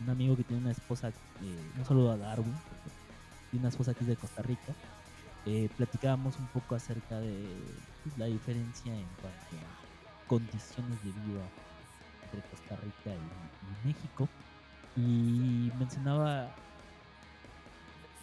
Un 0.00 0.10
amigo 0.10 0.36
que 0.36 0.42
tiene 0.44 0.62
una 0.62 0.72
esposa, 0.72 1.10
un 1.78 1.84
saludo 1.84 2.12
a 2.12 2.16
Darwin, 2.18 2.54
una 3.56 3.68
esposa 3.68 3.94
que 3.94 4.00
es 4.00 4.06
de 4.06 4.16
Costa 4.16 4.42
Rica. 4.42 4.74
Eh, 5.46 5.68
platicábamos 5.76 6.38
un 6.38 6.46
poco 6.48 6.74
acerca 6.74 7.20
de 7.20 7.46
pues, 8.02 8.18
la 8.18 8.26
diferencia 8.26 8.92
en 8.92 9.06
cuanto 9.20 9.56
a 9.56 10.26
condiciones 10.26 11.02
de 11.04 11.10
vida 11.10 11.44
entre 12.24 12.48
Costa 12.50 12.76
Rica 12.76 13.16
y, 13.16 13.86
México. 13.86 14.28
Y 14.96 15.70
mencionaba 15.78 16.48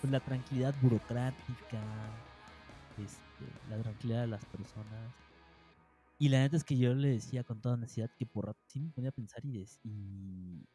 pues, 0.02 0.12
la 0.12 0.20
tranquilidad 0.20 0.76
burocrática, 0.82 1.80
este, 2.98 3.70
la 3.70 3.82
tranquilidad 3.82 4.22
de 4.22 4.28
las 4.28 4.46
personas. 4.46 5.12
Y 6.20 6.30
la 6.30 6.40
neta 6.40 6.58
es 6.58 6.64
que 6.64 6.78
yo 6.78 6.94
le 6.94 7.10
decía 7.10 7.44
con 7.44 7.62
toda 7.62 7.76
honestidad 7.76 8.10
que 8.18 8.26
por 8.26 8.48
rato 8.48 8.60
sí 8.68 8.80
me 8.80 8.90
ponía 8.90 9.10
a 9.10 9.14
pensar 9.14 9.44
y, 9.46 9.66
y, 9.84 10.66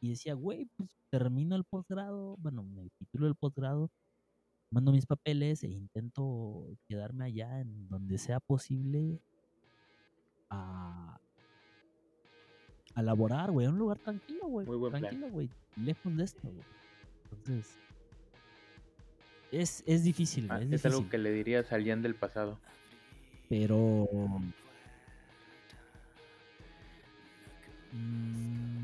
y 0.00 0.10
decía, 0.10 0.34
güey, 0.34 0.66
pues 0.76 0.90
termino 1.10 1.56
el 1.56 1.64
posgrado, 1.64 2.36
bueno, 2.38 2.62
me 2.62 2.88
titulo 2.98 3.26
el 3.26 3.34
posgrado, 3.34 3.90
mando 4.70 4.92
mis 4.92 5.06
papeles 5.06 5.62
e 5.64 5.68
intento 5.68 6.66
quedarme 6.88 7.24
allá 7.26 7.60
en 7.60 7.88
donde 7.88 8.16
sea 8.18 8.40
posible 8.40 9.20
a, 10.48 11.18
a 12.94 13.02
laborar, 13.02 13.50
güey, 13.50 13.66
a 13.66 13.70
un 13.70 13.78
lugar 13.78 13.98
tranquilo, 13.98 14.46
güey. 14.46 14.66
Muy 14.66 14.76
buen 14.76 14.90
plan. 14.92 15.02
tranquilo, 15.02 15.30
güey, 15.30 15.50
lejos 15.76 16.16
de 16.16 16.24
esto, 16.24 16.40
güey. 16.48 16.64
Entonces, 17.24 17.78
es, 19.52 19.82
es 19.86 20.04
difícil, 20.04 20.46
Ah, 20.50 20.56
güey, 20.56 20.68
es 20.68 20.72
es 20.74 20.82
difícil. 20.82 20.92
algo 20.98 21.10
que 21.10 21.18
le 21.18 21.32
dirías 21.32 21.72
al 21.72 21.84
Jan 21.84 22.02
del 22.02 22.14
pasado. 22.14 22.58
Pero. 23.48 24.06
mm, 27.92 28.79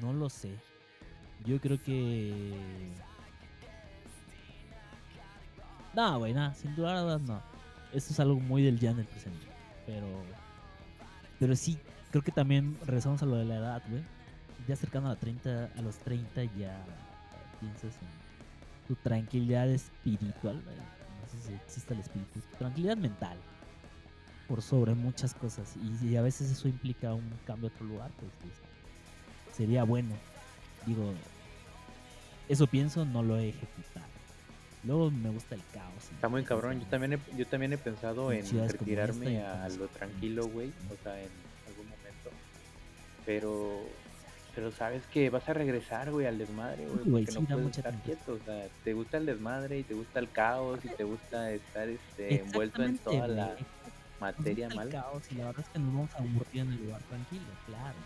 No 0.00 0.12
lo 0.12 0.28
sé. 0.28 0.56
Yo 1.44 1.60
creo 1.60 1.82
que. 1.82 2.88
No, 5.94 6.18
güey, 6.18 6.34
nada. 6.34 6.54
Sin 6.54 6.74
duda, 6.74 7.18
no. 7.18 7.42
Esto 7.92 8.12
es 8.12 8.20
algo 8.20 8.38
muy 8.40 8.62
del 8.62 8.78
Jan 8.78 8.96
del 8.96 9.06
presente. 9.06 9.46
Pero. 9.86 10.06
Pero 11.38 11.56
sí, 11.56 11.78
creo 12.10 12.22
que 12.22 12.32
también 12.32 12.76
regresamos 12.80 13.22
a 13.22 13.26
lo 13.26 13.36
de 13.36 13.44
la 13.44 13.56
edad, 13.56 13.82
güey. 13.88 14.02
Ya 14.66 14.74
cercano 14.74 15.06
a, 15.06 15.10
la 15.10 15.16
30, 15.16 15.70
a 15.76 15.82
los 15.82 15.96
30 15.98 16.44
ya 16.56 16.84
piensas 17.60 17.94
en 18.02 18.88
tu 18.88 18.94
tranquilidad 18.96 19.68
espiritual. 19.68 20.56
No 20.56 21.28
sé 21.28 21.48
si 21.48 21.54
existe 21.54 21.94
el 21.94 22.00
espíritu. 22.00 22.40
tu 22.40 22.56
tranquilidad 22.58 22.96
mental. 22.96 23.38
Por 24.48 24.62
sobre 24.62 24.94
muchas 24.94 25.34
cosas. 25.34 25.74
Y 25.76 25.96
si 25.98 26.16
a 26.16 26.22
veces 26.22 26.50
eso 26.50 26.68
implica 26.68 27.12
un 27.14 27.28
cambio 27.46 27.68
a 27.68 27.72
otro 27.72 27.86
lugar, 27.86 28.10
pues, 28.18 28.30
pues, 28.40 28.52
sería 29.56 29.84
bueno. 29.84 30.14
Digo, 30.86 31.12
eso 32.48 32.66
pienso, 32.66 33.04
no 33.04 33.22
lo 33.22 33.36
he 33.38 33.48
ejecutado. 33.48 34.06
Luego 34.84 35.10
me 35.10 35.30
gusta 35.30 35.56
el 35.56 35.62
caos. 35.72 36.10
Está 36.12 36.28
muy 36.28 36.44
cabrón. 36.44 36.80
Yo 36.80 36.86
también 36.86 37.14
he, 37.14 37.36
yo 37.36 37.44
también 37.46 37.72
he 37.72 37.78
pensado 37.78 38.30
En 38.30 38.46
retirarme 38.68 39.38
esta, 39.38 39.64
a 39.64 39.68
lo 39.70 39.88
tranquilo, 39.88 40.46
güey. 40.46 40.68
O 40.68 41.02
sea, 41.02 41.20
en 41.20 41.30
algún 41.66 41.86
momento. 41.86 42.30
Pero, 43.24 43.80
pero 44.54 44.70
sabes 44.70 45.02
que 45.12 45.28
vas 45.28 45.48
a 45.48 45.54
regresar, 45.54 46.12
güey, 46.12 46.26
al 46.26 46.38
desmadre, 46.38 46.86
güey. 46.86 47.04
Porque 47.10 47.32
sí, 47.32 47.40
no 47.48 47.56
puedes 47.56 47.78
estar 47.78 47.94
quieto. 48.02 48.34
O 48.34 48.44
sea, 48.44 48.68
te 48.84 48.92
gusta 48.92 49.16
el 49.16 49.26
desmadre 49.26 49.80
y 49.80 49.82
te 49.82 49.94
gusta 49.94 50.20
el 50.20 50.30
caos 50.30 50.78
y 50.84 50.88
te 50.88 51.02
gusta 51.02 51.50
estar 51.50 51.88
este, 51.88 52.40
envuelto 52.42 52.84
en 52.84 52.98
toda 52.98 53.26
la 53.26 53.56
materia 54.20 54.68
mala. 54.70 54.90
caos 54.90 55.22
y 55.30 55.34
la 55.36 55.46
verdad 55.46 55.64
es 55.66 55.68
que 55.72 55.78
nos 55.78 55.94
vamos 55.94 56.14
a 56.14 56.18
aburrir 56.18 56.62
en 56.62 56.72
el 56.72 56.84
lugar 56.84 57.00
tranquilo, 57.02 57.44
claro. 57.66 57.96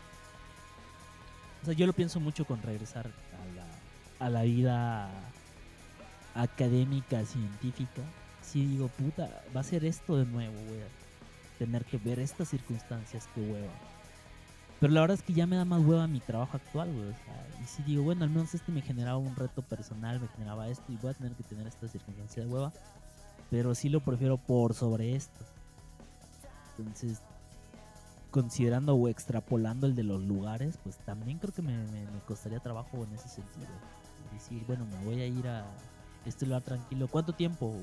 O 1.62 1.64
sea, 1.66 1.74
yo 1.74 1.86
lo 1.86 1.92
pienso 1.92 2.20
mucho 2.20 2.44
con 2.44 2.62
regresar 2.62 3.06
a 3.06 4.20
la, 4.20 4.26
a 4.26 4.30
la 4.30 4.42
vida 4.42 5.11
académica, 6.34 7.24
científica. 7.24 8.02
Sí 8.42 8.64
digo, 8.64 8.88
puta, 8.88 9.28
va 9.54 9.61
a 9.61 9.64
ser 9.64 9.84
esto 9.84 10.16
de 10.16 10.26
nuevo, 10.26 10.54
güey. 10.54 10.80
Tener 11.58 11.84
que 11.84 11.98
ver 11.98 12.18
estas 12.18 12.48
circunstancias, 12.48 13.28
qué 13.34 13.42
hueva. 13.42 13.72
Pero 14.80 14.94
la 14.94 15.02
verdad 15.02 15.18
es 15.18 15.22
que 15.22 15.34
ya 15.34 15.46
me 15.46 15.56
da 15.56 15.66
más 15.66 15.82
hueva 15.84 16.06
mi 16.06 16.20
trabajo 16.20 16.56
actual, 16.56 16.90
güey. 16.90 17.08
O 17.08 17.12
sea, 17.12 17.46
y 17.62 17.66
si 17.66 17.82
digo, 17.82 18.02
bueno, 18.02 18.24
al 18.24 18.30
menos 18.30 18.54
este 18.54 18.72
me 18.72 18.80
generaba 18.80 19.18
un 19.18 19.36
reto 19.36 19.61
personal, 19.61 20.18
me 20.18 20.28
generaba 20.28 20.68
esto 20.68 20.84
y 20.88 20.96
voy 20.96 21.11
a 21.11 21.14
tener 21.14 21.32
que 21.32 21.42
tener 21.42 21.66
estas 21.66 21.92
circunstancias 21.92 22.46
de 22.46 22.52
hueva. 22.52 22.72
Pero 23.50 23.74
sí 23.74 23.90
lo 23.90 24.00
prefiero 24.00 24.38
por 24.38 24.72
sobre 24.72 25.14
esto. 25.14 25.44
Entonces, 26.79 27.18
considerando 28.31 28.95
o 28.95 29.09
extrapolando 29.09 29.87
el 29.87 29.95
de 29.95 30.05
los 30.05 30.23
lugares, 30.23 30.79
pues 30.83 30.97
también 30.99 31.39
creo 31.39 31.53
que 31.53 31.62
me, 31.62 31.77
me- 31.89 32.11
me 32.11 32.21
costaría 32.21 32.61
trabajo 32.61 33.05
en 33.05 33.12
ese 33.14 33.29
sentido. 33.29 33.66
Decir, 34.33 34.64
bueno, 34.66 34.87
me 34.87 35.05
voy 35.05 35.21
a 35.21 35.27
ir 35.27 35.47
a 35.49 35.64
este 36.25 36.47
lugar 36.47 36.62
tranquilo. 36.62 37.09
¿Cuánto 37.09 37.33
tiempo? 37.35 37.75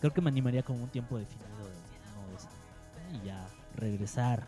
Creo 0.00 0.12
que 0.12 0.20
me 0.20 0.28
animaría 0.30 0.62
con 0.62 0.80
un 0.80 0.88
tiempo 0.88 1.18
definido 1.18 1.48
de 1.58 1.72
años, 1.72 2.48
y 3.22 3.26
ya 3.26 3.46
regresar 3.76 4.46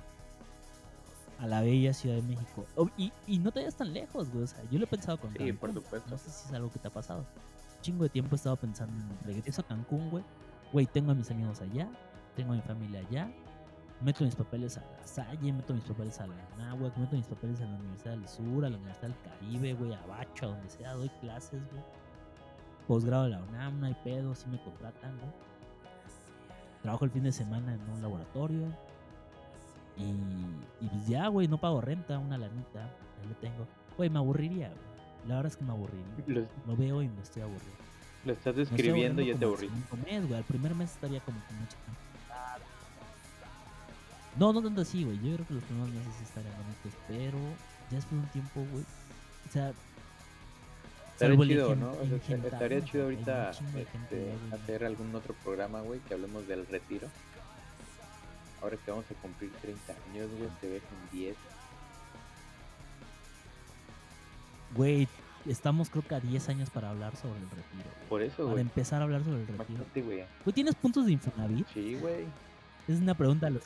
a 1.40 1.46
la 1.46 1.60
bella 1.62 1.92
Ciudad 1.94 2.16
de 2.16 2.22
México. 2.22 2.66
Oh, 2.76 2.88
y, 2.96 3.12
y 3.26 3.38
no 3.38 3.50
te 3.52 3.60
vayas 3.60 3.76
tan 3.76 3.92
lejos, 3.92 4.28
güey. 4.30 4.44
O 4.44 4.46
sea, 4.46 4.62
yo 4.70 4.78
lo 4.78 4.84
he 4.84 4.88
pensado 4.88 5.18
con 5.18 5.32
Sí, 5.32 5.38
Cancún. 5.38 5.56
por 5.56 5.72
supuesto. 5.74 6.10
No 6.10 6.18
sé 6.18 6.30
si 6.30 6.46
es 6.48 6.52
algo 6.52 6.70
que 6.70 6.78
te 6.78 6.88
ha 6.88 6.92
pasado. 6.92 7.24
chingo 7.80 8.02
de 8.04 8.10
tiempo 8.10 8.34
he 8.34 8.36
estado 8.36 8.56
pensando 8.56 8.92
en 8.92 9.24
regreso 9.26 9.62
a 9.62 9.66
Cancún, 9.66 10.10
güey. 10.10 10.24
Güey, 10.72 10.86
tengo 10.86 11.12
a 11.12 11.14
mis 11.14 11.30
amigos 11.30 11.60
allá, 11.60 11.88
tengo 12.36 12.52
a 12.52 12.56
mi 12.56 12.62
familia 12.62 13.00
allá, 13.00 13.30
meto 14.00 14.24
mis 14.24 14.34
papeles 14.36 14.76
a 14.78 14.80
la 14.82 15.06
Salle, 15.06 15.52
meto 15.52 15.74
mis 15.74 15.84
papeles 15.84 16.20
a 16.20 16.26
la 16.26 16.34
Anáhuac, 16.54 16.96
meto 16.98 17.16
mis 17.16 17.26
papeles 17.26 17.60
a 17.60 17.66
la 17.66 17.76
Universidad 17.78 18.12
del 18.12 18.28
Sur, 18.28 18.64
a 18.64 18.70
la 18.70 18.76
Universidad 18.76 19.08
del 19.08 19.20
Caribe, 19.22 19.74
güey, 19.74 19.94
a 19.94 20.06
Bacho, 20.06 20.46
a 20.46 20.48
donde 20.50 20.68
sea, 20.70 20.92
doy 20.94 21.08
clases, 21.20 21.62
güey. 21.70 21.82
posgrado 22.86 23.24
de 23.24 23.30
la 23.30 23.42
UNAM, 23.42 23.80
no 23.80 23.86
hay 23.86 23.94
pedo, 24.04 24.34
sí 24.34 24.48
me 24.48 24.60
contratan, 24.62 25.16
¿no? 25.20 25.32
Trabajo 26.82 27.04
el 27.04 27.10
fin 27.10 27.24
de 27.24 27.32
semana 27.32 27.74
en 27.74 27.88
un 27.90 28.02
laboratorio. 28.02 28.76
Y, 29.96 30.04
y 30.80 30.88
pues 30.88 31.06
ya, 31.08 31.26
güey, 31.28 31.48
no 31.48 31.58
pago 31.58 31.80
renta, 31.80 32.18
una 32.18 32.38
lanita, 32.38 32.84
ahí 33.20 33.26
lo 33.28 33.36
tengo. 33.36 33.68
Güey, 33.96 34.10
me 34.10 34.18
aburriría, 34.18 34.68
güey. 34.68 34.88
La 35.24 35.36
verdad 35.36 35.50
es 35.52 35.56
que 35.56 35.64
me 35.64 35.72
aburriría. 35.72 36.24
Lo 36.64 36.76
veo 36.76 37.02
y 37.02 37.08
me 37.08 37.20
estoy 37.22 37.42
aburriendo. 37.42 37.87
Lo 38.24 38.32
estás 38.32 38.56
describiendo 38.56 39.22
y 39.22 39.28
ya 39.28 39.34
te 39.34 39.56
segundo 39.56 39.96
mes, 40.04 40.26
güey. 40.26 40.38
Al 40.38 40.44
primer 40.44 40.74
mes 40.74 40.90
estaría 40.90 41.20
como 41.20 41.38
con 41.46 41.58
mucha. 41.58 41.76
No, 44.36 44.52
no 44.52 44.62
tanto 44.62 44.82
así, 44.82 45.04
güey. 45.04 45.16
Yo 45.16 45.34
creo 45.34 45.46
que 45.46 45.54
los 45.54 45.64
primeros 45.64 45.90
meses 45.90 46.20
estarían 46.22 46.54
bonitos, 46.56 46.92
pero 47.08 47.38
ya 47.90 47.96
después 47.96 48.20
de 48.20 48.26
un 48.26 48.32
tiempo, 48.32 48.66
güey. 48.70 48.84
O 49.48 49.52
sea, 49.52 49.72
Estaría 51.18 51.34
el 51.34 51.48
chido, 51.48 51.74
¿no? 51.74 51.90
O 51.90 52.06
sea, 52.06 52.14
engendrar, 52.14 52.52
estaría 52.52 52.84
chido 52.84 53.04
ahorita 53.04 53.50
este, 53.50 54.32
hacer 54.52 54.84
algún 54.84 55.12
otro 55.16 55.34
programa, 55.42 55.80
güey, 55.80 55.98
que 56.00 56.14
hablemos 56.14 56.46
del 56.46 56.64
retiro. 56.68 57.08
Ahora 58.62 58.76
que 58.76 58.90
vamos 58.92 59.04
a 59.10 59.14
cumplir 59.14 59.50
30 59.60 59.92
años, 59.92 60.30
güey, 60.38 60.48
te 60.60 60.68
ves 60.68 60.82
en 60.82 61.18
10. 61.18 61.36
Güey, 64.76 65.08
estamos 65.46 65.90
creo 65.90 66.02
que 66.02 66.14
a 66.14 66.20
10 66.20 66.48
años 66.48 66.70
para 66.70 66.90
hablar 66.90 67.14
sobre 67.16 67.38
el 67.40 67.50
retiro. 67.50 67.90
Por 68.08 68.22
eso, 68.22 68.36
Para 68.38 68.50
güey. 68.50 68.62
empezar 68.62 69.00
a 69.00 69.04
hablar 69.04 69.22
sobre 69.24 69.40
el 69.42 69.46
retiro. 69.46 69.84
Güey. 69.94 70.24
Güey, 70.44 70.54
¿tienes 70.54 70.74
puntos 70.74 71.06
de 71.06 71.12
Infonavit? 71.12 71.66
Sí, 71.68 71.94
güey. 71.96 72.24
Es 72.86 73.00
una 73.00 73.14
pregunta 73.14 73.46
de, 73.46 73.52
los, 73.52 73.62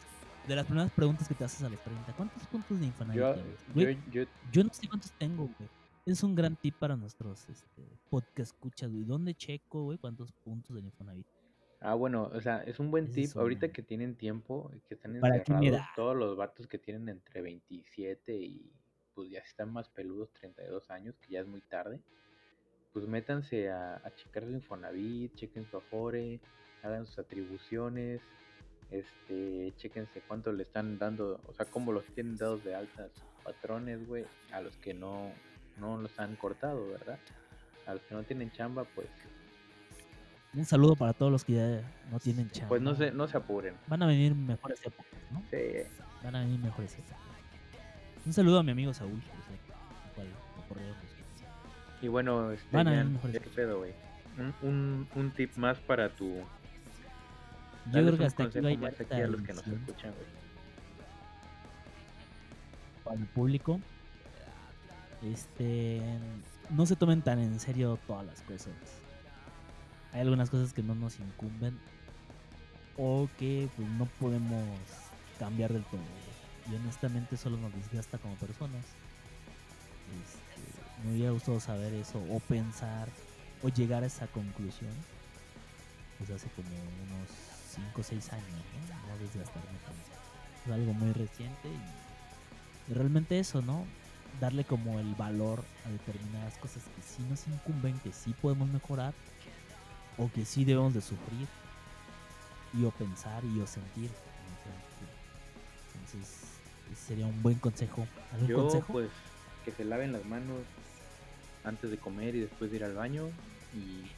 de 0.49 0.57
las 0.57 0.67
primeras 0.67 0.91
preguntas 0.93 1.29
que 1.29 1.35
te 1.35 1.45
haces 1.45 1.63
a 1.63 1.69
los 1.69 1.79
30. 1.81 2.13
¿Cuántos 2.15 2.47
puntos 2.49 2.81
de 2.81 2.87
Infonavit 2.87 3.21
Yo, 3.21 3.35
tienes? 3.75 3.99
yo, 4.11 4.23
yo, 4.23 4.29
Yo 4.53 4.65
no 4.65 4.71
sé 4.73 4.89
cuántos 4.89 5.13
tengo, 5.13 5.45
güey. 5.59 5.69
Es 6.05 6.23
un 6.25 6.35
gran 6.35 6.57
tip 6.57 6.75
para 6.77 6.97
nuestros 6.97 7.49
este, 7.49 7.83
podcast 8.11 8.53
escuchas, 8.53 8.91
güey. 8.91 9.05
¿Dónde 9.05 9.35
checo, 9.35 9.85
güey? 9.85 9.99
¿Cuántos 9.99 10.33
puntos 10.33 10.75
del 10.75 10.85
Infonavit? 10.87 11.27
Ah, 11.81 11.95
bueno, 11.95 12.31
o 12.33 12.41
sea, 12.41 12.59
es 12.65 12.79
un 12.81 12.91
buen 12.91 13.05
Ese 13.05 13.15
tip. 13.15 13.25
es 13.25 13.35
un- 13.37 13.43
Ahorita 13.43 13.69
que 13.73 13.83
tienen 13.83 14.17
tiempo, 14.17 14.71
que 14.89 14.95
están 14.95 15.19
¿Para 15.21 15.37
encerrados, 15.37 15.81
todos 15.97 16.17
los 16.17 16.37
vatos 16.37 16.67
que 16.67 16.79
tienen 16.79 17.09
entre 17.09 17.41
27 17.43 18.37
y 18.37 18.73
pues 19.15 19.31
ya 19.31 19.41
están 19.41 19.73
más 19.73 19.89
peludos, 19.89 20.31
32 20.35 20.91
años, 20.91 21.15
que 21.21 21.35
ya 21.35 21.41
es 21.41 21.47
muy 21.47 21.61
tarde, 21.61 22.01
pues 22.93 23.07
métanse 23.07 23.71
a, 23.71 23.97
a 23.97 24.15
checar 24.15 24.45
su 24.45 24.51
Infonavit, 24.51 25.35
chequen 25.35 25.67
su 25.71 25.77
Afore, 25.79 26.41
hagan 26.83 27.07
sus 27.07 27.19
atribuciones, 27.19 28.21
este, 28.91 29.73
chequense 29.77 30.23
cuánto 30.29 30.53
le 30.53 30.65
están 30.65 30.99
dando, 30.99 31.41
o 31.47 31.53
sea, 31.55 31.67
cómo 31.67 31.93
los 31.93 32.05
tienen 32.15 32.37
dados 32.37 32.63
de 32.65 32.75
alta 32.75 33.09
sus 33.09 33.45
patrones, 33.45 34.07
güey, 34.07 34.25
a 34.53 34.61
los 34.61 34.77
que 34.77 34.93
no, 34.93 35.33
no 35.79 35.97
los 35.97 36.19
han 36.19 36.37
cortado, 36.37 36.87
¿verdad? 36.91 37.19
A 37.87 37.95
los 37.95 38.03
que 38.03 38.15
no 38.15 38.23
tienen 38.23 38.51
chamba, 38.53 38.85
pues, 38.95 39.09
Un 40.55 40.67
saludo 40.67 40.95
para 40.95 41.15
todos 41.15 41.33
los 41.33 41.45
que 41.45 41.55
ya 41.55 41.83
no 42.11 42.21
tienen 42.21 42.51
chamba. 42.51 42.69
pues 42.69 42.83
no 42.83 42.95
se, 42.95 43.11
no 43.11 43.27
se 43.27 43.39
apuren. 43.39 43.75
Van 43.87 44.03
a 44.03 44.07
venir 44.07 44.35
mejores 44.35 44.85
épocas, 44.85 45.19
¿no? 45.31 45.43
Sí. 45.51 45.57
Van 46.23 46.37
a 46.37 46.41
venir 46.41 46.61
mejores 46.61 46.95
épocas. 46.99 47.32
Un 48.25 48.33
saludo 48.33 48.61
a 48.61 48.63
mi 48.63 48.71
amigo 48.71 48.95
Saúl, 48.95 49.21
pues. 50.15 50.29
Y 52.01 52.09
bueno, 52.09 52.51
este, 52.51 52.77
Van 52.77 52.89
a 52.89 53.05
ya 53.31 53.41
qué 53.41 53.51
pedo, 53.51 53.79
güey. 53.79 53.93
Un, 54.39 54.69
un, 54.69 55.09
un 55.15 55.31
tip 55.31 55.57
más 55.57 55.79
para 55.79 56.09
tu. 56.09 56.43
Yo 57.87 57.93
creo 57.93 58.19
que 58.19 58.25
hasta 58.25 58.45
aquí 58.45 58.61
va 58.61 58.71
a 58.71 58.91
aquí 58.91 59.15
a 59.15 59.27
los 59.27 59.43
que 59.43 59.53
nos 59.53 59.67
escuchan, 59.67 60.13
güey. 60.13 60.43
para 63.05 63.17
el 63.17 63.27
público. 63.27 63.81
Este, 65.23 66.03
no 66.71 66.87
se 66.87 66.97
tomen 66.97 67.23
tan 67.23 67.39
en 67.39 67.61
serio 67.61 67.99
todas 68.07 68.27
las 68.27 68.41
cosas. 68.43 68.75
Hay 70.13 70.21
algunas 70.21 70.51
cosas 70.51 70.73
que 70.73 70.83
no 70.83 70.95
nos 70.95 71.19
incumben 71.21 71.79
o 72.97 73.29
que 73.39 73.69
pues 73.77 73.89
no 73.89 74.07
podemos 74.21 74.65
cambiar 75.39 75.73
del 75.73 75.85
todo. 75.85 76.01
Y 76.71 76.75
honestamente 76.75 77.37
solo 77.37 77.57
nos 77.57 77.75
desgasta 77.75 78.19
como 78.19 78.35
personas. 78.37 78.85
Este, 80.23 81.05
me 81.05 81.15
hubiera 81.15 81.31
gustado 81.33 81.61
saber 81.61 81.93
eso 81.95 82.23
o 82.31 82.41
pensar 82.41 83.09
o 83.63 83.69
llegar 83.69 84.03
a 84.03 84.07
esa 84.07 84.27
conclusión 84.29 84.93
pues 86.19 86.31
hace 86.31 86.49
como 86.51 86.69
unos 86.69 87.29
5 87.75 88.01
o 88.01 88.05
6 88.05 88.33
años, 88.33 88.47
¿no? 88.47 89.09
No 89.09 89.19
desgastarme 89.19 89.79
tanto. 89.85 90.13
Es 90.65 90.73
algo 90.73 90.93
muy 90.95 91.13
reciente 91.13 91.69
y, 92.89 92.93
realmente 92.95 93.39
eso, 93.39 93.61
¿no? 93.63 93.85
Darle 94.41 94.65
como 94.65 95.01
el 95.01 95.15
valor 95.15 95.65
a 95.85 95.91
determinadas 95.91 96.57
cosas 96.59 96.83
que 96.85 97.03
sí 97.03 97.23
nos 97.29 97.47
incumben, 97.49 97.99
que 98.01 98.13
sí 98.13 98.35
podemos 98.41 98.69
mejorar 98.69 99.15
o 100.19 100.31
que 100.31 100.45
sí 100.45 100.65
debemos 100.65 100.95
de 100.95 101.01
sufrir 101.01 101.49
y 102.75 102.85
o 102.85 102.91
pensar 102.91 103.45
y 103.45 103.61
o 103.61 103.67
sentir. 103.67 104.11
Entonces, 106.05 106.29
ese 106.93 107.07
sería 107.09 107.27
un 107.27 107.43
buen 107.43 107.57
consejo. 107.59 108.07
¿Algún 108.33 108.49
Yo, 108.49 108.63
consejo? 108.65 108.93
pues, 108.93 109.11
que 109.65 109.73
se 109.73 109.85
laven 109.85 110.13
las 110.13 110.25
manos 110.25 110.59
antes 111.65 111.91
de 111.91 111.99
comer 111.99 112.35
y 112.35 112.41
después 112.41 112.71
de 112.71 112.77
ir 112.79 112.85
al 112.85 112.95
baño. 112.95 113.29
Y. 113.75 114.11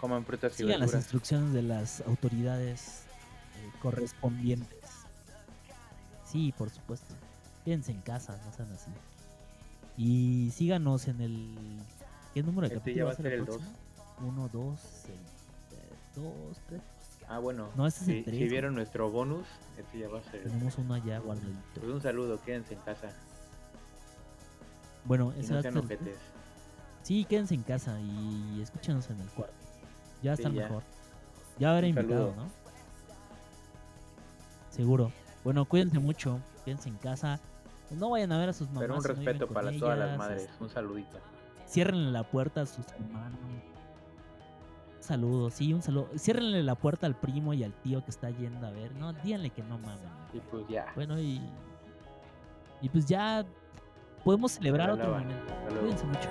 Coman 0.00 0.24
frutas 0.24 0.52
y 0.54 0.56
Sigan 0.58 0.70
las 0.70 0.80
verduras. 0.80 1.02
instrucciones 1.04 1.52
de 1.52 1.62
las 1.62 2.00
autoridades 2.02 3.02
eh, 3.56 3.70
correspondientes. 3.80 4.78
Sí, 6.26 6.52
por 6.56 6.70
supuesto. 6.70 7.14
Quédense 7.64 7.92
en 7.92 8.00
casa, 8.00 8.36
no 8.44 8.52
sean 8.52 8.72
así. 8.72 8.90
Y 9.96 10.50
síganos 10.52 11.06
en 11.08 11.20
el. 11.20 11.78
¿Qué 12.34 12.42
número 12.42 12.68
de 12.68 12.74
Este 12.74 12.78
capítulo 12.78 12.96
ya 12.96 13.04
va 13.04 13.12
a 13.12 13.16
ser 13.16 13.26
el 13.26 13.44
próximo? 13.44 13.70
Uno, 14.20 14.48
dos, 14.52 14.78
el, 15.06 15.12
eh, 15.76 15.94
dos, 16.16 16.56
tres. 16.68 16.80
Ah, 17.32 17.38
bueno. 17.38 17.70
No, 17.76 17.86
este 17.86 18.20
es 18.20 18.26
el 18.28 18.34
si, 18.34 18.48
vieron 18.48 18.74
nuestro 18.74 19.10
bonus, 19.10 19.46
este 19.78 20.00
ya 20.00 20.08
va 20.08 20.18
a 20.18 20.22
ser. 20.22 20.42
Tenemos 20.42 20.76
uno 20.76 20.92
allá 20.92 21.18
guardadito. 21.18 21.80
Pues 21.80 21.86
un 21.90 22.02
saludo, 22.02 22.38
quédense 22.44 22.74
en 22.74 22.80
casa. 22.80 23.08
Bueno, 25.06 25.32
Y 25.34 25.40
ese 25.40 25.48
no 25.48 25.54
va 25.54 25.60
a 25.60 25.62
sean. 25.62 25.88
Sí, 27.02 27.24
quédense 27.24 27.54
en 27.54 27.62
casa 27.62 27.98
y 28.02 28.60
escúchenos 28.60 29.08
en 29.08 29.18
el 29.20 29.28
cuarto. 29.28 29.54
Ya 30.22 30.36
Sí, 30.36 30.42
ya. 30.42 30.50
mejor. 30.50 30.82
Ya 31.58 31.74
Un 31.74 31.84
invitado. 31.86 32.34
¿no? 32.36 32.50
Seguro. 34.68 35.10
Bueno, 35.42 35.64
cuídense 35.64 35.98
mucho. 36.00 36.38
Quédense 36.66 36.90
en 36.90 36.96
casa. 36.96 37.40
No 37.92 38.10
vayan 38.10 38.30
a 38.32 38.38
ver 38.38 38.50
a 38.50 38.52
sus 38.52 38.68
mamás. 38.68 38.82
Pero 38.82 38.94
un 38.96 39.02
no 39.02 39.08
respeto 39.08 39.48
para 39.48 39.72
todas 39.78 39.98
las 39.98 40.18
madres. 40.18 40.42
este, 40.42 40.62
Un 40.64 40.68
saludito. 40.68 41.18
Ciérrenle 41.66 42.10
la 42.10 42.24
puerta 42.24 42.60
a 42.60 42.66
sus 42.66 42.86
hermanos 42.88 43.38
saludo, 45.02 45.50
sí, 45.50 45.72
un 45.72 45.82
saludo. 45.82 46.08
Ciérrenle 46.16 46.62
la 46.62 46.74
puerta 46.74 47.06
al 47.06 47.14
primo 47.14 47.52
y 47.54 47.64
al 47.64 47.72
tío 47.72 48.04
que 48.04 48.10
está 48.10 48.30
yendo 48.30 48.66
a 48.66 48.70
ver. 48.70 48.94
No, 48.94 49.12
díganle 49.12 49.50
que 49.50 49.62
no 49.62 49.78
mamen. 49.78 50.08
Y 50.32 50.40
pues 50.40 50.66
ya. 50.68 50.86
Bueno, 50.94 51.20
y. 51.20 51.40
Y 52.80 52.88
pues 52.88 53.06
ya 53.06 53.44
podemos 54.24 54.52
celebrar 54.52 54.90
otro 54.90 55.10
momento. 55.10 55.34
Cuídense 55.68 56.06
mucho. 56.06 56.28